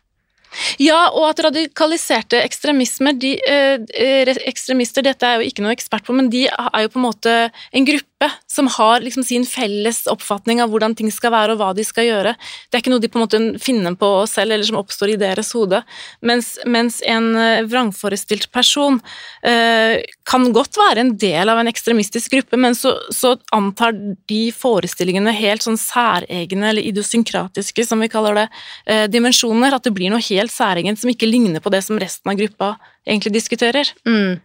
Ja, 0.79 1.11
og 1.11 1.33
at 1.33 1.41
radikaliserte 1.43 2.39
ekstremismer, 2.39 3.19
de, 3.19 3.35
eh, 3.43 4.35
ekstremister, 4.47 5.03
dette 5.03 5.27
er 5.27 5.35
jeg 5.35 5.43
jo 5.43 5.51
ikke 5.51 5.63
noe 5.65 5.75
ekspert 5.75 6.05
på, 6.07 6.15
men 6.15 6.31
de 6.31 6.47
er 6.47 6.83
jo 6.83 6.89
på 6.95 7.01
en 7.01 7.09
måte 7.11 7.51
en 7.73 7.85
gruppe 7.85 8.14
som 8.51 8.69
har 8.77 9.03
liksom 9.05 9.25
sin 9.27 9.45
felles 9.49 10.05
oppfatning 10.11 10.61
av 10.63 10.73
hvordan 10.73 10.95
ting 10.99 11.11
skal 11.13 11.33
være 11.35 11.55
og 11.55 11.61
hva 11.61 11.71
de 11.77 11.85
skal 11.87 12.07
gjøre. 12.07 12.35
Det 12.69 12.79
er 12.79 12.83
ikke 12.83 12.93
noe 12.93 13.03
de 13.03 13.11
på 13.11 13.21
en 13.21 13.25
måte 13.25 13.41
finner 13.63 13.97
på 13.99 14.11
selv, 14.31 14.55
eller 14.55 14.67
som 14.69 14.79
oppstår 14.81 15.15
i 15.15 15.19
deres 15.21 15.53
hode. 15.57 15.81
Mens, 16.25 16.55
mens 16.67 17.01
en 17.09 17.31
eh, 17.41 17.65
vrangforestilt 17.69 18.51
person 18.55 19.01
eh, 19.47 20.01
kan 20.29 20.49
godt 20.55 20.79
være 20.81 21.05
en 21.05 21.13
del 21.21 21.53
av 21.53 21.61
en 21.61 21.71
ekstremistisk 21.71 22.37
gruppe, 22.37 22.61
men 22.61 22.79
så, 22.79 22.95
så, 23.15 23.35
antar 23.55 23.95
de 24.31 24.41
forestillingene 24.55 25.35
helt 25.37 25.65
sånn 25.67 25.79
særegne, 25.81 26.71
eller 26.71 26.87
idiosynkratiske, 26.87 27.87
som 27.87 28.03
vi 28.03 28.11
kaller 28.13 28.43
det, 28.43 28.49
eh, 28.87 29.05
dimensjoner. 29.11 29.77
At 29.77 29.87
det 29.87 29.95
blir 29.97 30.13
noe 30.13 30.25
helt 30.25 30.55
særegent 30.55 31.03
som 31.03 31.13
ikke 31.13 31.29
ligner 31.29 31.63
på 31.65 31.73
det 31.75 31.85
som 31.87 32.01
resten 32.01 32.33
av 32.33 32.41
gruppa 32.41 32.75
egentlig 33.05 33.35
diskuterer. 33.37 33.91
Mm. 34.09 34.41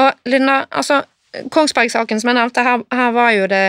Og 0.00 0.30
Linda, 0.30 0.64
altså 0.70 1.02
Kongsberg-saken 1.30 2.18
som 2.20 2.32
jeg 2.32 2.38
nevnte, 2.40 2.62
her, 2.66 2.82
her, 2.90 3.12
var 3.14 3.30
jo 3.36 3.46
det 3.50 3.62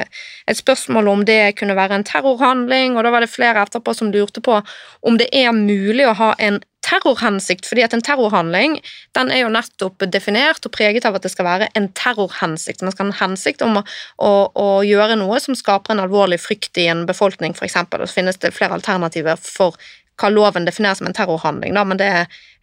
et 0.50 0.58
spørsmål 0.58 1.12
om 1.12 1.24
det 1.28 1.54
kunne 1.60 1.78
være 1.78 2.00
en 2.00 2.06
terrorhandling, 2.08 2.98
og 2.98 3.06
da 3.06 3.12
var 3.14 3.22
det 3.22 3.30
flere 3.30 3.62
etterpå 3.62 3.94
som 3.94 4.10
lurte 4.14 4.42
på 4.42 4.58
om 5.06 5.20
det 5.22 5.30
er 5.30 5.54
mulig 5.54 6.08
å 6.10 6.18
ha 6.18 6.32
en 6.42 6.58
terrorhensikt, 6.82 7.68
fordi 7.70 7.84
at 7.86 7.94
en 7.94 8.02
terrorhandling 8.02 8.80
den 9.14 9.30
er 9.30 9.44
jo 9.44 9.52
nettopp 9.54 10.02
definert 10.10 10.66
og 10.66 10.74
preget 10.74 11.06
av 11.06 11.20
at 11.20 11.26
det 11.26 11.32
skal 11.34 11.46
være 11.46 11.70
en 11.78 11.88
terrorhensikt. 11.98 12.82
Man 12.82 12.96
skal 12.96 13.06
ha 13.06 13.12
en 13.12 13.20
hensikt 13.20 13.62
om 13.66 13.78
å, 13.78 13.84
å, 14.18 14.32
å 14.58 14.68
gjøre 14.88 15.20
noe 15.22 15.38
som 15.44 15.58
skaper 15.58 15.94
en 15.94 16.02
alvorlig 16.04 16.42
frykt 16.42 16.82
i 16.82 16.88
en 16.92 17.06
befolkning, 17.10 17.54
f.eks. 17.54 17.78
Og 17.86 18.08
så 18.08 18.16
finnes 18.16 18.42
det 18.42 18.56
flere 18.58 18.80
alternativer 18.80 19.38
for 19.38 19.78
hva 20.22 20.32
loven 20.34 20.66
definerer 20.66 20.98
som 20.98 21.10
en 21.10 21.18
terrorhandling, 21.18 21.78
da, 21.78 21.86
det, 21.98 22.10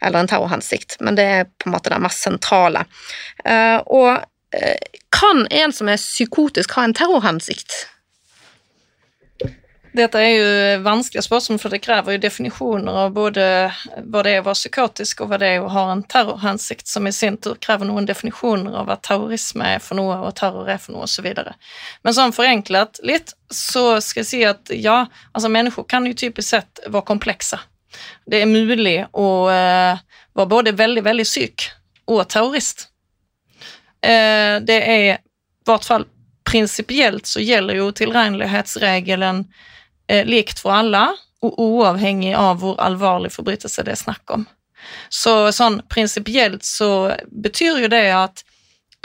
eller 0.02 0.22
en 0.22 0.30
terrorhensikt, 0.30 0.98
men 1.02 1.16
det 1.18 1.24
er 1.38 1.46
på 1.58 1.70
en 1.70 1.74
måte 1.74 1.90
det 1.90 2.02
mest 2.02 2.22
sentrale. 2.26 2.84
Uh, 3.46 3.78
og 3.86 4.10
kan 5.12 5.46
en 5.50 5.72
som 5.76 5.88
er 5.92 6.00
psykotisk, 6.00 6.76
ha 6.78 6.86
en 6.88 6.96
terrorhensikt? 6.96 7.74
Dette 9.98 10.20
er 10.20 10.34
jo 10.36 10.82
vanskelige 10.84 11.24
spørsmål, 11.24 11.58
for 11.62 11.72
det 11.72 11.80
krever 11.82 12.14
jo 12.14 12.20
definisjoner 12.22 12.98
av 13.04 13.14
både 13.16 13.44
hva 14.10 14.22
det 14.24 14.34
er 14.34 14.42
å 14.42 14.46
være 14.46 14.58
psykotisk, 14.58 15.22
og 15.24 15.30
hva 15.30 15.38
det 15.40 15.48
er 15.54 15.64
å 15.64 15.70
ha 15.72 15.84
en 15.92 16.04
terrorhensikt, 16.12 16.86
som 16.90 17.08
i 17.08 17.12
sin 17.14 17.38
tur 17.40 17.56
krever 17.62 17.88
noen 17.88 18.06
definisjoner 18.08 18.76
av 18.78 18.88
hva 18.88 18.98
terrorisme 19.02 19.72
er 19.74 19.82
for 19.82 19.98
noe, 19.98 20.20
og 20.28 20.36
terror 20.38 20.68
er 20.70 20.78
for 20.82 20.94
noe, 20.94 21.08
osv. 21.08 21.26
Men 22.04 22.16
sånn 22.16 22.36
forenklet 22.36 23.00
litt, 23.08 23.34
så 23.50 23.98
skal 24.04 24.22
jeg 24.22 24.30
si 24.30 24.42
at 24.46 24.74
ja, 24.76 25.00
altså 25.32 25.50
mennesker 25.52 25.88
kan 25.88 26.06
jo 26.06 26.14
typisk 26.18 26.52
sett 26.52 26.84
være 26.86 27.08
komplekse. 27.08 27.58
Det 28.28 28.42
er 28.44 28.50
mulig 28.50 29.00
å 29.16 29.28
uh, 29.48 29.98
være 30.36 30.52
både 30.52 30.76
veldig, 30.78 31.02
veldig 31.08 31.26
syk 31.26 31.70
og 32.12 32.26
terrorist. 32.30 32.90
Eh, 34.02 34.58
det 34.62 34.78
er 34.78 35.02
i 35.08 35.16
hvert 35.66 35.84
fall 35.84 36.06
prinsipielt 36.48 37.26
så 37.26 37.40
gjelder 37.40 37.80
jo 37.80 37.90
tilregnelighetsregelen 37.92 39.44
eh, 40.08 40.26
likt 40.26 40.62
for 40.62 40.76
alle, 40.78 41.08
og 41.44 41.58
uavhengig 41.62 42.32
av 42.34 42.62
hvor 42.62 42.78
alvorlig 42.82 43.30
forbrytelse 43.34 43.84
det 43.86 43.94
er 43.94 44.00
snakk 44.00 44.32
om. 44.34 44.46
Så 45.08 45.52
sånn 45.52 45.80
prinsipielt 45.90 46.64
så 46.64 47.12
betyr 47.30 47.82
jo 47.82 47.90
det 47.92 48.06
at 48.14 48.42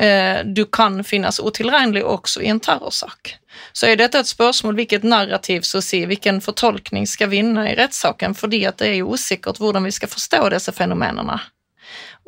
eh, 0.02 0.42
du 0.46 0.66
kan 0.66 1.02
finnes 1.04 1.40
utilregnelig 1.40 2.04
også 2.08 2.42
i 2.42 2.50
en 2.54 2.62
terrorsak. 2.64 3.36
Så 3.74 3.90
er 3.90 4.00
dette 4.00 4.24
et 4.24 4.30
spørsmål 4.30 4.78
hvilket 4.80 5.06
narrativ 5.06 5.68
så 5.68 5.82
å 5.82 6.02
hvilken 6.10 6.42
fortolkning 6.42 7.06
skal 7.10 7.30
vinne 7.34 7.68
i 7.70 7.76
rettssaken, 7.78 8.34
fordi 8.38 8.64
det 8.66 8.90
er 8.90 8.98
jo 9.02 9.14
usikkert 9.14 9.62
hvordan 9.62 9.86
vi 9.86 9.94
skal 9.94 10.10
forstå 10.10 10.48
disse 10.56 10.74
fenomenene. 10.74 11.40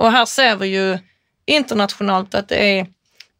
Og 0.02 0.12
her 0.12 0.26
ser 0.30 0.58
vi 0.60 0.74
jo 0.76 0.88
internasjonalt 1.48 2.36
at 2.38 2.52
det 2.52 2.60
er 2.60 2.86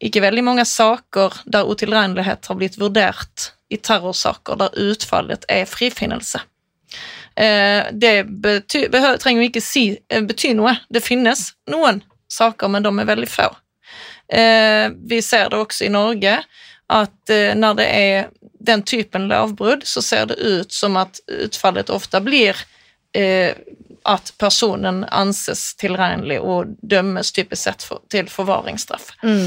ikke 0.04 0.22
veldig 0.24 0.44
mange 0.44 0.64
saker 0.68 1.40
der 1.48 1.68
utilregnelighet 1.68 2.46
har 2.46 2.58
blitt 2.58 2.76
vurdert 2.80 3.50
i 3.72 3.78
terrorsaker 3.80 4.58
der 4.60 4.76
utfallet 4.78 5.46
er 5.50 5.66
frifinnelse. 5.68 6.42
Eh, 7.36 7.86
det 7.92 8.24
betyr, 8.42 8.88
trenger 9.20 9.42
jo 9.42 9.48
ikke 9.50 9.64
si, 9.64 9.98
eh, 10.08 10.22
bety 10.24 10.54
noe. 10.56 10.76
Det 10.88 11.04
finnes 11.04 11.50
noen 11.68 12.02
saker, 12.32 12.68
men 12.68 12.82
de 12.82 12.92
er 12.92 13.10
veldig 13.10 13.28
få. 13.28 13.50
Eh, 14.28 14.88
vi 14.96 15.20
ser 15.22 15.50
det 15.50 15.58
også 15.58 15.86
i 15.86 15.92
Norge, 15.92 16.38
at 16.88 17.30
når 17.58 17.76
det 17.76 17.86
er 17.90 18.28
den 18.62 18.82
typen 18.82 19.26
lovbrudd, 19.28 19.82
så 19.82 20.02
ser 20.02 20.26
det 20.26 20.38
ut 20.38 20.72
som 20.72 20.96
at 20.96 21.18
utfallet 21.26 21.90
ofte 21.90 22.20
blir 22.22 22.54
at 24.06 24.32
personen 24.38 25.02
anses 25.10 25.74
tilregnelig 25.80 26.38
og 26.40 26.76
dømmes 26.82 27.32
typisk 27.32 27.62
sett 27.62 27.84
for, 27.86 28.02
til 28.12 28.30
forvaringsstraff. 28.30 29.12
Mm. 29.22 29.46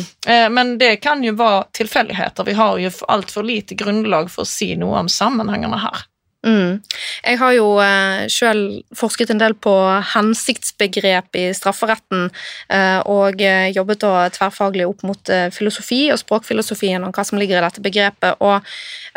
men 0.53 0.77
det 0.77 0.95
kan 1.03 1.23
jo 1.23 1.33
være 1.39 1.65
tilfeldigheter. 1.79 2.47
Vi 2.47 2.55
har 2.57 2.77
jo 2.79 2.91
altfor 3.07 3.47
lite 3.47 3.75
grunnlag 3.79 4.31
for 4.31 4.43
å 4.45 4.49
si 4.49 4.73
noe 4.79 5.03
om 5.03 5.11
sammenhengene 5.11 5.79
her. 5.79 6.05
Mm. 6.47 6.79
Jeg 7.25 7.37
har 7.41 7.51
jo 7.51 7.65
eh, 7.83 8.21
selv 8.31 8.77
forsket 8.95 9.33
en 9.33 9.41
del 9.41 9.55
på 9.59 9.73
hensiktsbegrep 10.13 11.35
i 11.35 11.49
strafferetten, 11.55 12.29
eh, 12.71 12.99
og 13.11 13.43
eh, 13.43 13.67
jobbet 13.75 13.99
da 14.05 14.13
tverrfaglig 14.31 14.87
opp 14.87 15.03
mot 15.07 15.33
eh, 15.35 15.49
filosofi 15.51 16.05
og 16.13 16.21
språkfilosofien 16.21 17.03
og 17.03 17.11
hva 17.11 17.27
som 17.27 17.41
ligger 17.41 17.59
i 17.59 17.65
dette 17.65 17.83
begrepet. 17.83 18.39
Og 18.39 18.55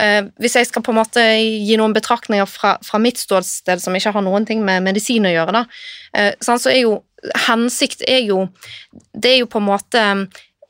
eh, 0.02 0.26
hvis 0.42 0.58
jeg 0.58 0.70
skal 0.72 0.82
på 0.82 0.94
en 0.94 0.98
måte 0.98 1.22
gi 1.38 1.78
noen 1.78 1.94
betraktninger 1.94 2.48
fra, 2.50 2.74
fra, 2.82 2.98
mitt 3.02 3.22
ståsted 3.22 3.82
som 3.82 3.94
ikke 3.94 4.16
har 4.16 4.26
noen 4.26 4.48
ting 4.48 4.66
med 4.66 4.82
medisin 4.82 5.26
å 5.28 5.34
gjøre, 5.34 5.62
da, 5.62 6.28
sånn, 6.42 6.60
så 6.60 6.74
er 6.74 6.82
jo 6.82 6.98
hensikt 7.46 8.02
er 8.08 8.24
jo 8.26 8.48
Det 9.14 9.30
er 9.30 9.38
jo 9.42 9.50
på 9.50 9.60
en 9.62 9.68
måte 9.68 10.02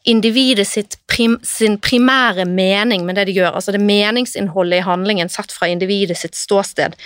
individet 0.08 0.96
prim, 1.06 1.38
sin 1.42 1.78
primære 1.78 2.44
mening 2.48 3.04
med 3.06 3.18
det 3.18 3.28
de 3.28 3.36
gjør, 3.36 3.54
altså 3.54 3.74
det 3.74 3.82
meningsinnholdet 3.82 4.80
i 4.80 4.86
handlingen 4.86 5.30
satt 5.30 5.54
fra 5.54 5.68
individet 5.70 6.18
sitt 6.18 6.36
ståsted. 6.38 6.96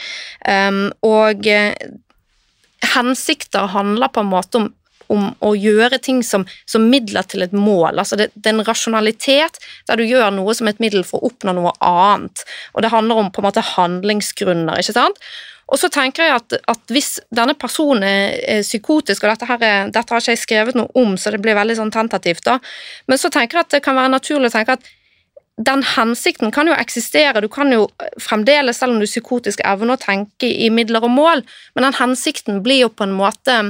Um, 0.48 0.88
og 1.04 1.44
uh, 1.44 1.74
hensikter 2.94 3.68
handler 3.74 4.12
på 4.12 4.24
en 4.24 4.30
måte 4.30 4.62
om, 4.62 4.70
om 5.12 5.28
å 5.44 5.52
gjøre 5.58 6.00
ting 6.02 6.22
som, 6.24 6.46
som 6.68 6.88
midler 6.90 7.26
til 7.28 7.44
et 7.44 7.52
mål. 7.56 7.98
Altså 8.00 8.18
det, 8.18 8.30
det, 8.34 8.48
er 8.48 8.56
en 8.56 8.68
rasjonalitet 8.68 9.60
der 9.88 10.00
du 10.00 10.06
gjør 10.06 10.32
noe 10.34 10.56
som 10.56 10.70
et 10.70 10.80
middel 10.82 11.04
for 11.06 11.20
å 11.20 11.30
oppnå 11.30 11.56
noe 11.56 11.74
annet. 11.84 12.46
Og 12.74 12.84
det 12.84 12.94
handler 12.94 13.20
om 13.20 13.30
på 13.30 13.42
en 13.42 13.48
måte 13.50 13.66
handlingsgrunner. 13.74 14.80
ikke 14.80 14.96
sant? 14.96 15.20
Og 15.66 15.80
så 15.82 15.88
tenker 15.90 16.28
jeg 16.28 16.36
at, 16.36 16.58
at, 16.70 16.82
hvis 16.94 17.16
denne 17.34 17.56
personen 17.58 18.04
er 18.06 18.62
psykotisk, 18.62 19.24
og 19.24 19.32
dette, 19.32 19.48
er, 19.56 19.90
dette, 19.90 20.06
har 20.14 20.22
ikke 20.22 20.36
jeg 20.36 20.42
skrevet 20.44 20.78
noe 20.78 20.92
om, 20.98 21.16
så 21.18 21.32
det 21.34 21.40
blir 21.42 21.58
veldig 21.58 21.78
sånn 21.80 21.90
tentativt, 21.94 22.44
da, 22.46 22.60
men 23.10 23.18
så 23.18 23.32
tenker 23.34 23.58
jeg 23.58 23.66
at 23.66 23.74
det 23.74 23.82
kan 23.82 23.98
være 23.98 24.14
naturlig 24.14 24.52
å 24.52 24.54
tenke 24.54 24.78
at 24.78 24.86
den 25.66 25.80
hensikten 25.88 26.52
kan 26.52 26.68
jo 26.68 26.76
eksistere, 26.76 27.40
du 27.40 27.48
kan 27.48 27.72
jo 27.72 27.86
fremdeles, 28.20 28.76
selv 28.78 28.92
om 28.92 29.00
du 29.00 29.06
er 29.06 29.10
psykotisk, 29.10 29.62
evne 29.64 29.96
å 29.96 30.00
tenke 30.00 30.50
i 30.52 30.68
midler 30.70 31.06
og 31.08 31.14
mål, 31.16 31.42
men 31.74 31.86
den 31.88 31.96
hensikten 31.96 32.60
blir 32.64 32.84
jo 32.84 32.90
på 32.92 33.06
en 33.08 33.16
måte 33.16 33.62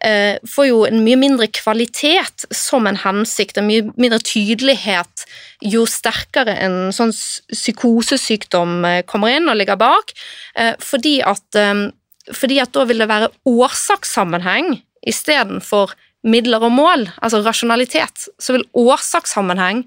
får 0.00 0.64
jo 0.64 0.78
en 0.88 1.02
mye 1.04 1.18
mindre 1.20 1.46
kvalitet 1.52 2.46
som 2.56 2.86
en 2.88 2.96
hensikt, 3.02 3.58
en 3.60 3.66
mye 3.68 3.84
mindre 4.00 4.16
tydelighet 4.24 5.26
jo 5.60 5.84
sterkere 5.88 6.56
en 6.64 6.76
sånn 6.94 7.12
psykosesykdom 7.12 8.84
eh, 8.88 9.00
kommer 9.08 9.36
inn 9.36 9.48
og 9.50 9.58
ligger 9.60 9.80
bak, 9.80 10.14
eh, 10.56 10.74
fordi 10.80 11.20
at, 11.26 11.44
eh, 11.58 11.88
fordi 12.32 12.60
at 12.62 12.72
da 12.76 12.86
vil 12.88 13.02
det 13.02 13.10
være 13.10 13.32
årsakssammenheng 13.48 14.78
istedenfor 15.08 15.94
midler 16.20 16.60
og 16.60 16.74
mål, 16.76 17.06
altså 17.24 17.40
rasjonalitet, 17.40 18.26
så 18.36 18.52
vil 18.52 18.66
årsakssammenheng 18.76 19.86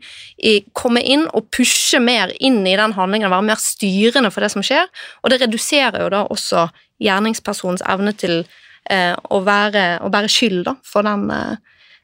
komme 0.74 1.04
inn 1.06 1.28
og 1.30 1.46
pushe 1.54 2.00
mer 2.02 2.34
inn 2.42 2.64
i 2.66 2.74
den 2.74 2.96
handlingen, 2.98 3.30
være 3.30 3.46
mer 3.52 3.62
styrende 3.62 4.32
for 4.34 4.42
det 4.42 4.50
som 4.50 4.66
skjer, 4.66 4.90
og 5.22 5.30
det 5.30 5.44
reduserer 5.44 6.02
jo 6.02 6.10
da 6.10 6.24
også 6.34 6.66
gjerningspersonens 7.04 7.86
evne 7.86 8.16
til 8.18 8.40
eh, 8.42 8.63
å, 8.92 9.40
være, 9.46 9.86
å, 10.04 10.12
bære 10.12 10.32
skyld 10.32 10.66
da, 10.68 10.76
for 10.88 11.08
den 11.08 11.30
eh, 11.32 11.56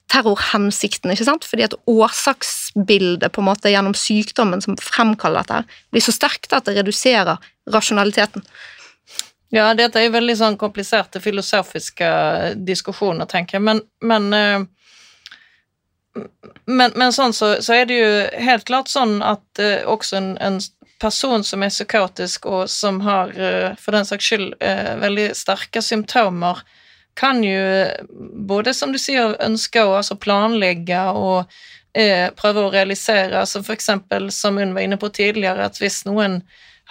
terrorhensikten, 0.09 1.11
ikke 1.13 1.27
sant? 1.27 1.45
fordi 1.45 1.67
at 1.67 1.77
årsaksbildet 1.89 3.33
på 3.35 3.43
en 3.43 3.49
måte 3.49 3.71
gjennom 3.73 3.95
sykdommen 3.97 4.63
som 4.63 4.77
fremkaller 4.81 5.45
dette, 5.45 5.79
blir 5.93 6.05
så 6.05 6.15
sterkt 6.15 6.55
at 6.55 6.69
det 6.69 6.79
reduserer 6.79 7.37
rasjonaliteten. 7.69 8.45
Ja, 9.53 9.71
dette 9.73 10.01
er 10.01 10.13
veldig 10.13 10.35
sånn 10.37 10.59
kompliserte 10.61 11.21
filosofiske 11.21 12.09
diskusjoner, 12.69 13.29
tenker 13.29 13.57
jeg, 13.57 13.65
men, 13.65 13.81
men 14.05 14.33
eh, 14.37 14.67
men, 16.65 16.91
men 16.97 17.13
sånn 17.13 17.33
så, 17.37 17.53
så, 17.63 17.75
er 17.77 17.87
det 17.89 17.97
jo 17.99 18.09
helt 18.43 18.65
klart 18.67 18.89
sånn 18.91 19.19
at 19.25 19.61
eh, 19.61 19.85
også 19.87 20.17
en, 20.19 20.29
en, 20.43 20.57
person 20.99 21.43
som 21.43 21.63
er 21.63 21.71
psykotisk, 21.73 22.45
og 22.45 22.69
som 22.71 22.99
har 23.05 23.33
uh, 23.35 23.73
for 23.79 23.95
den 23.95 24.07
saks 24.07 24.29
skyld 24.29 24.53
uh, 24.59 24.93
veldig 25.01 25.31
sterke 25.37 25.83
symptomer, 25.85 26.61
kan 27.19 27.41
jo 27.43 27.59
både, 28.47 28.73
som 28.73 28.93
du 28.95 28.99
sier, 29.01 29.35
ønske 29.43 29.83
å 29.83 29.97
altså 29.97 30.15
planlegge 30.15 31.01
og 31.11 31.59
prøve 32.37 32.61
å 32.61 32.69
realisere, 32.71 33.41
som 33.49 33.63
for 33.65 33.73
eksempel, 33.73 34.29
som 34.31 34.59
hun 34.61 34.75
var 34.75 34.85
inne 34.85 34.99
på 35.01 35.09
tidligere, 35.11 35.65
at 35.65 35.81
hvis 35.81 36.03
noen 36.05 36.37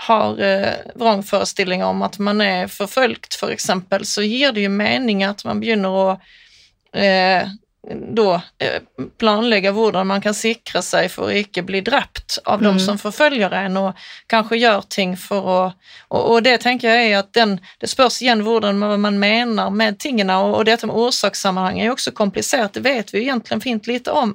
har 0.09 0.35
vrangforestillinger 0.99 1.87
om 1.87 2.03
at 2.05 2.19
man 2.21 2.43
er 2.45 2.67
forfulgt, 2.69 3.39
for 3.39 3.55
eksempel, 3.55 4.05
så 4.05 4.27
gir 4.27 4.53
det 4.53 4.67
jo 4.67 4.75
mening 4.75 5.23
at 5.25 5.47
man 5.49 5.63
begynner 5.63 5.97
å 6.03 6.05
da 7.89 8.41
eh, 8.59 8.83
planlegge 9.19 9.71
hvordan 9.73 10.07
man 10.07 10.21
kan 10.21 10.35
sikre 10.37 10.83
seg 10.85 11.09
for 11.13 11.29
å 11.29 11.39
ikke 11.41 11.63
bli 11.69 11.81
drept 11.85 12.39
av 12.45 12.63
mm. 12.65 12.81
som 12.85 13.01
forfølger 13.01 13.55
en, 13.63 13.79
og 13.81 14.09
kanskje 14.29 14.61
gjør 14.61 14.85
ting 14.93 15.17
for 15.17 15.49
å 15.49 15.61
Og, 16.09 16.23
og 16.33 16.43
det 16.45 16.59
tenker 16.63 16.89
jeg 16.89 17.11
er 17.11 17.19
at 17.19 17.33
den, 17.37 17.59
det 17.81 17.91
spørs 17.91 18.23
igjen 18.23 18.43
hvordan 18.47 18.79
man 18.81 19.19
mener 19.21 19.71
med 19.71 19.99
tingene, 20.01 20.37
og, 20.41 20.55
og 20.57 20.65
dette 20.65 20.89
med 20.89 20.97
årsakssammenheng 20.97 21.81
er 21.81 21.91
jo 21.91 21.97
også 21.99 22.15
komplisert, 22.17 22.75
det 22.75 22.85
vet 22.87 23.13
vi 23.13 23.27
egentlig 23.27 23.61
fint 23.63 23.87
lite 23.91 24.13
om. 24.13 24.33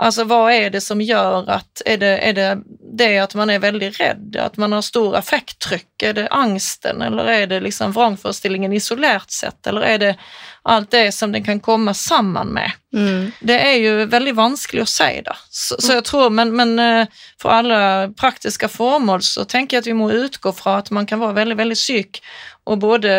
Altså, 0.00 0.24
hva 0.24 0.46
er 0.48 0.70
det 0.72 0.80
som 0.80 1.00
gjør 1.04 1.50
at 1.52 1.82
er 1.84 1.98
det, 2.00 2.12
er 2.24 2.36
det, 2.36 2.48
det 2.96 3.10
at 3.20 3.34
man 3.36 3.50
er 3.52 3.60
veldig 3.60 3.90
redd, 3.98 4.38
at 4.40 4.56
man 4.60 4.72
har 4.72 4.84
stor 4.86 5.18
effekttrykk, 5.18 5.90
er 6.08 6.14
det 6.16 6.28
angsten, 6.32 7.02
eller 7.04 7.28
er 7.28 7.50
det 7.50 7.58
liksom 7.66 7.92
vrangforestillingen 7.92 8.72
isolert 8.72 9.28
sett, 9.34 9.58
eller 9.68 9.84
er 9.84 9.98
det 10.00 10.14
alt 10.62 10.90
det 10.90 11.12
som 11.16 11.32
den 11.32 11.44
kan 11.44 11.60
komme 11.60 11.94
sammen 11.94 12.52
med? 12.56 12.72
Mm. 12.94 13.30
Det 13.40 13.56
er 13.56 13.76
jo 13.80 13.92
veldig 14.10 14.34
vanskelig 14.36 14.84
å 14.84 14.90
si, 14.90 15.10
da. 15.26 15.36
Så, 15.48 15.78
så 15.80 15.98
jeg 15.98 16.04
tror, 16.08 16.28
men, 16.34 16.52
men, 16.56 16.76
eh, 16.78 17.22
for 17.40 17.54
alle 17.54 18.10
praktiske 18.18 18.68
formål 18.68 19.24
så 19.26 19.46
tenker 19.48 19.78
jeg 19.78 19.84
at 19.84 19.90
vi 19.90 19.96
må 19.96 20.10
utgå 20.12 20.52
fra 20.56 20.80
at 20.82 20.92
man 20.94 21.08
kan 21.08 21.22
være 21.22 21.38
veldig, 21.42 21.58
veldig 21.62 21.80
syk 21.80 22.22
og 22.68 22.82
både 22.84 23.14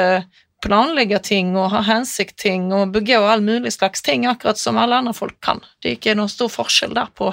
planlegge 0.61 1.19
ting 1.25 1.55
og 1.57 1.71
ha 1.73 1.81
hensikt 1.85 2.37
ting 2.41 2.69
og 2.75 2.93
begå 2.93 3.21
all 3.25 3.41
mulig 3.43 3.73
slags 3.73 4.03
ting, 4.05 4.27
akkurat 4.29 4.59
som 4.61 4.77
alle 4.77 4.99
andre 5.01 5.13
folk 5.17 5.39
kan. 5.43 5.63
Det 5.81 5.89
er 5.89 5.97
ikke 5.97 6.17
noen 6.19 6.31
stor 6.31 6.51
forskjell 6.53 6.93
der 6.97 7.09
på, 7.17 7.31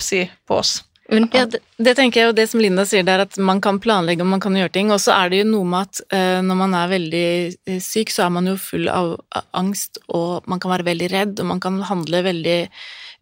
si, 0.00 0.24
på 0.48 0.60
oss. 0.62 0.78
Ja, 1.10 1.42
det, 1.50 1.58
det, 1.82 1.94
tenker 1.98 2.20
jeg, 2.20 2.30
og 2.30 2.36
det 2.38 2.46
som 2.52 2.60
Linda 2.62 2.84
sier, 2.86 3.02
det 3.06 3.14
er 3.16 3.24
at 3.24 3.38
man 3.42 3.58
kan 3.62 3.80
planlegge 3.82 4.22
og 4.22 4.30
man 4.30 4.42
kan 4.42 4.54
gjøre 4.54 4.72
ting. 4.76 4.92
Og 4.94 5.00
så 5.02 5.16
er 5.16 5.32
det 5.32 5.40
jo 5.42 5.48
noe 5.48 5.66
med 5.66 5.88
at 5.88 6.02
uh, 6.14 6.38
når 6.46 6.58
man 6.60 6.76
er 6.78 6.92
veldig 6.92 7.26
uh, 7.50 7.78
syk, 7.82 8.12
så 8.14 8.28
er 8.28 8.34
man 8.36 8.50
jo 8.50 8.54
full 8.60 8.86
av 8.92 9.16
angst, 9.58 9.98
og 10.06 10.46
man 10.50 10.62
kan 10.62 10.74
være 10.76 10.86
veldig 10.92 11.10
redd, 11.10 11.34
og 11.42 11.50
man 11.50 11.62
kan 11.62 11.80
handle 11.88 12.22
veldig 12.28 12.58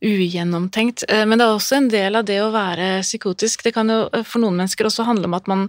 ugjennomtenkt. 0.05 1.03
men 1.09 1.39
det 1.39 1.47
er 1.47 1.55
også 1.55 1.77
en 1.79 1.89
del 1.91 2.19
av 2.19 2.27
det 2.29 2.37
å 2.43 2.53
være 2.55 3.01
psykotisk. 3.03 3.65
Det 3.67 3.73
kan 3.75 3.91
jo 3.91 4.05
for 4.23 4.39
noen 4.43 4.61
mennesker 4.61 4.87
også 4.87 5.07
handle 5.09 5.27
om 5.27 5.35
at 5.35 5.51
man 5.51 5.65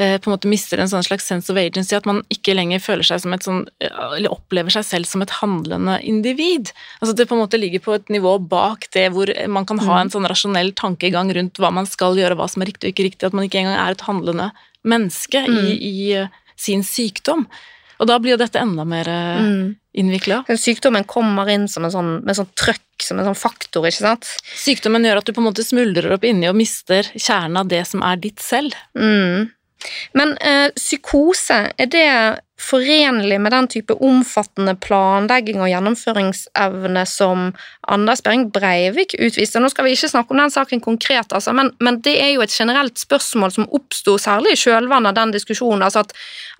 Eh, 0.00 0.18
på 0.18 0.30
en 0.30 0.32
måte 0.36 0.48
mister 0.48 0.78
en 0.80 0.88
sånn 0.88 1.02
slags 1.04 1.26
sense 1.28 1.50
of 1.52 1.58
agency, 1.60 1.96
at 1.96 2.06
man 2.08 2.22
ikke 2.32 2.54
lenger 2.54 2.80
føler 2.80 3.04
seg 3.04 3.20
som 3.24 3.34
et 3.34 3.44
sånn 3.44 3.64
eh, 3.82 3.96
Eller 4.16 4.32
opplever 4.32 4.72
seg 4.72 4.86
selv 4.86 5.08
som 5.10 5.20
et 5.24 5.34
handlende 5.40 5.98
individ. 6.06 6.70
Altså 7.00 7.16
det 7.18 7.26
på 7.28 7.36
en 7.36 7.42
måte 7.42 7.58
ligger 7.60 7.82
på 7.84 7.96
et 7.98 8.12
nivå 8.12 8.36
bak 8.52 8.86
det 8.94 9.08
hvor 9.12 9.32
man 9.50 9.66
kan 9.68 9.82
ha 9.82 9.98
mm. 9.98 10.00
en 10.04 10.12
sånn 10.14 10.28
rasjonell 10.30 10.72
tankegang 10.78 11.34
rundt 11.36 11.60
hva 11.60 11.72
man 11.74 11.90
skal 11.90 12.16
gjøre, 12.16 12.38
hva 12.38 12.48
som 12.48 12.62
er 12.62 12.70
riktig 12.70 12.88
og 12.88 12.94
ikke 12.94 13.08
riktig, 13.10 13.28
at 13.28 13.36
man 13.36 13.48
ikke 13.48 13.64
engang 13.64 13.76
er 13.76 13.96
et 13.96 14.06
handlende 14.06 14.48
menneske 14.88 15.42
mm. 15.44 15.58
i, 15.58 15.76
i, 15.90 15.94
eh, 16.22 16.54
sin 16.60 16.86
sykdom. 16.86 17.44
Og 18.00 18.08
da 18.08 18.16
blir 18.20 18.34
jo 18.34 18.40
dette 18.40 18.60
enda 18.60 18.86
mer 18.88 19.08
mm. 19.10 19.64
innvikla. 20.00 20.42
Sykdommen 20.56 21.04
kommer 21.08 21.50
inn 21.52 21.68
som 21.68 21.84
en 21.84 21.92
sånn, 21.92 22.12
med 22.24 22.38
sånn 22.38 22.48
trøkk, 22.56 23.04
som 23.04 23.20
en 23.20 23.28
sånn 23.28 23.38
faktor, 23.38 23.84
ikke 23.88 24.06
sant? 24.06 24.30
Sykdommen 24.56 25.04
gjør 25.04 25.20
at 25.20 25.28
du 25.28 25.34
på 25.36 25.42
en 25.42 25.50
måte 25.50 25.66
smuldrer 25.66 26.16
opp 26.16 26.24
inni 26.24 26.48
og 26.48 26.56
mister 26.56 27.08
kjernen 27.12 27.60
av 27.60 27.68
det 27.72 27.82
som 27.88 28.04
er 28.06 28.20
ditt 28.22 28.40
selv. 28.44 28.76
Mm. 28.96 29.50
Men 30.12 30.36
eh, 30.38 30.68
psykose, 30.76 31.58
er 31.78 31.90
det 31.90 32.06
forenlig 32.60 33.38
med 33.40 33.54
den 33.54 33.68
type 33.72 33.94
omfattende 34.04 34.74
planlegging 34.84 35.62
og 35.62 35.70
gjennomføringsevne 35.70 37.04
som 37.08 37.46
Anders 37.88 38.20
Behring 38.24 38.48
Breivik 38.52 39.14
utviste? 39.16 39.62
Nå 39.62 39.70
skal 39.72 39.88
vi 39.88 39.94
ikke 39.96 40.10
snakke 40.12 40.36
om 40.36 40.42
den 40.42 40.52
saken 40.52 40.82
konkret, 40.84 41.32
altså, 41.32 41.54
men, 41.56 41.72
men, 41.80 42.02
det 42.04 42.18
er 42.20 42.34
jo 42.34 42.44
et 42.44 42.54
generelt 42.54 43.00
spørsmål 43.00 43.54
som 43.56 43.70
oppsto 43.76 44.18
særlig 44.20 44.56
i 44.56 44.60
kjølvannet 44.66 45.14
av 45.14 45.22
den 45.22 45.34
diskusjonen. 45.38 45.86
altså 45.86 46.04
At, 46.04 46.12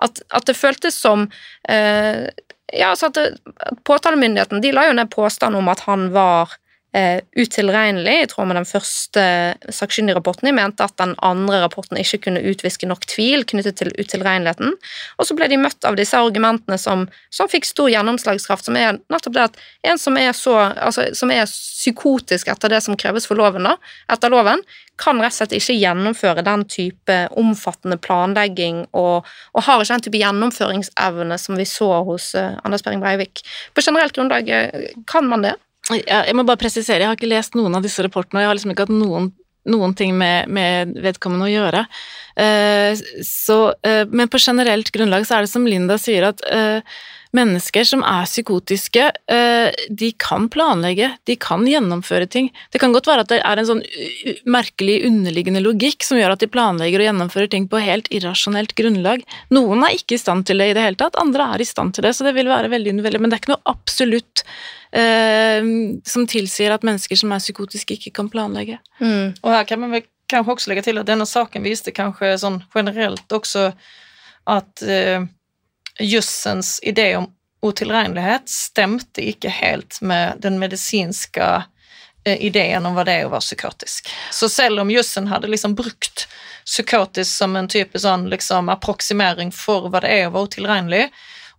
at, 0.09 0.25
at 0.41 0.49
det 0.49 0.57
føltes 0.57 0.97
som 0.97 1.29
eh, 1.69 2.31
ja, 2.73 2.93
altså 2.93 3.11
at, 3.11 3.19
at 3.19 3.85
Påtalemyndigheten 3.85 4.63
de 4.63 4.73
la 4.73 4.89
jo 4.89 4.97
ned 4.97 5.11
påstand 5.13 5.59
om 5.59 5.69
at 5.73 5.85
han 5.89 6.11
var 6.15 6.57
eh, 6.97 7.21
utilregnelig, 7.37 8.17
i 8.23 8.27
tråd 8.31 8.49
med 8.51 8.59
den 8.59 8.69
første 8.69 9.25
sakkyndigrapporten. 9.73 10.49
De 10.49 10.55
mente 10.57 10.85
at 10.85 10.97
den 11.01 11.15
andre 11.27 11.63
rapporten 11.65 12.01
ikke 12.01 12.23
kunne 12.27 12.43
utviske 12.53 12.89
nok 12.91 13.07
tvil 13.11 13.45
knyttet 13.49 13.79
til 13.81 13.93
utilregneligheten. 13.97 14.75
Og 15.19 15.29
så 15.29 15.37
ble 15.39 15.51
de 15.51 15.61
møtt 15.61 15.87
av 15.87 15.99
disse 16.01 16.19
argumentene 16.19 16.79
som, 16.81 17.07
som 17.35 17.51
fikk 17.51 17.69
stor 17.69 17.91
gjennomslagskraft, 17.93 18.69
som 18.69 18.79
er 18.79 19.01
nettopp 19.13 19.37
det 19.37 19.49
at 19.49 19.59
en 19.93 20.01
som 20.01 20.19
er, 20.21 20.33
så, 20.37 20.57
altså, 20.75 21.11
som 21.17 21.33
er 21.35 21.47
psykotisk 21.51 22.51
etter 22.53 22.73
det 22.73 22.83
som 22.85 22.99
kreves 22.99 23.29
for 23.29 23.39
loven, 23.39 23.69
da, 23.69 23.77
etter 24.13 24.33
loven, 24.33 24.65
kan 25.01 25.21
rett 25.23 25.33
og 25.33 25.39
slett 25.39 25.55
ikke 25.57 25.79
gjennomføre 25.79 26.45
den 26.45 26.67
type 26.69 27.15
omfattende 27.41 27.97
planlegging 28.05 28.83
og, 28.93 29.29
og 29.57 29.65
har 29.65 29.81
ikke 29.81 29.95
den 29.95 30.05
type 30.05 30.21
gjennomføringsevne 30.21 31.39
som 31.41 31.57
vi 31.57 31.65
så 31.69 31.89
hos 32.05 32.35
uh, 32.37 32.59
Anders 32.67 32.85
Behring 32.85 33.01
Breivik. 33.01 33.41
På 33.73 33.85
generelt 33.87 34.13
grunnlag, 34.17 34.51
eh, 34.53 34.91
kan 35.09 35.25
man 35.31 35.47
det? 35.47 35.55
Jeg 35.99 36.37
må 36.39 36.47
bare 36.47 36.61
presisere, 36.61 37.03
jeg 37.03 37.11
har 37.11 37.19
ikke 37.19 37.31
lest 37.31 37.57
noen 37.59 37.75
av 37.79 37.85
disse 37.85 38.03
rapportene, 38.05 38.41
og 38.41 38.45
jeg 38.45 38.51
har 38.51 38.59
liksom 38.59 38.75
ikke 38.75 38.87
hatt 38.87 38.95
noen, 38.95 39.31
noen 39.71 39.95
ting 39.99 40.17
med, 40.19 40.51
med, 40.53 40.97
vedkommende 41.05 41.49
å 41.49 41.53
gjøre. 41.53 41.87
Uh, 42.41 42.93
så, 43.27 43.63
uh, 43.87 44.05
men 44.09 44.31
på 44.31 44.41
generelt 44.41 44.93
grunnlag 44.95 45.27
så 45.27 45.39
er 45.39 45.47
det 45.47 45.53
som 45.53 45.67
Linda 45.67 45.99
sier, 46.01 46.31
at 46.31 46.45
uh, 46.49 46.81
mennesker 47.37 47.85
som 47.87 48.01
er 48.03 48.25
psykotiske, 48.27 49.05
de 49.95 50.09
kan 50.19 50.49
planlegge, 50.51 51.13
de 51.31 51.37
kan 51.39 51.63
gjennomføre 51.63 52.27
ting. 52.27 52.49
Det 52.75 52.81
kan 52.83 52.91
godt 52.91 53.07
være 53.07 53.23
at 53.23 53.31
det 53.31 53.39
er 53.47 53.61
en 53.61 53.69
sånn 53.69 53.83
merkelig 54.51 54.97
underliggende 55.07 55.63
logikk 55.63 56.03
som 56.03 56.19
gjør 56.19 56.35
at 56.35 56.43
de 56.43 56.51
planlegger 56.51 57.05
og 57.05 57.07
gjennomfører 57.07 57.53
ting 57.53 57.69
på 57.71 57.85
helt 57.85 58.11
irrasjonelt 58.11 58.75
grunnlag. 58.75 59.23
Noen 59.55 59.87
er 59.87 59.95
ikke 59.95 60.19
i 60.19 60.23
stand 60.25 60.49
til 60.51 60.59
det 60.59 60.73
i 60.73 60.75
det 60.75 60.89
hele 60.89 60.99
tatt, 60.99 61.23
andre 61.23 61.53
er 61.55 61.63
i 61.63 61.71
stand 61.71 61.95
til 61.95 62.09
det, 62.09 62.17
så 62.19 62.27
det 62.27 62.35
vil 62.35 62.51
være 62.51 62.73
veldig 62.75 62.97
individuelt. 62.97 63.23
Men 63.23 63.31
det 63.31 63.39
er 63.39 63.45
ikke 63.45 63.55
noe 63.55 63.77
absolutt 63.77 64.43
eh, 64.43 64.80
som 64.91 66.25
tilsier 66.27 66.73
at 66.75 66.83
mennesker 66.83 67.15
som 67.15 67.31
er 67.31 67.39
psykotiske, 67.39 67.95
ikke 67.95 68.11
kan 68.17 68.31
planlegge. 68.33 68.81
Mm. 68.99 69.37
Og 69.39 69.53
her 69.55 69.69
kan 69.69 69.79
man 69.79 69.93
vel 69.95 70.03
kanskje 70.31 70.55
også 70.55 70.71
legge 70.71 70.87
til 70.87 71.01
at 71.01 71.09
denne 71.09 71.27
saken 71.29 71.67
viste 71.67 71.95
kanskje 71.95 72.37
sånn 72.43 72.61
generelt 72.75 73.35
også 73.35 73.71
at 74.51 74.83
eh, 74.83 75.27
jussens 76.01 76.79
idé 76.87 77.13
om 77.19 77.29
utilregnelighet 77.63 78.49
stemte 78.49 79.25
ikke 79.33 79.53
helt 79.53 79.99
med 80.01 80.41
den 80.45 80.59
medisinske 80.61 81.49
eh, 82.25 82.39
ideen 82.41 82.87
om 82.89 82.97
hva 82.97 83.05
det 83.05 83.19
er 83.19 83.29
å 83.29 83.35
være 83.35 83.45
psykotisk. 83.45 84.09
Så 84.33 84.49
selv 84.49 84.81
om 84.81 84.93
jussen 84.93 85.29
hadde 85.31 85.51
liksom 85.51 85.77
brukt 85.79 86.27
psykotisk 86.65 87.31
som 87.31 87.57
en 87.57 87.69
type 87.69 87.99
sånn 88.01 88.29
liksom 88.33 88.71
approksimering 88.73 89.53
for 89.53 89.91
hva 89.91 90.03
det 90.05 90.15
er 90.15 90.29
å 90.29 90.35
være 90.37 90.53
utilregnelig, 90.53 91.05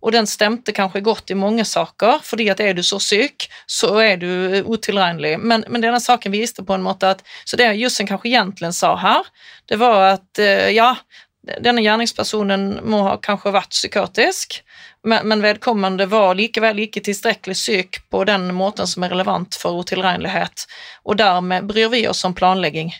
og 0.02 0.14
den 0.14 0.26
stemte 0.26 0.74
kanskje 0.74 1.04
godt 1.06 1.30
i 1.30 1.38
mange 1.38 1.64
saker, 1.68 2.22
fordi 2.26 2.48
at 2.50 2.60
er 2.60 2.74
du 2.74 2.82
så 2.82 2.98
syk, 3.02 3.46
så 3.70 3.94
er 4.02 4.16
du 4.18 4.28
utilregnelig. 4.66 5.36
Men, 5.38 5.64
men 5.70 5.84
denne 5.84 6.00
saken 6.02 6.34
viste 6.34 6.64
på 6.66 6.74
en 6.74 6.84
måte 6.84 7.14
at 7.14 7.22
Så 7.46 7.56
det 7.56 7.70
Jussen 7.78 8.08
kanskje 8.08 8.32
egentlig 8.34 8.72
sa 8.74 8.96
her, 8.98 9.28
det 9.70 9.78
var 9.78 10.16
at 10.16 10.42
eh, 10.42 10.72
ja, 10.74 10.94
denne 11.42 11.82
gjerningspersonen 11.82 12.80
må 12.86 13.02
ha 13.08 13.16
kanskje 13.22 13.52
vært 13.54 13.74
psykotisk, 13.74 14.60
men, 15.02 15.26
men 15.26 15.42
vedkommende 15.42 16.06
var 16.06 16.36
likevel 16.38 16.84
ikke 16.84 17.02
tilstrekkelig 17.02 17.56
syk 17.58 17.98
på 18.14 18.22
den 18.28 18.52
måten 18.54 18.86
som 18.86 19.02
er 19.02 19.10
relevant 19.10 19.58
for 19.58 19.82
utilregnelighet, 19.82 20.66
og 21.02 21.18
dermed 21.18 21.66
bryr 21.66 21.90
vi 21.94 22.04
oss 22.08 22.22
om 22.28 22.36
planlegging. 22.38 22.92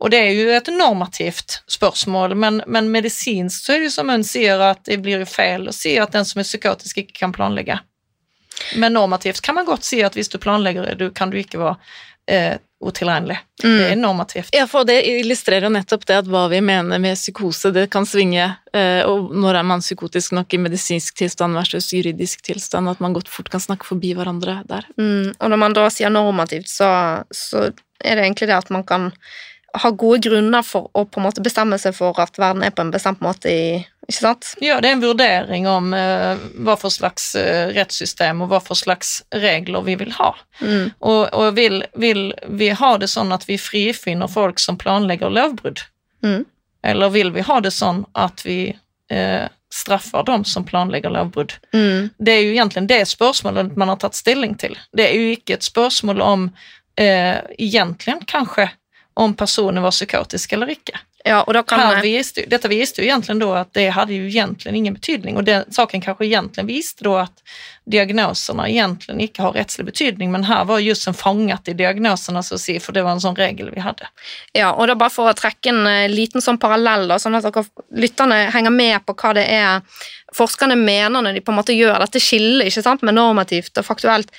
Og 0.00 0.12
det 0.12 0.20
er 0.20 0.32
jo 0.36 0.48
et 0.52 0.72
normativt 0.72 1.60
spørsmål, 1.68 2.34
men, 2.36 2.62
men 2.66 2.90
medisinsk 2.92 3.66
så 3.66 3.76
er 3.76 3.82
det 3.82 3.90
jo 3.90 3.94
som 3.98 4.12
hun 4.12 4.24
sier, 4.24 4.60
at 4.64 4.82
det 4.88 5.00
blir 5.04 5.20
jo 5.20 5.28
feil 5.28 5.68
å 5.68 5.76
si 5.76 5.96
at 6.00 6.16
den 6.16 6.24
som 6.28 6.40
er 6.40 6.48
psykotisk, 6.48 7.02
ikke 7.04 7.20
kan 7.20 7.36
planlegge. 7.36 7.78
Men 8.80 8.96
normativt 8.96 9.40
kan 9.44 9.56
man 9.56 9.68
godt 9.68 9.84
si 9.88 10.02
at 10.04 10.16
hvis 10.16 10.32
du 10.32 10.40
planlegger, 10.40 10.94
du, 10.96 11.08
kan 11.16 11.32
du 11.32 11.38
ikke 11.40 11.60
være 11.60 11.76
eh, 12.28 12.56
utilregnelig. 12.80 13.38
Mm. 13.64 13.76
Det 13.76 13.88
er 13.90 13.96
normativt. 13.96 14.54
Ja, 14.56 14.64
for 14.70 14.88
det 14.88 15.02
illustrerer 15.04 15.68
jo 15.68 15.72
nettopp 15.74 16.06
det 16.08 16.16
at 16.22 16.30
hva 16.30 16.46
vi 16.52 16.62
mener 16.64 17.00
med 17.02 17.18
psykose, 17.18 17.72
det 17.76 17.90
kan 17.92 18.08
svinge. 18.08 18.46
Eh, 18.72 19.02
og 19.04 19.34
når 19.36 19.60
er 19.60 19.68
man 19.68 19.84
psykotisk 19.84 20.32
nok 20.38 20.56
i 20.56 20.62
medisinsk 20.64 21.18
tilstand 21.20 21.58
versus 21.58 21.90
juridisk 21.92 22.42
tilstand, 22.46 22.88
at 22.88 23.02
man 23.04 23.16
godt 23.16 23.28
fort 23.28 23.52
kan 23.52 23.60
snakke 23.60 23.88
forbi 23.88 24.14
hverandre 24.16 24.62
der. 24.70 24.88
Mm. 24.96 25.36
Og 25.36 25.52
når 25.52 25.60
man 25.60 25.76
da 25.76 25.86
sier 25.92 26.12
normativt, 26.14 26.72
så, 26.72 26.90
så 27.34 27.68
er 28.00 28.16
det 28.16 28.24
egentlig 28.24 28.48
det 28.48 28.56
at 28.56 28.72
man 28.72 28.86
kan 28.88 29.10
har 29.74 29.96
gode 29.98 30.18
grunner 30.28 30.64
for 30.66 30.90
å 30.94 31.04
på 31.06 31.20
en 31.20 31.26
måte 31.28 31.42
bestemme 31.44 31.78
seg 31.78 31.94
for 31.96 32.18
at 32.22 32.38
verden 32.40 32.64
er 32.66 32.74
på 32.74 32.82
en 32.82 32.92
bestemt 32.94 33.22
måte 33.24 33.50
i 33.52 33.64
ikke 34.10 34.24
sant? 34.24 34.48
Ja, 34.58 34.80
det 34.82 34.88
er 34.88 34.96
en 34.96 35.04
vurdering 35.04 35.68
om 35.70 35.92
uh, 35.94 36.40
hva 36.66 36.74
for 36.80 36.90
slags 36.90 37.30
uh, 37.38 37.70
rettssystem 37.70 38.42
og 38.42 38.50
hva 38.50 38.58
for 38.64 38.78
slags 38.78 39.20
regler 39.30 39.84
vi 39.86 39.94
vil 40.00 40.10
ha. 40.16 40.32
Mm. 40.58 40.90
Og, 40.98 41.20
og 41.30 41.54
vil, 41.54 41.84
vil, 41.94 42.24
vi 42.48 42.72
ha 42.74 42.90
det 42.98 43.10
sånn 43.12 43.30
at 43.36 43.46
vi 43.46 43.60
frifinner 43.60 44.30
folk 44.30 44.58
som 44.58 44.78
planlegger 44.80 45.30
lovbrudd? 45.30 45.84
Mm. 46.26 46.42
Eller 46.90 47.14
vil 47.14 47.30
vi 47.36 47.46
ha 47.46 47.60
det 47.62 47.70
sånn 47.76 48.02
at 48.18 48.42
vi 48.42 48.72
uh, 48.74 49.46
straffer 49.70 50.26
dem 50.26 50.42
som 50.48 50.66
planlegger 50.66 51.14
lovbrudd? 51.14 51.54
Mm. 51.70 52.10
Det 52.18 52.34
er 52.34 52.42
jo 52.48 52.56
egentlig 52.56 52.86
det 52.90 53.04
spørsmålet 53.12 53.78
man 53.78 53.94
har 53.94 54.02
tatt 54.02 54.18
stilling 54.18 54.58
til. 54.58 54.74
Det 54.90 55.06
er 55.06 55.14
jo 55.14 55.38
ikke 55.38 55.60
et 55.60 55.70
spørsmål 55.70 56.26
om 56.26 56.52
egentlig 57.00 58.18
kanskje 58.28 58.66
om 59.20 59.34
personen 59.36 59.82
var 59.84 59.94
psykotisk 59.94 60.52
eller 60.56 60.72
ikke. 60.76 60.98
Ja, 61.24 61.42
och 61.42 61.54
då 61.54 61.62
kan 61.62 61.80
Her 61.80 62.02
visste, 62.02 62.44
dette 62.46 62.68
visste 62.68 63.02
jo 63.02 63.08
egentlig 63.08 63.40
då 63.40 63.52
at 63.54 63.74
det 63.74 63.90
hadde 63.92 64.14
jo 64.14 64.28
egentlig 64.28 64.74
ingen 64.74 64.94
betydning, 64.94 65.36
og 65.36 65.44
den 65.44 65.66
saken 65.72 66.00
kanskje 66.00 66.26
egentlig 66.26 66.64
viste 66.64 67.04
då 67.04 67.16
at 67.20 67.42
diagnoserna 67.84 68.68
egentlig 68.68 69.28
ikke 69.28 69.42
har 69.42 69.52
rettslig 69.52 69.84
betydning, 69.90 70.30
men 70.32 70.44
her 70.48 70.64
var 70.64 70.80
jussen 70.80 71.14
fanget 71.14 71.68
i 71.68 71.74
diagnoserna, 71.76 72.42
så 72.42 72.56
å 72.56 72.60
si, 72.60 72.78
for 72.80 72.96
det 72.96 73.02
var 73.04 73.18
en 73.18 73.20
sånn 73.20 73.36
regel 73.36 73.68
vi 73.74 73.84
hadde. 73.84 74.08
Ja, 74.56 74.72
og 74.72 74.88
da 74.88 74.96
bare 74.96 75.12
for 75.12 75.28
å 75.28 75.36
trekke 75.36 75.74
en 75.74 75.86
eh, 75.90 76.08
liten 76.08 76.40
sånn 76.40 76.60
parallell, 76.62 77.12
sånn 77.20 77.36
at 77.36 77.44
dere 77.44 77.66
lytterne 78.00 78.46
henger 78.54 78.72
med 78.72 79.04
på 79.04 79.16
hva 79.20 79.34
det 79.36 79.44
er 79.44 80.02
forskerne 80.36 80.76
mener 80.78 81.20
når 81.20 81.36
de 81.36 81.44
på 81.44 81.52
en 81.52 81.58
måte 81.58 81.76
gjør 81.76 81.98
dette 82.00 82.22
skillet 82.22 82.70
ikke 82.70 82.84
sant, 82.86 83.04
med 83.04 83.18
normativt 83.18 83.76
og 83.80 83.88
faktuelt. 83.88 84.32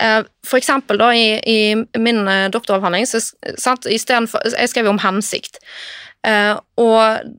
Eh, 0.00 0.20
for 0.44 0.60
eksempel 0.60 1.00
da, 1.00 1.12
i, 1.14 1.36
i 1.40 2.00
min 2.02 2.26
eh, 2.28 2.48
doktoravhandling 2.52 3.06
så, 3.08 3.22
sant, 3.56 3.86
for, 3.86 4.50
Jeg 4.52 4.72
skrev 4.72 4.90
om 4.90 5.00
hensikt. 5.00 5.62
Uh, 6.26 6.58
og 6.82 7.34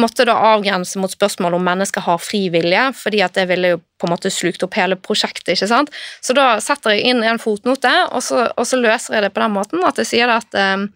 måtte 0.00 0.24
da 0.24 0.38
avgrense 0.54 1.00
mot 1.00 1.12
spørsmålet 1.12 1.58
om 1.58 1.66
mennesker 1.68 2.04
har 2.06 2.20
fri 2.22 2.46
vilje, 2.52 2.86
fordi 2.96 3.20
at 3.24 3.36
det 3.36 3.44
ville 3.50 3.74
jo 3.74 3.80
på 4.02 4.08
en 4.08 4.14
måte 4.16 4.32
slukt 4.34 4.64
opp 4.66 4.74
hele 4.78 4.98
prosjektet. 4.98 5.54
ikke 5.54 5.70
sant? 5.70 5.92
Så 6.24 6.34
da 6.36 6.56
setter 6.62 6.96
jeg 6.96 7.12
inn 7.12 7.22
en 7.26 7.40
fotnote, 7.42 7.92
og 8.10 8.22
så, 8.26 8.48
og 8.58 8.66
så 8.68 8.78
løser 8.80 9.16
jeg 9.16 9.26
det 9.26 9.32
på 9.34 9.42
den 9.44 9.54
måten 9.54 9.84
at 9.86 10.00
jeg 10.02 10.10
sier 10.10 10.32
at 10.32 10.58
um, 10.58 10.88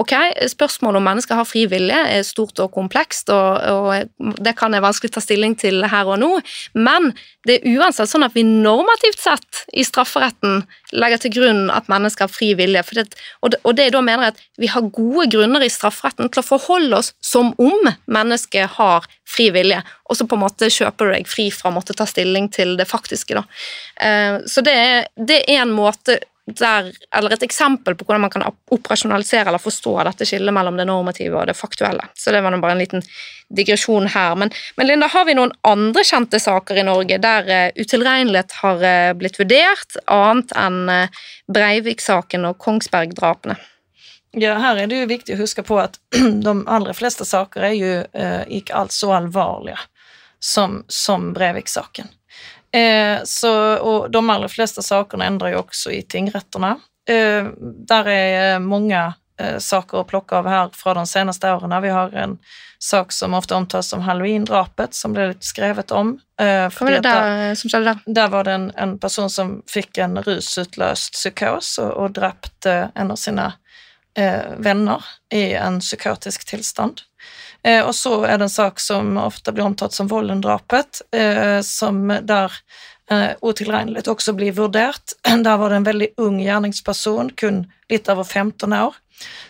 ok, 0.00 0.14
spørsmålet 0.54 1.00
om 1.00 1.08
mennesker 1.10 1.38
har 1.38 1.48
fri 1.48 1.66
vilje 1.70 2.00
er 2.16 2.24
stort 2.26 2.60
og 2.64 2.72
komplekst, 2.74 3.32
og, 3.34 3.60
og, 3.68 4.34
det 4.40 4.56
kan 4.58 4.74
jeg 4.74 4.84
vanskelig 4.84 5.14
ta 5.14 5.22
stilling 5.24 5.56
til 5.60 5.84
her 5.90 6.08
og 6.08 6.20
nå, 6.22 6.30
men 6.74 7.12
det 7.44 7.58
er 7.58 7.76
uansett 7.76 8.08
sånn 8.08 8.24
at 8.24 8.36
vi 8.36 8.46
normativt 8.46 9.20
sett 9.20 9.64
i 9.76 9.84
strafferetten 9.84 10.62
legger 10.96 11.20
til 11.20 11.34
grunn 11.36 11.66
at 11.74 11.90
mennesker 11.92 12.26
har 12.26 12.32
fri 12.32 12.52
vilje, 12.56 12.84
det, 12.96 13.06
og, 13.42 13.52
det, 13.52 13.60
og 13.64 13.76
det 13.76 13.90
da 13.92 14.00
mener 14.04 14.28
jeg 14.28 14.36
at 14.36 14.44
vi 14.62 14.70
har 14.72 14.92
gode 14.94 15.28
grunner 15.34 15.64
i 15.64 15.72
strafferetten 15.72 16.30
til 16.32 16.40
å 16.40 16.46
forholde 16.46 17.02
oss 17.02 17.12
som 17.24 17.52
om 17.60 17.92
mennesket 18.06 18.78
har 18.78 19.06
fri 19.28 19.48
vilje, 19.54 19.80
og 20.04 20.18
så 20.18 20.26
på 20.28 20.36
en 20.36 20.44
måte 20.44 20.70
kjøper 20.72 21.08
du 21.08 21.14
deg 21.16 21.30
fri 21.30 21.48
fra 21.54 21.70
å 21.70 21.74
måtte 21.74 21.96
ta 21.96 22.06
stilling 22.08 22.50
til 22.52 22.76
det 22.80 22.88
faktiske. 22.90 23.38
Da. 23.38 23.44
Eh, 24.06 24.38
så 24.50 24.64
det 24.64 24.76
er, 24.76 25.10
det 25.16 25.42
er 25.48 25.64
en 25.64 25.74
måte 25.74 26.20
der, 26.46 26.90
eller 27.16 27.32
et 27.32 27.44
eksempel 27.46 27.94
på 27.96 28.04
hvordan 28.04 28.20
man 28.26 28.32
kan 28.32 28.44
operasjonalisere 28.44 29.48
eller 29.48 29.62
forstå 29.62 29.94
dette 30.04 30.26
skillet 30.28 30.52
mellom 30.52 30.76
det 30.76 30.84
normative 30.90 31.38
og 31.40 31.48
det 31.48 31.56
faktuelle. 31.56 32.04
Så 32.12 32.34
det 32.34 32.42
var 32.44 32.56
bare 32.60 32.76
en 32.76 32.82
liten 32.82 33.04
digresjon 33.48 34.10
her. 34.12 34.36
Men, 34.36 34.52
men, 34.76 34.86
Linda, 34.90 35.08
har 35.08 35.24
vi 35.24 35.38
noen 35.38 35.54
andre 35.64 36.04
kjente 36.04 36.40
saker 36.40 36.80
i 36.80 36.84
Norge 36.84 37.16
der 37.22 37.48
uh, 37.48 37.80
utilregnelighet 37.80 38.58
har 38.60 38.84
uh, 38.84 39.12
blitt 39.16 39.40
vurdert, 39.40 39.96
annet 40.04 40.52
enn 40.60 40.82
Breivik-saken 41.48 42.44
og 42.50 42.60
Kongsberg-drapene? 42.60 43.56
Ja, 44.40 44.56
her 44.58 44.82
er 44.82 44.90
det 44.90 45.00
jo 45.02 45.10
viktig 45.10 45.36
å 45.36 45.42
huske 45.42 45.64
på 45.66 45.78
at 45.82 45.98
de 46.46 46.54
aller 46.66 46.96
fleste 46.96 47.26
saker 47.28 47.68
er 47.70 47.74
jo 47.78 47.92
eh, 48.12 48.42
ikke 48.58 48.76
alt 48.78 48.94
så 48.94 49.12
alvorlige 49.16 49.78
som, 50.42 50.82
som 50.88 51.32
Breivik-saken. 51.36 52.10
Eh, 52.74 53.22
og 53.80 54.10
de 54.10 54.22
aller 54.30 54.50
fleste 54.50 54.82
sakene 54.82 55.28
endrer 55.30 55.54
jo 55.54 55.62
også 55.62 55.92
i 55.94 56.02
tingrettene. 56.02 56.74
Eh, 57.08 57.46
der 57.88 58.10
er 58.10 58.58
mange 58.64 58.98
eh, 59.38 59.58
saker 59.62 60.02
å 60.02 60.06
plukke 60.08 60.40
av 60.40 60.50
her 60.50 60.74
fra 60.76 60.96
de 60.98 61.06
seneste 61.08 61.52
årene. 61.54 61.80
Vi 61.84 61.92
har 61.94 62.14
en 62.24 62.38
sak 62.84 63.12
som 63.12 63.34
ofte 63.34 63.54
omtales 63.54 63.88
som 63.88 64.02
halloween-drapet, 64.04 64.94
som 64.94 65.14
ble 65.14 65.30
litt 65.32 65.46
skrevet 65.46 65.94
om. 65.94 66.18
Eh, 66.40 66.68
var 66.80 66.90
det 66.90 67.00
der, 67.06 67.54
som 67.56 67.70
skjedde 67.70 67.94
der? 67.94 68.14
Der 68.20 68.32
var 68.34 68.44
det 68.44 68.58
en, 68.58 68.70
en 68.76 68.98
person 68.98 69.30
som 69.30 69.60
fikk 69.70 70.02
en 70.04 70.18
rusutløst 70.26 71.16
psykos 71.16 71.78
og, 71.80 71.92
og 71.94 72.16
drepte 72.18 72.74
en 72.94 73.14
av 73.14 73.20
sine 73.20 73.52
eh, 73.52 73.60
venner 74.14 75.02
i 75.34 75.54
en 75.58 75.80
psykotisk 75.82 76.44
tilstand. 76.46 77.00
Eh, 77.64 77.86
og 77.86 77.94
så 77.94 78.24
er 78.24 78.38
det 78.38 78.48
en 78.48 78.52
sak 78.52 78.80
som 78.80 79.16
ofte 79.18 79.52
blir 79.52 79.64
omtalt 79.64 79.92
som 79.96 80.08
Vollen-drapet, 80.08 81.00
eh, 81.16 81.60
som 81.64 82.02
der 82.22 82.52
eh, 83.10 83.30
utilregnelig 83.40 84.04
også 84.08 84.34
blir 84.36 84.52
vurdert. 84.52 85.16
Der 85.44 85.56
var 85.56 85.70
det 85.70 85.76
en 85.76 85.88
veldig 85.88 86.08
ung 86.20 86.42
gjerningsperson, 86.42 87.32
kun 87.40 87.64
litt 87.88 88.08
over 88.08 88.24
15 88.24 88.72
år. 88.72 89.00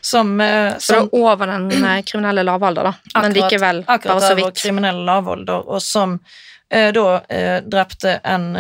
Som, 0.00 0.40
eh, 0.40 0.76
som, 0.78 0.78
så 0.78 0.94
er 1.02 1.22
over 1.24 1.50
den 1.50 1.70
eh, 1.72 2.02
kriminelle 2.06 2.44
lavalder, 2.46 2.90
da, 2.90 2.94
men 3.14 3.30
akkurat, 3.32 3.36
likevel 3.38 3.84
bare 3.88 4.20
så 4.20 4.34
vidt. 4.38 4.58
kriminelle 4.60 5.06
lavalder, 5.08 5.64
og 5.66 5.82
som 5.82 6.18
eh, 6.70 6.90
da 6.94 7.06
eh, 7.28 7.62
drepte 7.64 8.18
en 8.22 8.52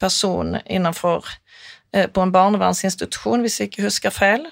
person 0.00 0.56
innenfor 0.66 1.30
på 1.92 2.22
en 2.22 2.32
barnevernsinstitusjon, 2.32 3.42
hvis 3.44 3.58
jeg 3.60 3.68
ikke 3.68 3.84
husker 3.84 4.14
feil, 4.14 4.46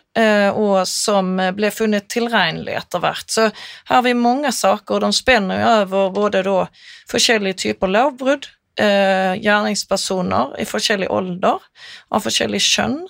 og 0.52 0.82
som 0.88 1.30
ble 1.56 1.70
funnet 1.72 2.04
tilregnelig 2.12 2.74
etter 2.76 3.00
hvert. 3.00 3.24
Så 3.32 3.46
her 3.48 3.94
har 3.94 4.04
vi 4.04 4.12
mange 4.18 4.52
saker, 4.52 4.98
og 4.98 5.00
de 5.06 5.12
spenner 5.16 5.62
jo 5.62 5.70
over 5.80 6.10
både 6.18 6.42
da 6.44 6.56
forskjellige 7.08 7.62
typer 7.64 7.88
lovbrudd, 7.94 8.50
gjerningspersoner 8.76 10.52
i 10.60 10.68
forskjellig 10.68 11.08
alder, 11.12 11.64
av 12.12 12.28
forskjellig 12.28 12.60
kjønn, 12.66 13.00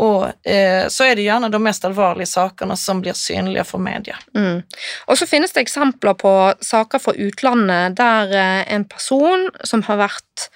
og 0.00 0.24
eh, 0.42 0.86
så 0.90 1.06
er 1.06 1.14
det 1.14 1.26
gjerne 1.26 1.50
de 1.52 1.60
mest 1.62 1.84
alvorlige 1.86 2.26
sakene 2.32 2.74
som 2.78 2.98
blir 3.02 3.14
synlige 3.14 3.66
for 3.68 3.82
media. 3.82 4.16
Mm. 4.34 4.64
Og 5.06 5.18
så 5.20 5.28
finnes 5.30 5.54
det 5.54 5.62
eksempler 5.62 6.16
på 6.18 6.32
saker 6.64 7.02
fra 7.02 7.14
utlandet 7.14 7.94
der 8.00 8.34
eh, 8.34 8.62
en 8.74 8.86
person 8.90 9.46
som 9.62 9.84
har 9.86 10.00
vært 10.02 10.48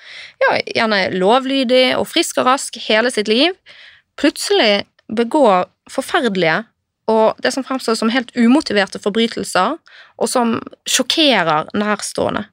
ja, 0.43 0.57
gjerne 0.81 1.05
lovlydig 1.15 1.93
og 2.01 2.09
frisk 2.11 2.43
og 2.43 2.51
rask 2.51 2.81
hele 2.89 3.15
sitt 3.15 3.31
liv, 3.31 3.55
plutselig 4.19 4.89
begår 5.07 5.69
forferdelige 5.89 6.65
og 7.09 7.39
det 7.41 7.55
som 7.55 7.65
fremstår 7.65 7.97
som 7.97 8.11
helt 8.13 8.35
umotiverte 8.37 9.01
forbrytelser, 9.01 9.79
og 10.19 10.29
som 10.29 10.59
sjokkerer 10.89 11.71
nærstående. 11.73 12.45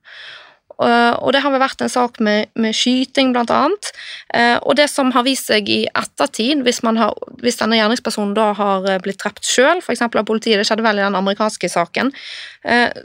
Eh, 0.83 1.13
og 1.23 1.31
det 1.31 1.41
har 1.43 1.53
vel 1.53 1.61
vært 1.63 1.81
en 1.83 1.91
sak 1.91 2.19
med, 2.23 2.49
med, 2.59 2.75
skyting, 2.75 3.31
blant 3.35 3.51
annet. 3.53 3.91
Eh, 4.35 4.57
og 4.59 4.75
det 4.79 4.87
som 4.91 5.11
har 5.15 5.25
vist 5.27 5.49
seg 5.51 5.69
i 5.71 5.81
ettertid, 5.87 6.65
hvis, 6.65 6.81
har, 6.83 7.13
hvis 7.43 7.59
denne 7.61 7.79
gjerningspersonen 7.79 8.35
da 8.35 8.49
har 8.57 8.87
eh, 8.89 8.99
blitt 9.03 9.21
drept 9.23 9.47
sjøl, 9.47 9.79
f.eks. 9.83 10.03
av 10.05 10.25
politiet, 10.27 10.59
det 10.59 10.67
skjedde 10.67 10.85
vel 10.85 10.99
i 10.99 11.05
den 11.05 11.19
amerikanske 11.19 11.69
saken, 11.71 12.11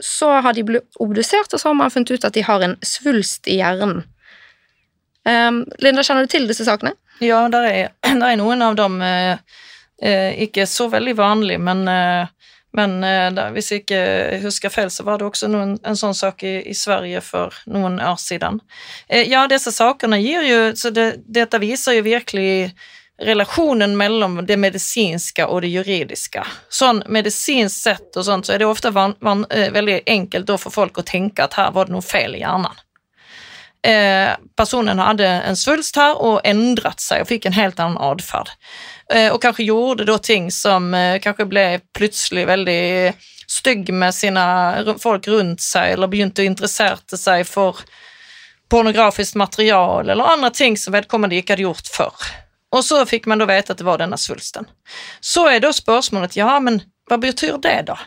så 0.01 0.27
har 0.41 0.55
de 0.57 0.63
blitt 0.65 0.97
obdusert, 1.03 1.51
og 1.53 1.61
så 1.61 1.69
har 1.69 1.75
man 1.77 1.91
funnet 1.93 2.15
ut 2.15 2.23
at 2.25 2.33
de 2.33 2.41
har 2.45 2.63
en 2.65 2.73
svulst 2.85 3.45
i 3.51 3.59
hjernen. 3.59 4.01
Linda, 5.21 6.01
kjenner 6.01 6.25
du 6.25 6.31
til 6.31 6.47
disse 6.49 6.65
sakene? 6.65 6.95
Ja, 7.21 7.43
det 7.53 7.61
er, 7.69 7.91
er, 8.09 8.39
noen 8.41 8.65
av 8.65 8.79
dem 8.79 8.97
ikke 10.01 10.65
så 10.65 10.87
veldig 10.89 11.13
vanlig, 11.19 11.59
men 11.61 11.85
men 12.77 13.03
eh, 13.03 13.27
da, 13.35 13.49
hvis 13.51 13.71
jeg 13.73 13.83
ikke 13.83 14.03
husker 14.45 14.71
feil, 14.71 14.91
så 14.93 15.03
var 15.07 15.19
det 15.19 15.27
også 15.27 15.49
noen, 15.51 15.75
en 15.83 15.99
sånn 15.99 16.15
sak 16.15 16.45
i, 16.47 16.55
i, 16.71 16.75
Sverige 16.77 17.21
for 17.25 17.55
noen 17.67 17.99
år 17.99 18.19
siden. 18.21 18.61
Eh, 19.07 19.27
ja, 19.27 19.43
disse 19.51 19.73
sakene 19.75 20.21
gir 20.21 20.47
jo 20.47 20.59
så 20.79 20.93
det, 20.95 21.09
Dette 21.27 21.59
viser 21.61 21.99
jo 21.99 22.07
virkelig 22.07 22.71
relasjonen 23.21 23.93
mellom 23.97 24.39
det 24.47 24.57
medisinske 24.57 25.45
og 25.45 25.61
det 25.61 25.73
juridiske. 25.75 26.43
Sånn 26.73 27.03
medisinsk 27.11 27.75
sett 27.75 28.17
og 28.17 28.25
sånt, 28.25 28.47
så 28.47 28.55
er 28.55 28.63
det 28.63 28.69
ofte 28.69 28.93
van, 28.95 29.13
van, 29.21 29.43
eh, 29.51 29.69
veldig 29.73 30.01
enkelt 30.09 30.55
for 30.55 30.73
folk 30.73 30.97
å 30.97 31.05
tenke 31.05 31.43
at 31.45 31.59
her 31.59 31.75
var 31.75 31.89
det 31.89 31.95
noe 31.97 32.05
feil 32.05 32.39
i 32.39 32.41
hjernen. 32.41 32.79
Eh, 33.83 34.35
personen 34.55 34.99
hadde 35.01 35.25
en 35.25 35.57
svulst 35.57 35.97
her 35.97 36.19
og 36.21 36.43
endret 36.45 37.01
seg 37.01 37.23
og 37.23 37.31
fikk 37.31 37.47
en 37.49 37.55
helt 37.57 37.79
annen 37.81 37.97
atferd. 37.97 38.51
Eh, 39.11 39.33
og 39.33 39.41
kanskje 39.43 39.67
gjorde 39.67 40.07
da 40.07 40.17
ting 40.23 40.51
som 40.51 40.93
eh, 40.93 41.19
kanskje 41.23 41.47
ble 41.51 41.65
plutselig 41.97 42.45
veldig 42.47 43.13
stygg 43.51 43.89
med 43.93 44.15
sine 44.15 44.43
folk 45.01 45.27
rundt 45.27 45.63
seg, 45.63 45.95
eller 45.95 46.11
begynte 46.11 46.43
å 46.43 46.47
interessere 46.47 47.19
seg 47.19 47.43
for 47.47 47.81
pornografisk 48.71 49.35
materiale 49.35 50.13
eller 50.13 50.31
andre 50.31 50.53
ting 50.55 50.77
som 50.79 50.95
vedkommende 50.95 51.35
ikke 51.35 51.57
hadde 51.57 51.67
gjort 51.67 51.91
før. 51.91 52.29
Og 52.71 52.85
så 52.87 53.01
fikk 53.05 53.27
man 53.27 53.41
da 53.41 53.49
vite 53.49 53.73
at 53.73 53.81
det 53.81 53.87
var 53.87 53.99
denne 53.99 54.15
svulsten. 54.15 54.69
Så 55.19 55.43
er 55.51 55.59
da 55.59 55.73
spørsmålet 55.75 56.37
ja, 56.39 56.53
men 56.63 56.79
hva 57.11 57.19
betyr 57.19 57.59
det, 57.59 57.81
da? 57.91 57.97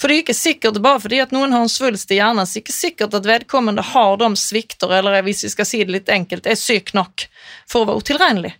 For 0.00 0.08
det 0.08 0.16
er 0.16 0.22
ikke 0.24 0.34
sikkert 0.34 0.80
bare 0.82 0.98
fordi 1.04 1.20
at 1.22 1.30
noen 1.36 1.54
har 1.54 1.62
en 1.62 1.70
svulst 1.70 2.10
i 2.10 2.18
hjernen, 2.18 2.42
så 2.42 2.56
er 2.56 2.58
det 2.58 2.64
ikke 2.64 2.76
sikkert 2.80 3.14
at 3.14 3.28
vedkommende 3.28 3.84
har 3.94 4.18
de 4.18 4.32
svikter, 4.40 4.90
eller 4.98 5.22
hvis 5.22 5.44
vi 5.46 5.52
skal 5.52 5.68
si 5.68 5.84
det 5.84 5.94
litt 5.94 6.10
enkelt, 6.10 6.48
er 6.48 6.58
syk 6.58 6.90
nok 6.96 7.28
for 7.70 7.84
å 7.84 7.92
være 7.92 8.02
utilregnelig. 8.02 8.54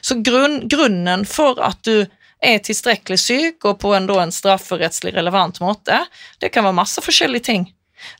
Så 0.00 0.18
grunn, 0.24 0.62
grunnen 0.68 1.26
for 1.28 1.60
at 1.64 1.82
du 1.86 2.06
er 2.44 2.60
tilstrekkelig 2.64 3.18
syk, 3.20 3.64
og 3.64 3.80
på 3.82 3.94
en, 3.96 4.08
en 4.10 4.34
strafferettslig 4.34 5.14
relevant 5.16 5.60
måte, 5.64 6.02
det 6.40 6.52
kan 6.54 6.66
være 6.66 6.80
masse 6.82 7.02
forskjellige 7.02 7.48
ting. 7.48 7.68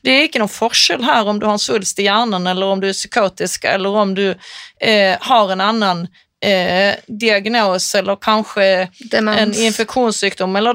Det 0.01 0.13
er 0.13 0.23
ikke 0.25 0.41
noen 0.41 0.51
forskjell 0.51 1.03
her 1.05 1.27
om 1.29 1.39
du 1.39 1.45
har 1.45 1.57
en 1.57 1.61
svulst 1.61 1.99
i 2.01 2.07
hjernen, 2.07 2.47
eller 2.49 2.73
om 2.73 2.81
du 2.81 2.89
er 2.89 2.97
psykotisk, 2.97 3.67
eller 3.69 3.99
om 4.03 4.15
du 4.17 4.25
eh, 4.31 5.13
har 5.21 5.53
en 5.53 5.61
annen 5.63 6.07
eh, 6.41 6.95
diagnos 7.07 7.95
eller 7.95 8.15
kanskje 8.15 8.87
demens. 9.11 9.39
en 9.41 9.53
infeksjonssykdom 9.53 10.55
eller 10.55 10.73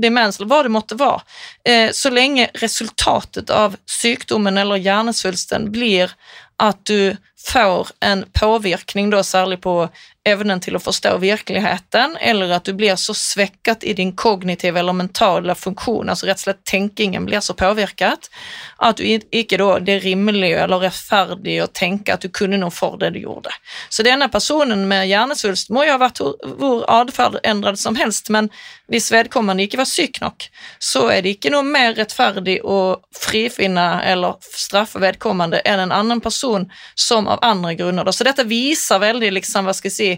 demens 0.00 0.38
eller 0.38 0.50
hva 0.50 0.62
det 0.62 0.74
måtte 0.74 0.98
være. 0.98 1.22
Eh, 1.64 1.90
så 1.92 2.10
lenge 2.14 2.48
resultatet 2.62 3.50
av 3.50 3.76
sykdommen 3.90 4.58
eller 4.58 4.82
hjernesvulsten 4.82 5.70
blir 5.74 6.14
at 6.62 6.84
du 6.86 7.16
får 7.46 7.88
en 8.00 8.24
påvirkning, 8.32 9.10
da 9.10 9.22
særlig 9.22 9.60
på 9.60 9.88
evnen 10.24 10.60
til 10.60 10.76
å 10.78 10.80
forstå 10.80 11.18
virkeligheten, 11.20 12.16
eller 12.20 12.54
at 12.56 12.64
du 12.64 12.72
blir 12.76 12.96
så 12.96 13.12
svekket 13.14 13.84
i 13.84 13.92
din 13.92 14.14
kognitive 14.16 14.80
eller 14.80 14.96
mentale 14.96 15.54
funksjon, 15.54 16.08
altså 16.08 16.26
rett 16.26 16.40
og 16.40 16.46
slett 16.46 16.62
tenkingen 16.64 17.26
blir 17.28 17.44
så 17.44 17.52
påvirket, 17.58 18.30
at 18.78 18.96
du 18.96 19.04
ikke 19.04 19.58
da, 19.60 19.68
det 19.84 19.98
er 19.98 20.06
rimelig 20.06 20.54
eller 20.62 20.86
rettferdig 20.86 21.58
å 21.60 21.68
tenke 21.68 22.16
at 22.16 22.24
du 22.24 22.32
kunne 22.32 22.56
noe 22.60 22.72
for 22.72 22.96
det 23.00 23.12
du 23.14 23.20
gjorde. 23.20 23.52
Så 23.92 24.06
denne 24.06 24.30
personen 24.32 24.86
med 24.88 25.10
hjernesvulst 25.10 25.68
må 25.74 25.84
jo 25.84 25.98
ha 25.98 26.00
vært 26.00 26.22
hvor 26.24 26.86
atferd 26.88 27.36
endret 27.44 27.80
som 27.80 27.98
helst, 28.00 28.32
men 28.32 28.48
hvis 28.88 29.10
vedkommende 29.12 29.64
ikke 29.68 29.82
var 29.82 29.88
syk 29.88 30.22
nok, 30.24 30.48
så 30.80 31.06
er 31.12 31.20
det 31.24 31.36
ikke 31.36 31.52
noe 31.52 31.68
mer 31.68 31.92
rettferdig 31.98 32.58
å 32.64 32.96
frifinne 33.16 33.86
eller 34.08 34.40
straffe 34.56 35.00
vedkommende 35.04 35.60
enn 35.68 35.84
en 35.84 35.94
annen 35.94 36.24
person 36.24 36.64
som 36.96 37.28
av 37.34 37.42
andre 37.42 37.74
grunner. 37.78 38.10
Så 38.12 38.26
dette 38.26 38.46
viser 38.48 39.02
veldig, 39.02 39.32
liksom, 39.38 39.68
hva 39.68 39.74
skal 39.76 39.90
jeg 39.90 39.96
si, 39.96 40.10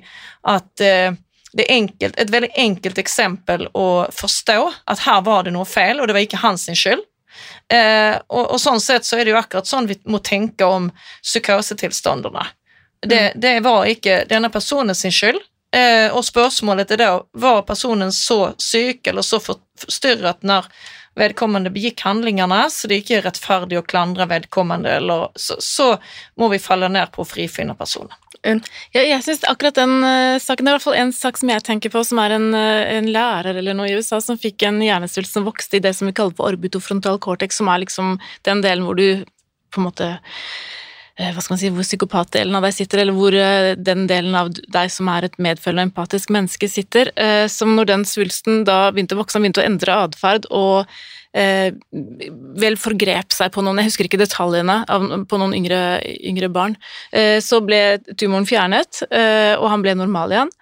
at 0.53 0.85
eh, 0.85 1.17
det 1.57 1.65
er 1.65 1.77
enkelt, 1.79 2.19
et 2.21 2.33
veldig 2.33 2.53
enkelt 2.61 2.99
eksempel 3.01 3.69
å 3.75 4.07
forstå 4.13 4.61
at 4.93 5.05
her 5.07 5.23
var 5.25 5.47
det 5.47 5.55
noe 5.57 5.69
feil, 5.69 6.01
og 6.01 6.09
det 6.09 6.17
var 6.17 6.27
ikke 6.27 6.43
hans 6.43 6.69
skyld. 6.69 7.05
Eh, 7.73 8.15
og, 8.29 8.45
og, 8.45 8.59
sånn 8.61 8.81
sett 8.81 9.07
så 9.07 9.19
er 9.19 9.27
det 9.27 9.35
jo 9.35 9.41
akkurat 9.41 9.69
sånn 9.69 9.89
vi 9.91 9.99
må 10.09 10.21
tenke 10.25 10.69
om 10.69 10.91
psykosetilstandene. 11.25 12.45
Det, 13.07 13.23
mm. 13.23 13.41
det 13.41 13.55
var 13.65 13.89
ikke 13.91 14.23
denne 14.31 14.51
personen 14.53 14.97
sin 14.97 15.15
skyld. 15.15 15.41
Eh, 15.77 16.09
og 16.15 16.25
spørsmålet 16.25 16.95
er 16.95 17.03
da 17.03 17.11
var 17.37 17.65
personen 17.69 18.13
så 18.15 18.55
syk 18.63 19.09
eller 19.11 19.25
så 19.27 19.41
forstyrret 19.43 20.47
når 20.47 20.69
vedkommende 21.17 21.73
begikk 21.73 22.03
handlingene, 22.07 22.67
så 22.73 22.91
det 22.91 23.01
ikke 23.01 23.19
er 23.19 23.27
rettferdig 23.27 23.81
å 23.81 23.85
klandre 23.87 24.29
vedkommende, 24.31 24.99
eller, 25.01 25.31
så, 25.41 25.57
så 25.63 25.89
må 26.37 26.51
vi 26.53 26.61
falle 26.63 26.91
ned 26.93 27.13
på 27.15 27.25
å 27.25 27.29
frifinne 27.29 27.77
personen. 27.79 28.13
Ja, 28.47 29.01
jeg 29.01 29.23
synes 29.25 29.43
akkurat 29.49 29.75
den 29.75 30.05
uh, 30.05 30.37
saken, 30.39 30.67
Det 30.67 30.71
er 30.71 30.75
i 30.75 30.77
hvert 30.77 30.85
fall 30.85 30.99
en 31.01 31.13
sak 31.17 31.41
som 31.41 31.51
jeg 31.51 31.65
tenker 31.67 31.91
på, 31.91 32.03
som 32.07 32.21
er 32.23 32.37
en, 32.37 32.51
uh, 32.55 32.85
en 32.95 33.09
lærer 33.11 33.59
eller 33.59 33.75
noe 33.75 33.89
i 33.91 33.97
USA 33.97 34.21
som 34.23 34.39
fikk 34.39 34.69
en 34.69 34.79
hjernesvulst 34.85 35.35
som 35.35 35.49
vokste 35.49 35.81
i 35.81 35.83
det 35.83 35.97
som 35.97 36.07
vi 36.07 36.15
kaller 36.15 36.37
for 36.37 36.53
orbitofrontal 36.53 37.19
cortex, 37.23 37.59
som 37.59 37.73
er 37.73 37.83
liksom 37.83 38.19
den 38.47 38.63
delen 38.63 38.87
hvor 38.87 38.99
du 39.01 39.25
på 39.75 39.83
en 39.83 39.89
måte 39.89 40.13
hva 41.17 41.41
skal 41.41 41.55
man 41.55 41.61
si, 41.61 41.73
Hvor 41.73 41.87
psykopatdelen 41.87 42.59
av 42.59 42.67
deg 42.67 42.75
sitter, 42.77 43.01
eller 43.03 43.17
hvor 43.17 43.33
den 43.81 44.07
delen 44.11 44.35
av 44.37 44.51
deg 44.53 44.91
som 44.93 45.09
er 45.09 45.25
et 45.25 45.39
medfølende 45.41 45.87
og 45.87 45.91
empatisk 45.91 46.33
menneske, 46.35 46.69
sitter. 46.69 47.09
Som 47.49 47.73
når 47.79 47.89
den 47.89 48.05
svulsten 48.05 48.67
da 48.69 48.91
begynte 48.93 49.17
å 49.17 49.23
vokse, 49.23 49.39
han 49.39 49.47
begynte 49.47 49.63
å 49.65 49.69
endre 49.71 49.97
atferd 50.05 50.51
og 50.53 50.85
eh, 51.37 51.73
vel 52.61 52.79
forgrep 52.81 53.35
seg 53.35 53.53
på 53.55 53.65
noen, 53.65 53.81
jeg 53.83 53.91
husker 53.91 54.09
ikke 54.09 54.21
detaljene, 54.21 54.81
på 55.29 55.41
noen 55.41 55.55
yngre, 55.57 55.81
yngre 56.31 56.51
barn. 56.53 56.77
Eh, 57.13 57.39
så 57.45 57.61
ble 57.65 57.99
tumoren 58.17 58.49
fjernet, 58.49 59.03
eh, 59.11 59.55
og 59.59 59.69
han 59.73 59.85
ble 59.85 59.97
normal 59.99 60.35
igjen. 60.35 60.53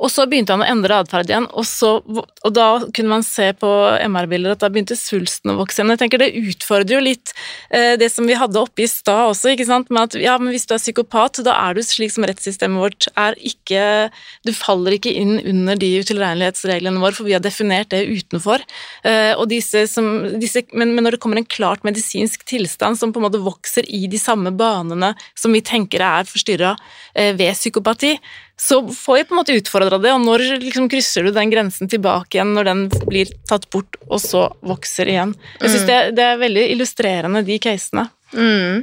Og 0.00 0.08
så 0.08 0.24
begynte 0.28 0.54
han 0.54 0.64
å 0.64 0.68
endre 0.68 0.96
atferd 1.02 1.28
igjen, 1.28 1.46
og, 1.52 1.66
så, 1.68 1.98
og, 2.00 2.50
da 2.56 2.68
kunne 2.96 3.12
man 3.12 3.24
se 3.26 3.50
på 3.60 3.68
MR-bilder 4.08 4.54
at 4.54 4.62
da 4.62 4.70
begynte 4.72 4.96
svulsten 4.96 5.52
å 5.52 5.58
vokse 5.58 5.80
igjen. 5.80 5.92
Jeg 5.92 6.00
tenker 6.04 6.22
Det 6.22 6.30
utfordrer 6.40 6.96
jo 6.96 7.02
litt 7.04 7.34
eh, 7.68 7.98
det 8.00 8.08
som 8.12 8.28
vi 8.28 8.38
hadde 8.38 8.60
oppe 8.60 8.86
i 8.86 8.88
stad 8.90 9.34
også, 9.34 9.52
ikke 9.52 9.68
sant? 9.68 9.92
med 9.92 10.08
at 10.08 10.16
ja, 10.22 10.38
men 10.40 10.54
hvis 10.54 10.64
du 10.68 10.74
er 10.74 10.80
psykopat, 10.80 11.42
da 11.44 11.56
er 11.66 11.76
du 11.76 11.82
slik 11.84 12.14
som 12.14 12.24
rettssystemet 12.28 12.80
vårt 12.80 13.08
er 13.18 13.36
ikke 13.36 14.08
Du 14.46 14.52
faller 14.56 14.96
ikke 14.96 15.12
inn 15.12 15.36
under 15.38 15.78
de 15.80 15.92
utilregnelighetsreglene 16.00 17.02
våre, 17.02 17.16
for 17.16 17.28
vi 17.28 17.36
har 17.36 17.44
definert 17.44 17.92
det 17.92 18.06
utenfor. 18.08 18.64
Eh, 19.04 19.32
og 19.36 19.50
disse 19.52 19.84
som, 19.90 20.08
disse, 20.40 20.64
men, 20.72 20.94
men, 20.94 21.04
når 21.04 21.16
det 21.18 21.22
kommer 21.24 21.40
en 21.40 21.48
klart 21.48 21.84
medisinsk 21.86 22.46
tilstand 22.48 22.98
som 22.98 23.12
på 23.12 23.20
en 23.20 23.28
måte 23.28 23.42
vokser 23.44 23.88
i 23.88 24.06
de 24.10 24.20
samme 24.20 24.52
banene 24.56 25.12
som 25.38 25.52
vi 25.52 25.64
tenker 25.64 26.00
er 26.04 26.28
forstyrra 26.28 26.76
eh, 27.12 27.34
ved 27.36 27.52
psykopati, 27.58 28.16
så 28.60 28.88
får 28.88 29.16
vi 29.16 29.24
på 29.24 29.34
en 29.34 29.38
måte 29.38 29.54
utfordra 29.56 29.96
det, 29.98 30.10
og 30.12 30.20
når 30.20 30.42
liksom 30.60 30.88
krysser 30.92 31.24
du 31.24 31.30
den 31.32 31.48
grensen 31.48 31.88
tilbake 31.88 32.36
igjen 32.36 32.52
når 32.52 32.66
den 32.68 32.82
blir 33.08 33.30
tatt 33.48 33.64
bort, 33.72 33.96
og 34.04 34.20
så 34.20 34.42
vokser 34.68 35.08
igjen? 35.08 35.32
Jeg 35.62 35.72
syns 35.72 35.86
mm. 35.86 35.88
det, 35.88 36.00
det, 36.18 36.26
er 36.26 36.42
veldig 36.42 36.64
illustrerende, 36.74 37.40
de 37.46 37.56
casene. 37.64 38.04
Mm. 38.36 38.82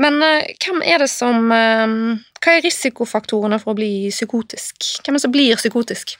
Men 0.00 0.16
uh, 0.24 0.46
hvem 0.64 0.80
er 0.88 1.04
det 1.04 1.10
som 1.12 1.52
uh, 1.52 2.16
Hva 2.40 2.56
er 2.56 2.64
risikofaktorene 2.64 3.60
for 3.60 3.74
å 3.74 3.78
bli 3.78 3.92
psykotisk? 4.08 4.88
Hvem 5.04 5.12
er 5.12 5.20
det 5.20 5.26
som 5.26 5.36
blir 5.36 5.60
psykotisk? 5.60 6.16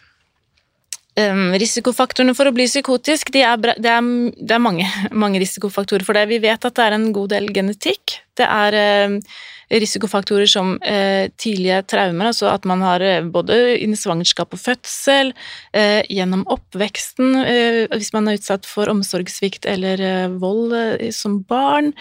Um, 1.16 1.57
risikofaktorene 1.57 2.37
for 2.37 2.51
å 2.51 2.53
bli 2.55 2.68
psykotisk 2.68 3.32
de 3.32 3.47
er, 3.47 3.59
det 3.62 3.91
er, 3.91 4.12
det 4.37 4.55
er 4.59 4.62
mange, 4.62 4.85
mange, 5.24 5.41
risikofaktorer 5.41 6.05
for 6.05 6.20
det. 6.20 6.28
Vi 6.37 6.43
vet 6.45 6.68
at 6.68 6.76
det 6.76 6.85
er 6.85 6.99
en 7.01 7.09
god 7.16 7.32
del 7.32 7.49
genetikk. 7.55 8.18
Det 8.37 8.45
er 8.45 8.76
uh, 9.09 9.43
risikofaktorer 9.73 10.49
som 10.51 10.75
eh, 10.83 11.31
tidlige 11.41 11.83
traumer, 11.91 12.31
altså 12.31 12.51
at 12.53 12.67
man 12.69 12.83
har 12.85 13.05
eh, 13.05 13.25
både 13.25 13.79
innen 13.79 13.99
svangerskap 13.99 14.55
og 14.55 14.61
fødsel, 14.61 15.33
eh, 15.77 16.03
gjennom 16.12 16.45
oppveksten, 16.53 17.35
eh, 17.45 17.81
hvis 17.95 18.12
man 18.17 18.29
er 18.29 18.39
utsatt 18.39 18.69
for 18.69 18.93
omsorgssvikt 18.93 19.69
eller 19.71 20.03
eh, 20.05 20.37
vold 20.43 20.75
eh, 20.77 21.11
som 21.15 21.41
barn. 21.49 21.93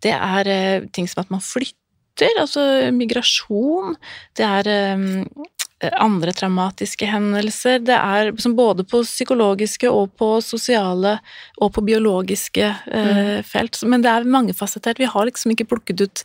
Det 0.00 0.14
er 0.16 0.86
ting 0.96 1.08
som 1.10 1.20
at 1.24 1.32
man 1.32 1.42
flytter, 1.44 2.30
altså 2.40 2.62
migrasjon. 2.96 3.98
Det 4.36 4.46
er 4.46 4.70
andre 5.80 6.32
traumatiske 6.36 7.06
hendelser. 7.08 7.78
Det 7.84 7.96
er 7.96 8.30
både 8.56 8.84
på 8.84 9.00
psykologiske 9.06 9.88
og 9.88 10.12
på 10.20 10.28
sosiale 10.44 11.16
og 11.56 11.72
på 11.74 11.84
biologiske 11.86 12.66
eh, 12.66 13.20
mm. 13.20 13.46
felt. 13.48 13.78
Men 13.88 14.04
det 14.04 14.10
er 14.12 14.28
mangefasettert. 14.28 15.00
Vi 15.00 15.08
har 15.08 15.28
liksom 15.28 15.54
ikke 15.54 15.68
plukket 15.70 16.02
ut 16.04 16.22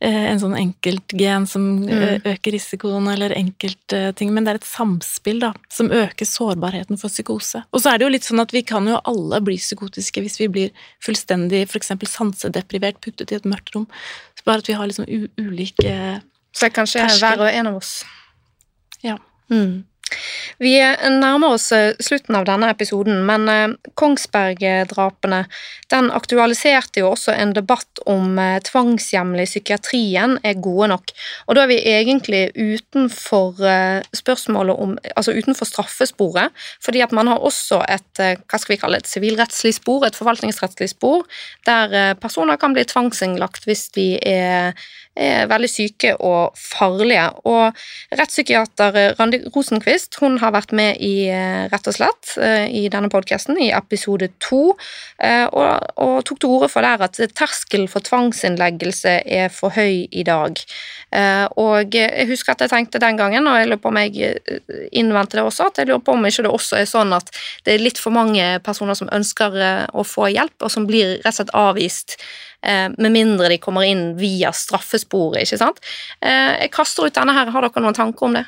eh, 0.00 0.24
en 0.32 0.42
sånn 0.42 0.56
enkeltgen 0.58 1.46
som 1.50 1.68
eh, 1.86 2.16
mm. 2.16 2.26
øker 2.32 2.56
risikoen, 2.56 3.06
eller 3.12 3.36
enkeltting, 3.36 4.34
men 4.34 4.46
det 4.46 4.54
er 4.54 4.60
et 4.60 4.68
samspill 4.68 5.40
da, 5.44 5.52
som 5.72 5.92
øker 5.94 6.26
sårbarheten 6.26 6.98
for 7.00 7.12
psykose. 7.12 7.62
Og 7.70 7.84
så 7.84 7.92
er 7.92 8.00
det 8.00 8.08
jo 8.08 8.14
litt 8.16 8.26
sånn 8.26 8.42
at 8.42 8.54
vi 8.54 8.64
kan 8.66 8.90
jo 8.90 8.98
alle 9.06 9.42
bli 9.44 9.58
psykotiske 9.60 10.24
hvis 10.24 10.40
vi 10.42 10.50
blir 10.58 10.86
fullstendig 11.04 11.66
f.eks. 11.68 11.94
sansedeprivert, 12.10 12.98
puttet 13.04 13.30
i 13.30 13.38
et 13.38 13.46
mørkt 13.48 13.74
rom. 13.76 13.86
Så 14.34 14.46
bare 14.48 14.64
at 14.64 14.70
vi 14.70 14.76
har 14.78 14.90
liksom 14.90 15.06
ulike 15.06 15.96
Så 16.50 16.66
det 16.66 16.70
er 16.70 16.78
kanskje 16.82 17.08
hver 17.20 17.46
og 17.46 17.50
en 17.52 17.70
av 17.70 17.82
oss. 17.84 17.98
Ja. 19.04 19.18
Mm. 19.50 19.84
Vi 20.58 20.72
nærmer 21.10 21.56
oss 21.56 21.68
eh, 21.74 21.92
slutten 22.00 22.36
av 22.38 22.46
denne 22.48 22.70
episoden, 22.72 23.24
men 23.28 23.48
eh, 23.50 23.74
Kongsberg-drapene 23.98 25.42
den 25.92 26.10
aktualiserte 26.14 27.02
jo 27.02 27.10
også 27.12 27.34
en 27.34 27.52
debatt 27.56 28.00
om 28.08 28.38
eh, 28.40 28.58
tvangshjemler 28.64 29.44
i 29.44 29.50
psykiatrien 29.50 30.38
er 30.46 30.62
gode 30.62 30.88
nok. 30.94 31.12
Og 31.46 31.58
da 31.58 31.64
er 31.64 31.72
vi 31.74 31.80
egentlig 31.90 32.42
utenfor 32.56 33.58
spørsmålet 34.16 34.82
om 34.82 34.94
Altså 35.16 35.32
utenfor 35.36 35.68
straffesporet, 35.68 36.52
fordi 36.82 37.00
at 37.04 37.12
man 37.12 37.28
har 37.30 37.42
også 37.44 37.80
et 37.88 38.20
hva 38.20 38.58
skal 38.60 38.74
vi 38.74 38.78
kalle 38.80 38.98
et 39.00 39.08
sivilrettslig 39.08 39.74
spor, 39.76 40.04
et 40.06 40.16
forvaltningsrettslig 40.16 40.88
spor, 40.92 41.24
der 41.66 42.14
personer 42.20 42.58
kan 42.60 42.74
bli 42.76 42.84
tvangsinnlagt 42.88 43.64
hvis 43.68 43.88
de 43.96 44.06
er 44.20 44.76
er 45.16 45.48
veldig 45.50 45.68
syke 45.70 46.12
og 46.24 46.56
farlige. 46.58 47.24
Og 47.48 48.16
rettspsykiater 48.16 49.16
Randi 49.18 49.40
Rosenquist 49.54 50.18
hun 50.20 50.38
har 50.42 50.54
vært 50.54 50.74
med 50.76 51.00
i 51.04 51.28
eh, 51.32 51.66
Rett 51.72 51.88
og 51.90 51.96
slett 51.96 52.34
eh, 52.42 52.66
i 52.68 52.86
denne 52.92 53.10
podkasten, 53.12 53.58
i 53.60 53.70
episode 53.74 54.28
to, 54.42 54.76
eh, 55.18 55.46
og, 55.46 55.86
og, 55.96 56.16
tok 56.26 56.40
til 56.42 56.56
orde 56.56 56.70
for 56.72 56.86
der 56.86 57.04
at 57.06 57.20
terskelen 57.36 57.88
for 57.90 58.04
tvangsinnleggelse 58.04 59.18
er 59.24 59.52
for 59.52 59.74
høy 59.76 60.06
i 60.10 60.24
dag. 60.26 60.58
Og 61.56 61.94
jeg 61.94 62.26
husker 62.28 62.52
at 62.52 62.64
jeg 62.64 62.72
tenkte 62.72 63.00
den 63.00 63.16
gangen, 63.16 63.46
og 63.48 63.56
jeg 63.56 63.68
lurer 63.70 63.80
på 63.80 63.88
om 63.92 63.98
jeg 64.00 64.34
innvendte 64.96 65.38
det 65.38 65.44
også, 65.46 65.68
at 65.70 65.78
jeg 65.80 65.88
lurer 65.88 66.02
på 66.04 66.16
om 66.16 66.26
ikke 66.28 66.44
det 66.44 66.52
også 66.52 66.80
er 66.80 66.88
sånn 66.90 67.14
at 67.16 67.30
det 67.64 67.76
er 67.76 67.84
litt 67.84 68.00
for 68.02 68.12
mange 68.12 68.44
personer 68.66 68.98
som 68.98 69.08
ønsker 69.14 69.56
å 69.96 70.04
få 70.04 70.28
hjelp, 70.34 70.56
og 70.66 70.72
som 70.72 70.88
blir 70.88 71.16
rett 71.22 71.32
og 71.32 71.38
slett 71.38 71.54
avvist 71.56 72.18
Eh, 72.55 72.55
med 72.62 73.12
mindre 73.14 73.50
de 73.52 73.58
kommer 73.62 73.84
inn 73.86 74.16
via 74.18 74.50
straffesporet, 74.56 75.44
ikke 75.44 75.58
sant. 75.60 75.82
Eh, 76.20 76.54
jeg 76.64 76.72
kaster 76.74 77.06
ut 77.06 77.14
denne 77.14 77.34
her, 77.36 77.52
har 77.54 77.66
dere 77.66 77.82
noen 77.84 77.94
tanker 77.94 78.26
om 78.26 78.38
det? 78.38 78.46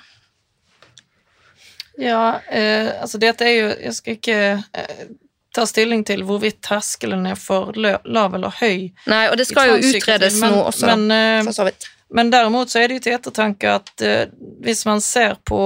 Ja, 1.99 2.41
eh, 2.49 3.01
altså 3.03 3.19
dette 3.19 3.45
er 3.45 3.55
jo 3.57 3.69
Jeg 3.83 3.95
skal 3.97 4.19
ikke 4.19 4.39
eh, 4.63 5.07
ta 5.55 5.65
stilling 5.67 6.05
til 6.07 6.23
hvorvidt 6.29 6.61
terskelen 6.63 7.27
er 7.27 7.39
for 7.41 7.75
lav 7.75 8.35
eller 8.37 8.55
høy. 8.61 8.91
Nei, 9.11 9.23
og 9.33 9.39
det 9.41 9.49
skal 9.49 9.73
jo 9.73 9.79
utredes 9.81 10.37
nå 10.45 10.53
også, 10.61 10.93
men, 10.93 11.09
eh, 11.11 11.45
for 11.49 11.57
så 11.57 11.67
vidt. 11.67 11.89
Men 12.15 12.31
derimot 12.31 12.71
så 12.71 12.83
er 12.83 12.89
det 12.89 13.01
jo 13.01 13.05
til 13.07 13.17
ettertanke 13.17 13.73
at 13.81 14.05
eh, 14.05 14.29
hvis 14.65 14.85
man 14.87 15.03
ser 15.05 15.41
på 15.49 15.63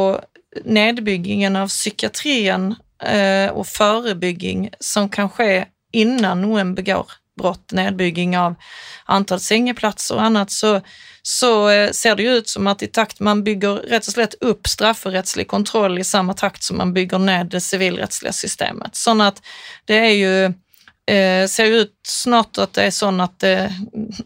nedbyggingen 0.65 1.57
av 1.57 1.71
psykiatrien 1.73 2.75
og 3.03 3.65
forebygging 3.67 4.69
som 4.85 5.09
kan 5.11 5.27
skje 5.33 5.65
innan 5.97 6.45
noen 6.45 6.69
begår 6.77 7.09
brott, 7.39 7.73
nedbygging 7.73 8.39
av 8.39 8.55
antall 9.05 9.41
sengeplatser 9.41 10.15
och 10.15 10.23
annat, 10.23 10.51
så, 10.51 10.81
så 11.23 11.69
eh, 11.69 11.91
ser 11.91 12.17
det 12.17 12.23
ju 12.23 12.31
ut 12.31 12.49
som 12.49 12.67
att 12.67 12.83
i 12.83 12.87
takt 12.87 13.21
man 13.21 13.45
bygger 13.45 13.75
rätt 13.75 14.07
och 14.07 14.13
slett 14.13 14.35
upp 14.35 14.69
strafferättslig 14.69 15.49
kontroll 15.49 15.99
i 15.99 16.05
samma 16.05 16.35
takt 16.35 16.63
som 16.63 16.77
man 16.77 16.93
bygger 16.93 17.19
ned 17.19 17.47
det 17.47 17.61
civilrättsliga 17.61 18.33
systemet. 18.33 18.97
Sånn 18.97 19.21
at 19.21 19.43
det 19.85 19.99
er 19.99 20.15
jo 20.17 20.35
eh, 21.07 21.47
ser 21.49 21.71
jo 21.71 21.85
ut 21.87 21.95
snart 22.07 22.59
at 22.59 22.75
det 22.75 22.89
er 22.89 22.95
sånn 22.95 23.21
at 23.21 23.39
det, 23.43 23.57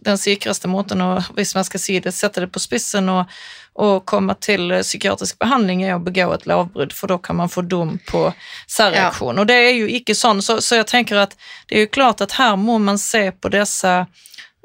den 0.01 0.19
sikreste 0.19 0.69
måten 0.69 1.03
å, 1.03 1.15
hvis 1.37 1.55
man 1.55 1.65
skal 1.65 1.81
si 1.81 2.01
det, 2.01 2.13
sette 2.13 2.45
det 2.45 2.53
på 2.53 2.63
spissen 2.63 3.09
og, 3.13 3.25
å 3.77 3.89
komme 4.09 4.35
til 4.41 4.70
psykiatrisk 4.81 5.39
behandling 5.43 5.83
er 5.85 5.97
å 5.97 6.03
begå 6.03 6.31
et 6.35 6.47
lovbrudd, 6.49 6.95
for 6.97 7.12
da 7.12 7.18
kan 7.22 7.37
man 7.41 7.53
få 7.53 7.66
dom 7.68 7.97
på 8.09 8.22
særreaksjon. 8.72 9.35
Ja. 9.37 9.43
Og 9.43 9.51
det 9.51 9.57
er 9.66 9.74
jo 9.77 9.89
ikke 9.99 10.16
sånn, 10.16 10.41
så, 10.45 10.59
så, 10.64 10.81
jeg 10.81 10.89
tenker 10.93 11.20
at 11.27 11.37
det 11.68 11.77
er 11.77 11.87
jo 11.87 11.95
klart 11.99 12.24
at 12.24 12.39
her 12.41 12.57
må 12.61 12.79
man 12.83 13.01
se 13.01 13.29
på 13.33 13.53
disse 13.55 13.99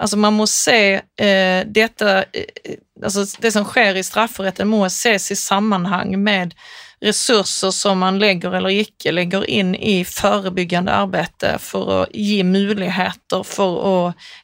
Altså 0.01 0.17
man 0.17 0.33
må 0.33 0.47
se 0.49 0.95
eh, 0.97 1.59
dette 1.69 2.13
eh, 2.33 2.77
altså 3.03 3.21
Det 3.37 3.51
som 3.53 3.67
skjer 3.69 3.99
i 3.99 4.03
strafferetten, 4.05 4.65
må 4.65 4.87
ses 4.89 5.27
i 5.29 5.37
sammenheng 5.37 6.15
med 6.17 6.55
ressurser 7.01 7.69
som 7.73 8.01
man 8.01 8.19
legger 8.21 8.53
eller 8.57 8.81
ikke 8.83 9.13
legger 9.13 9.45
inn 9.49 9.73
i 9.75 10.03
forebyggende 10.05 10.93
arbeid 10.93 11.45
for 11.61 11.93
å 11.95 11.99
gi 12.13 12.43
muligheter 12.45 13.45
for 13.47 13.77
å 13.81 13.95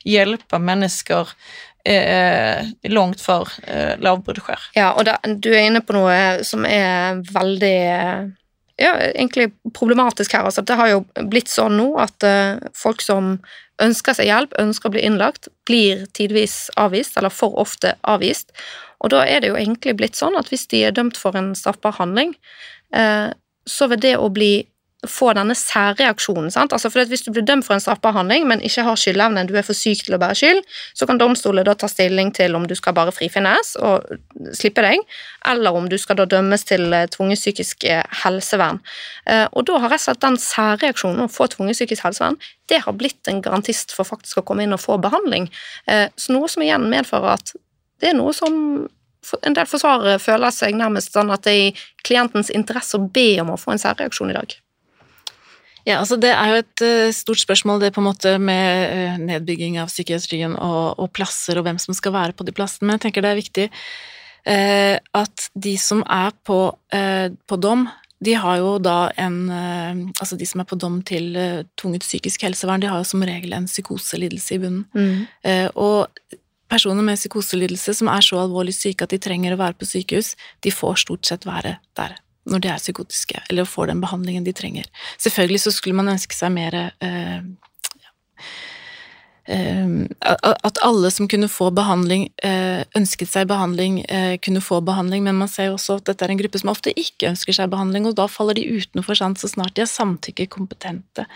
hjelpe 0.06 0.58
mennesker 0.62 1.34
eh, 1.94 2.68
langt 2.92 3.22
før 3.24 3.50
eh, 3.64 3.96
lavbrudd 4.04 4.42
skjer. 4.44 4.68
Ja, 4.78 4.92
og 4.94 5.08
da, 5.08 5.18
du 5.24 5.50
er 5.54 5.68
inne 5.68 5.84
på 5.86 5.96
noe 5.96 6.44
som 6.48 6.66
er 6.68 7.22
veldig 7.32 7.78
ja, 8.78 8.94
egentlig 9.10 9.52
problematisk 9.74 10.34
her. 10.34 10.46
Altså, 10.46 10.62
det 10.62 10.78
har 10.78 10.92
jo 10.92 11.00
blitt 11.30 11.50
sånn 11.50 11.78
nå 11.80 11.88
at 12.02 12.26
uh, 12.26 12.62
folk 12.78 13.02
som 13.02 13.38
ønsker 13.82 14.18
seg 14.18 14.30
hjelp, 14.30 14.54
ønsker 14.62 14.90
å 14.90 14.94
bli 14.94 15.04
innlagt, 15.06 15.50
blir 15.70 16.06
tidvis 16.18 16.68
avvist, 16.78 17.18
eller 17.18 17.34
for 17.34 17.58
ofte 17.62 17.96
avvist. 18.06 18.54
Og 19.02 19.14
da 19.14 19.24
er 19.26 19.42
det 19.42 19.52
jo 19.52 19.58
egentlig 19.58 19.98
blitt 19.98 20.18
sånn 20.18 20.38
at 20.38 20.50
hvis 20.54 20.68
de 20.70 20.84
er 20.88 20.96
dømt 20.96 21.18
for 21.18 21.38
en 21.38 21.54
straffbar 21.58 21.98
handling, 21.98 22.36
uh, 22.94 23.34
så 23.68 23.90
vil 23.92 24.02
det 24.02 24.16
å 24.18 24.30
bli 24.34 24.52
få 25.06 25.30
denne 25.38 25.54
særreaksjonen. 25.54 26.50
sant? 26.52 26.74
Altså 26.74 26.90
for 26.90 27.06
Hvis 27.06 27.22
du 27.22 27.32
blir 27.32 27.46
dømt 27.46 27.66
for 27.66 27.74
en 27.74 27.80
straffbar 27.80 28.12
handling, 28.14 28.48
men 28.48 28.62
ikke 28.62 28.84
har 28.84 28.96
skyldevne, 28.96 29.48
du 29.48 29.54
er 29.56 29.62
for 29.62 29.74
syk 29.74 30.04
til 30.06 30.16
å 30.16 30.18
bære 30.18 30.36
skyld, 30.36 30.64
så 30.94 31.06
kan 31.06 31.18
domstolen 31.18 31.66
da 31.66 31.74
ta 31.74 31.88
stilling 31.88 32.34
til 32.34 32.56
om 32.56 32.66
du 32.68 32.76
skal 32.76 32.94
bare 32.94 33.12
frifinnes 33.12 33.76
og 33.78 34.04
slippe 34.54 34.82
deg, 34.82 34.98
eller 35.46 35.78
om 35.78 35.88
du 35.90 35.98
skal 35.98 36.18
da 36.18 36.26
dømmes 36.26 36.66
til 36.66 36.94
eh, 36.94 37.06
tvunget 37.14 37.38
psykisk 37.38 37.86
eh, 37.86 38.04
helsevern. 38.24 38.82
Eh, 39.30 39.46
og 39.54 39.68
da 39.70 39.78
har 39.78 39.94
rett 39.94 40.02
og 40.02 40.08
slett 40.10 40.26
den 40.26 40.42
særreaksjonen 40.42 41.28
å 41.28 41.32
få 41.32 41.48
tvunget 41.54 41.78
psykisk 41.78 42.04
helsevern, 42.04 42.42
det 42.68 42.82
har 42.84 42.98
blitt 42.98 43.30
en 43.30 43.42
garantist 43.42 43.94
for 43.94 44.04
faktisk 44.04 44.42
å 44.42 44.46
komme 44.48 44.66
inn 44.66 44.74
og 44.76 44.82
få 44.84 44.98
behandling. 45.00 45.48
Så 45.88 46.34
noe 46.36 46.50
som 46.52 46.66
igjen 46.66 46.90
medfører 46.92 47.38
at 47.38 47.54
det 48.02 48.10
er 48.10 48.18
noe 48.18 48.34
som 48.36 48.90
en 49.48 49.56
del 49.56 49.70
forsvarere 49.70 50.20
føler 50.20 50.52
seg 50.52 50.76
nærmest 50.76 51.16
sånn 51.16 51.32
at 51.32 51.48
det 51.48 51.54
er 51.54 51.66
i 51.70 51.76
klientens 52.04 52.52
interesse 52.52 53.00
å 53.00 53.08
be 53.08 53.30
om 53.40 53.54
å 53.56 53.60
få 53.62 53.72
en 53.72 53.82
særreaksjon 53.86 54.34
i 54.34 54.36
dag. 54.36 54.58
Ja, 55.88 56.02
altså 56.02 56.18
Det 56.20 56.34
er 56.34 56.52
jo 56.52 56.60
et 56.60 56.84
uh, 56.84 57.16
stort 57.16 57.40
spørsmål 57.40 57.80
det 57.86 57.94
på 57.96 58.04
en 58.04 58.10
måte 58.10 58.36
med 58.44 58.92
uh, 58.92 59.24
nedbygging 59.24 59.80
av 59.80 59.88
psykiatrien 59.88 60.58
og, 60.60 61.00
og, 61.00 61.08
plasser 61.16 61.60
og 61.60 61.68
hvem 61.68 61.80
som 61.80 61.96
skal 61.96 62.16
være 62.16 62.36
på 62.36 62.44
de 62.48 62.56
plassene, 62.56 62.90
men 62.90 62.98
jeg 62.98 63.08
tenker 63.08 63.24
det 63.24 63.32
er 63.32 63.42
viktig 63.42 63.68
eh, 64.48 64.98
at 65.18 65.48
de 65.56 65.76
som 65.80 66.04
er 66.04 66.36
på, 66.48 66.60
eh, 66.94 67.30
på 67.48 67.60
dom, 67.62 67.88
de 68.24 68.34
har 68.34 68.58
jo 68.58 68.78
da 68.82 69.12
en 69.22 69.38
eh, 69.54 70.04
Altså 70.18 70.38
de 70.40 70.46
som 70.50 70.62
er 70.64 70.70
på 70.70 70.80
dom 70.80 71.02
til 71.06 71.36
eh, 71.38 71.64
tvunget 71.78 72.06
psykisk 72.06 72.48
helsevern, 72.48 72.82
de 72.82 72.90
har 72.90 73.02
jo 73.04 73.08
som 73.08 73.24
regel 73.24 73.54
en 73.54 73.70
psykoselidelse 73.70 74.56
i 74.56 74.62
bunnen. 74.64 74.86
Mm. 74.94 75.26
Eh, 75.44 75.68
og 75.76 76.08
personer 76.68 77.06
med 77.06 77.20
psykoselidelse 77.20 77.94
som 78.00 78.10
er 78.12 78.26
så 78.26 78.42
alvorlig 78.42 78.76
syke 78.76 79.06
at 79.06 79.14
de 79.14 79.22
trenger 79.22 79.56
å 79.56 79.62
være 79.62 79.78
på 79.78 79.88
sykehus, 79.88 80.36
de 80.66 80.74
får 80.74 81.04
stort 81.06 81.30
sett 81.30 81.48
være 81.48 81.78
der 82.00 82.18
når 82.48 82.64
de 82.64 82.72
er 82.72 82.82
psykotiske, 82.82 83.44
eller 83.50 83.68
får 83.68 83.92
den 83.92 84.02
behandlingen 84.04 84.48
de 84.48 84.56
trenger. 84.56 84.88
Selvfølgelig 85.20 85.66
så 85.66 85.76
skulle 85.76 86.00
man 86.00 86.16
ønske 86.16 86.36
seg 86.36 86.54
mer 86.56 86.78
eh, 86.78 87.42
eh, 89.48 89.98
at 90.22 90.82
alle 90.86 91.12
som 91.12 91.28
kunne 91.32 91.50
få 91.52 91.70
behandling, 91.76 92.28
eh, 92.44 92.84
ønsket 92.98 93.32
seg 93.32 93.50
behandling, 93.52 94.00
eh, 94.08 94.38
kunne 94.44 94.64
få 94.64 94.80
behandling, 94.86 95.24
men 95.28 95.40
man 95.40 95.52
ser 95.52 95.70
jo 95.70 95.78
også 95.78 96.00
at 96.00 96.12
dette 96.12 96.26
er 96.26 96.36
en 96.36 96.42
gruppe 96.42 96.60
som 96.62 96.72
ofte 96.72 96.96
ikke 96.96 97.32
ønsker 97.32 97.60
seg 97.60 97.72
behandling, 97.72 98.08
og 98.08 98.16
da 98.20 98.28
faller 98.32 98.60
de 98.60 98.68
utenfor 98.80 99.20
sant, 99.20 99.40
så 99.40 99.52
snart 99.52 99.76
de 99.76 99.84
er 99.86 99.92
samtykkekompetente 99.92 101.28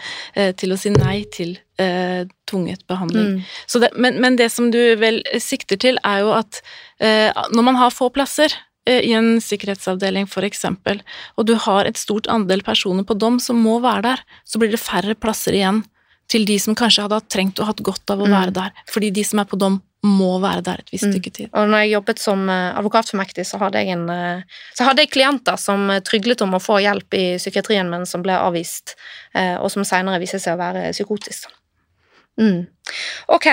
til 0.58 0.72
å 0.72 0.80
si 0.80 0.94
nei 0.94 1.24
til 1.34 1.58
tvunget 1.82 2.84
behandling. 2.86 3.40
Mm. 3.40 3.80
Det, 3.82 3.90
men, 3.98 4.20
men, 4.22 4.36
det 4.38 4.52
som 4.54 4.68
du 4.70 4.78
vel 5.02 5.24
sikter 5.42 5.80
til, 5.82 5.98
er 6.06 6.20
jo 6.22 6.36
at 6.36 6.62
når 7.02 7.66
man 7.66 7.80
har 7.80 7.96
få 7.96 8.12
plasser, 8.14 8.54
i 8.90 9.14
en 9.14 9.36
sikkerhetsavdeling 9.44 10.26
f.eks., 10.26 10.66
og 11.38 11.46
du 11.46 11.54
har 11.68 11.86
et 11.86 12.00
stort 12.02 12.30
andel 12.34 12.64
personer 12.66 13.06
på 13.06 13.18
dom 13.20 13.38
som 13.44 13.60
må 13.62 13.78
være 13.84 14.08
der, 14.08 14.24
så 14.46 14.62
blir 14.62 14.74
det 14.74 14.82
færre 14.82 15.14
plasser 15.14 15.58
igjen 15.58 15.84
til 16.32 16.48
de 16.48 16.58
som 16.64 16.76
kanskje 16.78 17.06
hadde 17.06 17.22
trengt 17.30 17.60
og 17.60 17.70
hatt 17.70 17.84
godt 17.86 18.14
av 18.14 18.24
å 18.24 18.30
være 18.32 18.54
der. 18.56 18.74
Fordi 18.90 19.12
de 19.14 19.24
som 19.28 19.44
er 19.44 19.50
på 19.52 19.60
dom, 19.60 19.82
må 20.02 20.40
være 20.42 20.64
der 20.66 20.82
et 20.82 20.88
visst 20.90 21.06
stykke 21.06 21.30
tid. 21.30 21.50
Og 21.54 21.68
når 21.70 21.84
jeg 21.84 21.92
jobbet 21.92 22.22
som 22.24 22.48
advokatformektig, 22.50 23.46
så 23.46 23.60
hadde 23.62 23.84
jeg, 23.84 23.94
en, 23.94 24.08
så 24.74 24.88
hadde 24.88 25.06
jeg 25.06 25.12
klienter 25.14 25.60
som 25.62 25.92
tryglet 26.08 26.42
om 26.42 26.58
å 26.58 26.64
få 26.64 26.80
hjelp 26.82 27.14
i 27.20 27.26
psykiatrien, 27.38 27.86
men 27.92 28.08
som 28.10 28.24
ble 28.26 28.34
avvist, 28.34 28.96
og 29.36 29.70
som 29.70 29.86
senere 29.86 30.18
viste 30.24 30.42
seg 30.42 30.58
å 30.58 30.62
være 30.64 30.88
psykotisk. 30.96 31.52
Mm. 32.42 32.66
Ok, 33.26 33.46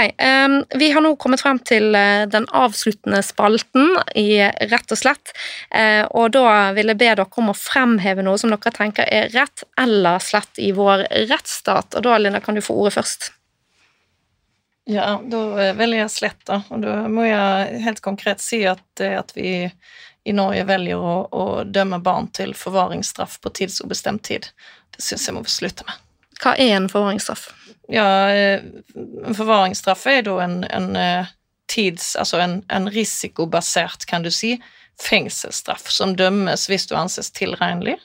um, 0.47 0.64
vi 0.74 0.91
har 0.93 1.03
nå 1.05 1.11
kommet 1.20 1.43
frem 1.45 1.59
til 1.61 1.93
uh, 1.93 2.24
den 2.30 2.47
avsluttende 2.57 3.20
spalten 3.22 3.93
i 4.16 4.41
Rett 4.70 4.95
og 4.95 4.99
slett. 4.99 5.34
Uh, 5.68 6.07
og 6.16 6.32
da 6.34 6.72
vil 6.76 6.89
jeg 6.89 6.99
be 6.99 7.11
dere 7.11 7.26
om 7.43 7.53
å 7.53 7.57
fremheve 7.57 8.24
noe 8.24 8.41
som 8.41 8.55
dere 8.55 8.72
tenker 8.74 9.05
er 9.05 9.28
rett 9.36 9.66
eller 9.80 10.24
slett 10.24 10.62
i 10.62 10.72
vår 10.72 11.05
rettsstat. 11.28 11.99
Og 12.01 12.07
da, 12.09 12.16
Linda, 12.16 12.41
kan 12.41 12.57
du 12.57 12.64
få 12.64 12.78
ordet 12.80 12.97
først. 12.97 13.30
Ja, 14.89 15.18
da 15.20 15.45
velger 15.76 16.07
jeg 16.07 16.14
slett, 16.14 16.41
da. 16.49 16.62
Og 16.72 16.80
da 16.80 17.03
må 17.12 17.28
jeg 17.28 17.82
helt 17.84 18.01
konkret 18.01 18.41
si 18.41 18.62
at, 18.66 18.86
at 19.05 19.36
vi 19.36 19.68
i 20.24 20.32
Norge 20.32 20.64
velger 20.68 20.97
å, 20.97 21.14
å 21.28 21.47
dømme 21.68 22.01
barn 22.05 22.32
til 22.32 22.57
forvaringsstraff 22.57 23.36
på 23.45 23.53
tidsubestemt 23.61 24.24
tid. 24.32 24.49
Det 24.97 25.05
syns 25.05 25.28
jeg 25.28 25.36
må 25.36 25.45
vi 25.45 25.53
slutte 25.53 25.84
med. 25.84 26.08
Hva 26.43 26.55
er 26.57 26.76
en 26.76 26.89
forvaringsstraff? 26.91 27.49
Ja, 27.89 28.07
en 28.32 29.34
forvaringsstraff 29.34 30.07
er 30.07 30.22
da 30.26 30.39
en, 30.45 30.61
en 30.64 30.99
tids... 31.68 32.16
Altså 32.16 32.41
en, 32.41 32.61
en, 32.68 32.91
risikobasert, 32.91 34.07
kan 34.07 34.22
du 34.22 34.30
si, 34.30 34.57
fengselsstraff 35.03 35.89
som 35.95 36.16
dømmes 36.18 36.66
hvis 36.70 36.89
du 36.91 36.97
anses 36.99 37.30
tilregnelig, 37.30 37.99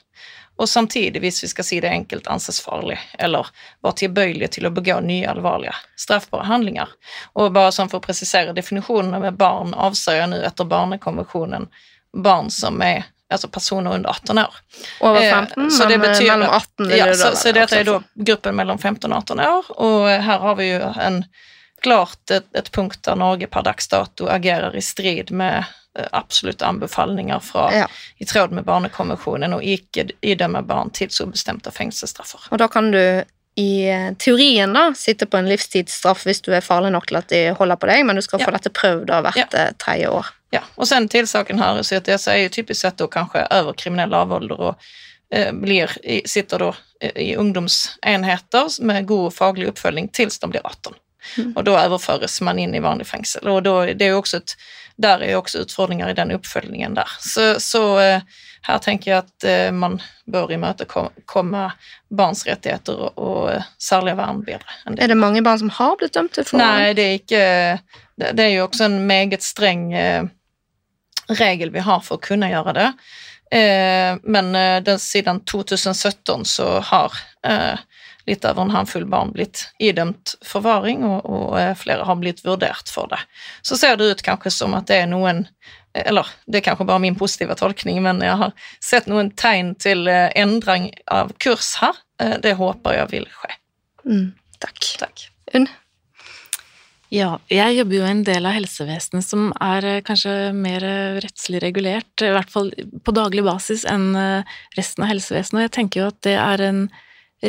og 0.56 0.68
samtidig, 0.68 1.18
hvis 1.20 1.42
vi 1.42 1.48
skal 1.50 1.66
si 1.66 1.80
det 1.82 1.90
enkelt, 1.90 2.28
anses 2.30 2.60
farlig, 2.62 2.98
eller 3.18 3.48
var 3.82 3.96
tilbøyelig 3.98 4.52
til 4.54 4.68
å 4.68 4.74
begå 4.74 5.00
nye 5.02 5.26
alvorlige 5.26 5.74
straffbare 5.98 6.46
handlinger. 6.46 6.92
Og 7.34 7.50
bare 7.56 7.72
sånn 7.74 7.90
for 7.90 7.98
å 7.98 8.04
presisere 8.04 8.54
definisjonene 8.54 9.18
med 9.24 9.40
barn, 9.40 9.74
avser 9.74 10.20
jeg 10.20 10.30
nå 10.30 10.38
etter 10.46 10.70
Barnekonvensjonen 10.70 11.66
barn 12.14 12.52
som 12.54 12.78
er 12.86 13.08
altså 13.32 13.48
personer 13.48 13.94
under 13.96 14.10
18 14.10 14.38
år. 14.38 14.58
Over 15.00 15.20
15, 15.20 15.70
så 15.70 15.88
det 15.88 15.98
betyr, 15.98 16.30
mellom 16.30 16.50
18 16.50 16.90
ja, 16.90 17.08
så, 17.14 17.32
så 17.36 17.52
dette 17.56 17.80
er 17.80 17.88
da 17.88 17.98
gruppen 18.14 18.56
mellom 18.58 18.78
15 18.78 19.12
og 19.12 19.16
18 19.22 19.44
år, 19.46 19.70
og 19.86 20.08
her 20.08 20.44
har 20.48 20.58
vi 20.60 20.68
jo 20.70 20.92
en 21.06 21.24
klart 21.84 22.30
et, 22.32 22.46
et 22.56 22.70
punkt 22.72 23.02
der 23.04 23.16
Norge 23.20 23.48
per 23.52 23.64
dags 23.66 23.88
dato 23.92 24.28
agerer 24.32 24.76
i 24.76 24.82
strid 24.84 25.32
med 25.36 25.64
absolutte 25.94 26.66
anbefalinger 26.66 27.38
fra, 27.38 27.68
ja. 27.74 27.88
i 28.18 28.24
tråd 28.24 28.52
med 28.56 28.64
Barnekonvensjonen, 28.64 29.54
og 29.54 29.62
ikke 29.62 30.08
idømme 30.26 30.64
barn 30.66 30.90
tidsubestemte 30.90 31.70
fengselsstraffer. 31.74 32.48
Og 32.50 32.58
da 32.58 32.68
kan 32.72 32.90
du 32.94 33.00
i 33.54 33.86
teorien 34.18 34.72
da, 34.74 34.88
sitte 34.98 35.28
på 35.30 35.38
en 35.38 35.46
livstidsstraff 35.46 36.24
hvis 36.26 36.42
du 36.42 36.50
er 36.56 36.64
farlig 36.64 36.90
nok 36.90 37.06
til 37.06 37.20
at 37.20 37.28
de 37.30 37.42
holder 37.54 37.78
på 37.78 37.90
deg, 37.90 38.02
men 38.06 38.18
du 38.18 38.24
skal 38.26 38.42
ja. 38.42 38.48
få 38.48 38.56
dette 38.56 38.72
prøvd 38.74 39.12
av 39.14 39.28
hvert 39.28 39.54
ja. 39.54 39.68
tredje 39.78 40.10
år. 40.10 40.32
Ja, 40.54 40.60
och 40.74 40.88
sen 40.88 41.08
till 41.08 41.28
saken 41.28 41.58
här 41.58 41.82
så 41.82 41.96
att 41.96 42.04
dessa 42.04 42.34
är 42.34 42.38
ju 42.38 42.48
typiskt 42.48 42.82
sett 42.82 42.96
då 42.96 43.06
kanske 43.06 43.38
över 43.38 43.72
kriminell 43.72 44.10
lavålder 44.10 44.60
och 44.60 44.74
eh, 45.34 45.52
blir, 45.52 45.90
sitter 46.28 46.58
då 46.58 46.74
i 47.14 47.36
ungdomsenheter 47.36 48.82
med 48.82 49.06
god 49.06 49.34
faglig 49.34 49.66
uppföljning 49.66 50.08
tills 50.08 50.38
de 50.38 50.50
blir 50.50 50.66
18. 50.66 50.94
Mm. 51.38 51.52
Och 51.56 51.64
då 51.64 51.78
överförs 51.78 52.40
man 52.40 52.58
in 52.58 52.74
i 52.74 52.80
vanlig 52.80 53.06
fängsel. 53.06 53.48
Och 53.48 53.62
då, 53.62 53.84
det 53.84 54.04
är 54.04 54.14
också 54.14 54.36
ett, 54.36 54.56
där 54.96 55.22
är 55.22 55.36
också 55.36 55.58
utfordringer 55.58 56.08
i 56.08 56.14
den 56.14 56.30
uppföljningen 56.30 56.94
där. 56.94 57.08
Så, 57.18 57.60
så 57.60 57.98
eh, 57.98 58.22
här 58.62 58.78
tänker 58.78 59.10
jag 59.10 59.18
att 59.18 59.44
eh, 59.44 59.72
man 59.72 60.02
bør 60.26 60.52
imøtekomme 60.52 61.70
barns 62.08 62.46
rettigheter 62.46 62.94
og, 62.94 63.18
og 63.18 63.64
særlig 63.78 64.14
vern 64.16 64.44
bedre. 64.46 64.78
enn 64.86 64.94
det. 64.94 65.02
Er 65.04 65.12
det 65.12 65.18
mange 65.18 65.42
barn 65.42 65.58
som 65.58 65.70
har 65.70 65.98
blitt 65.98 66.14
dømt 66.14 66.32
til 66.32 66.46
forhold? 66.46 66.64
Nei, 66.64 66.94
det 66.94 67.04
er 67.04 67.18
ikke 67.18 67.42
Det, 68.16 68.30
det 68.36 68.44
er 68.44 68.52
jo 68.54 68.64
også 68.68 68.86
en 68.86 69.06
meget 69.06 69.42
streng 69.42 69.92
eh, 69.94 70.24
regel 71.28 71.72
vi 71.74 71.84
har 71.84 72.02
for 72.04 72.18
å 72.18 72.24
kunne 72.24 72.50
gjøre 72.52 72.74
det. 72.76 72.88
Eh, 73.54 74.16
men 74.22 74.54
eh, 74.54 74.82
den, 74.82 74.98
siden 74.98 75.40
2017 75.44 76.44
så 76.44 76.80
har 76.80 77.12
eh, 77.46 77.78
litt 78.26 78.44
over 78.44 78.64
en 78.64 78.72
håndfull 78.74 79.06
barn 79.06 79.30
blitt 79.34 79.66
idømt 79.78 80.34
forvaring, 80.44 81.04
og, 81.06 81.26
og, 81.28 81.56
flere 81.78 82.08
har 82.08 82.18
blitt 82.18 82.42
vurdert 82.46 82.90
for 82.90 83.10
det. 83.12 83.20
Så 83.62 83.78
ser 83.78 83.98
det 84.00 84.10
ut 84.10 84.24
kanskje 84.26 84.54
som 84.54 84.74
at 84.74 84.88
det 84.90 85.02
er 85.04 85.10
noen 85.12 85.46
Eller 85.94 86.26
det 86.50 86.58
er 86.58 86.64
kanskje 86.66 86.88
bare 86.88 86.98
min 87.04 87.14
positive 87.14 87.54
tolkning, 87.54 88.00
men 88.02 88.18
jeg 88.24 88.34
har 88.40 88.50
sett 88.82 89.06
noen 89.06 89.28
tegn 89.38 89.76
til 89.78 90.08
endring 90.10 90.88
av 91.06 91.30
kurs 91.38 91.76
her. 91.78 92.00
Det 92.42 92.56
håper 92.58 92.96
jeg 92.96 93.10
vil 93.12 93.28
skje. 93.30 93.52
Mm, 94.02 94.26
takk. 94.58 94.80
takk. 94.98 95.22
Unn? 95.54 95.68
Ja, 97.14 97.36
jeg 97.52 97.76
jobber 97.76 97.94
jo 97.94 98.02
i 98.02 98.10
en 98.10 98.24
del 98.26 98.46
av 98.48 98.56
helsevesenet 98.56 99.22
som 99.22 99.52
er 99.62 99.86
eh, 99.86 100.00
kanskje 100.02 100.50
mer 100.56 100.82
eh, 100.82 101.20
rettslig 101.22 101.60
regulert, 101.62 102.10
i 102.18 102.32
hvert 102.34 102.50
fall 102.50 102.72
på 102.74 103.14
daglig 103.14 103.44
basis, 103.46 103.84
enn 103.86 104.16
eh, 104.18 104.54
resten 104.74 105.04
av 105.04 105.12
helsevesenet. 105.12 105.60
Og 105.60 105.66
jeg 105.68 105.74
tenker 105.76 106.00
jo 106.00 106.08
at 106.10 106.18
det 106.26 106.34
er 106.42 106.64
en 106.66 106.80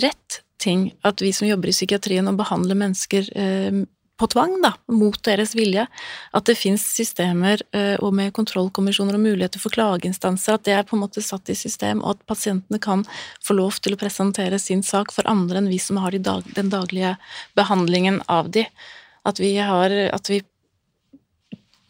rett 0.05 0.41
ting 0.61 0.91
at 1.07 1.23
vi 1.23 1.31
som 1.33 1.47
jobber 1.49 1.71
i 1.71 1.73
psykiatrien 1.73 2.29
og 2.29 2.37
behandler 2.37 2.77
mennesker 2.77 3.27
på 4.15 4.27
tvang, 4.31 4.53
da, 4.63 4.71
mot 4.95 5.17
deres 5.27 5.51
vilje, 5.57 5.83
at 6.37 6.47
det 6.47 6.55
fins 6.57 6.85
systemer 6.95 7.61
og 7.99 8.15
med 8.15 8.31
kontrollkommisjoner 8.35 9.17
og 9.17 9.23
muligheter 9.23 9.61
for 9.61 9.75
klageinstanser, 9.75 10.55
at 10.55 10.65
det 10.67 10.75
er 10.77 10.87
på 10.87 10.95
en 10.95 11.03
måte 11.03 11.23
satt 11.23 11.51
i 11.51 11.57
system, 11.59 12.01
og 12.01 12.15
at 12.15 12.23
pasientene 12.31 12.79
kan 12.81 13.03
få 13.45 13.57
lov 13.59 13.77
til 13.83 13.95
å 13.95 13.99
presentere 13.99 14.59
sin 14.63 14.83
sak 14.87 15.11
for 15.15 15.27
andre 15.29 15.59
enn 15.61 15.71
vi 15.71 15.79
som 15.83 15.99
har 16.01 16.15
den 16.15 16.71
daglige 16.71 17.17
behandlingen 17.59 18.23
av 18.31 18.49
de. 18.55 18.65
At 19.25 19.39
vi, 19.41 19.55
har, 19.57 19.91
at 19.91 20.29
vi 20.29 20.41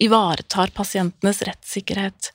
ivaretar 0.05 0.71
pasientenes 0.75 1.41
rettssikkerhet 1.47 2.31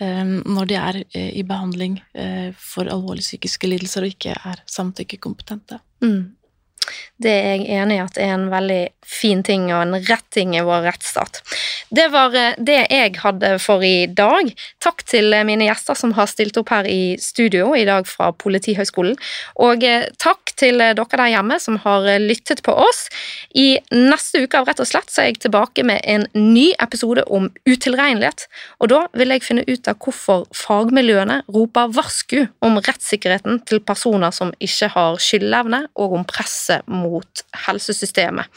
um, 0.00 0.38
når 0.56 0.70
de 0.70 0.78
er 0.80 1.00
uh, 1.02 1.30
i 1.40 1.44
behandling 1.46 1.98
uh, 2.12 2.50
for 2.58 2.88
alvorlige 2.90 3.28
psykiske 3.30 3.70
lidelser 3.70 4.04
og 4.06 4.14
ikke 4.14 4.36
er 4.36 4.64
samtykkekompetente. 4.70 5.80
Mm. 6.04 6.34
Det 7.22 7.30
er 7.30 7.52
jeg 7.54 7.68
enig 7.78 7.98
i 8.00 8.02
at 8.02 8.18
er 8.18 8.32
en 8.34 8.48
veldig 8.50 8.82
fin 9.04 9.42
ting 9.44 9.68
og 9.68 9.82
en 9.82 9.94
rett 10.08 10.24
ting 10.34 10.54
i 10.56 10.62
vår 10.64 10.86
rettsstat. 10.88 11.42
Det 11.94 12.06
var 12.10 12.34
eh, 12.34 12.56
det 12.58 12.78
jeg 12.90 13.12
hadde 13.22 13.52
for 13.62 13.84
i 13.84 14.06
dag. 14.10 14.48
Takk 14.82 15.04
til 15.06 15.30
eh, 15.36 15.44
mine 15.46 15.68
gjester 15.68 15.98
som 15.98 16.14
har 16.16 16.26
stilt 16.30 16.56
opp 16.58 16.72
her 16.74 16.88
i 16.90 17.14
studio 17.22 17.74
i 17.76 17.84
dag 17.86 18.08
fra 18.08 18.32
Politihøgskolen. 18.32 19.14
Og 19.62 19.84
eh, 19.86 20.08
takk 20.18 20.54
til 20.58 20.80
dere 20.80 21.04
der 21.04 21.32
hjemme 21.34 21.60
som 21.62 21.78
har 21.84 22.08
lyttet 22.22 22.64
på 22.66 22.74
oss. 22.74 23.06
I 23.54 23.76
neste 23.94 24.42
uke 24.42 24.58
av 24.58 24.68
Rett 24.68 24.82
og 24.82 24.88
slett 24.88 25.12
så 25.12 25.22
er 25.22 25.30
jeg 25.30 25.44
tilbake 25.44 25.84
med 25.86 26.02
en 26.08 26.26
ny 26.34 26.70
episode 26.82 27.26
om 27.28 27.50
utilregnelighet. 27.68 28.48
Og 28.80 28.90
da 28.90 29.04
vil 29.14 29.34
jeg 29.34 29.44
finne 29.44 29.66
ut 29.68 29.90
av 29.90 30.00
hvorfor 30.02 30.48
fagmiljøene 30.56 31.42
roper 31.54 31.92
varsku 31.94 32.40
om 32.64 32.80
rettssikkerheten 32.80 33.62
til 33.68 33.84
personer 33.84 34.34
som 34.34 34.50
ikke 34.58 34.90
har 34.96 35.20
skyldevne, 35.22 35.84
og 36.00 36.16
om 36.18 36.26
presset 36.26 36.73
mot 36.90 37.44
helsesystemet. 37.66 38.50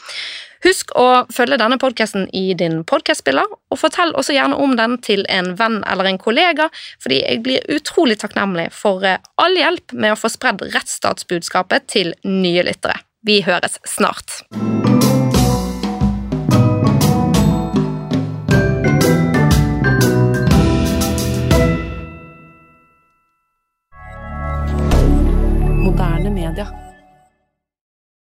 Husk 0.66 0.90
å 0.98 1.24
følge 1.30 1.58
denne 1.60 1.78
podkasten 1.78 2.26
i 2.34 2.50
din 2.58 2.80
podkastspiller, 2.88 3.46
og 3.46 3.78
fortell 3.78 4.14
også 4.18 4.34
gjerne 4.34 4.58
om 4.58 4.74
den 4.78 4.96
til 5.04 5.22
en 5.30 5.52
venn 5.58 5.80
eller 5.86 6.10
en 6.10 6.18
kollega, 6.18 6.66
fordi 7.02 7.20
jeg 7.22 7.44
blir 7.46 7.76
utrolig 7.78 8.18
takknemlig 8.22 8.68
for 8.74 9.06
eh, 9.06 9.22
all 9.38 9.54
hjelp 9.58 9.94
med 9.94 10.16
å 10.16 10.18
få 10.18 10.32
spredd 10.34 10.66
rettsstatsbudskapet 10.74 11.86
til 11.94 12.14
nye 12.26 12.66
lyttere. 12.66 12.98
Vi 13.26 13.42
høres 13.46 13.78
snart. 13.86 14.42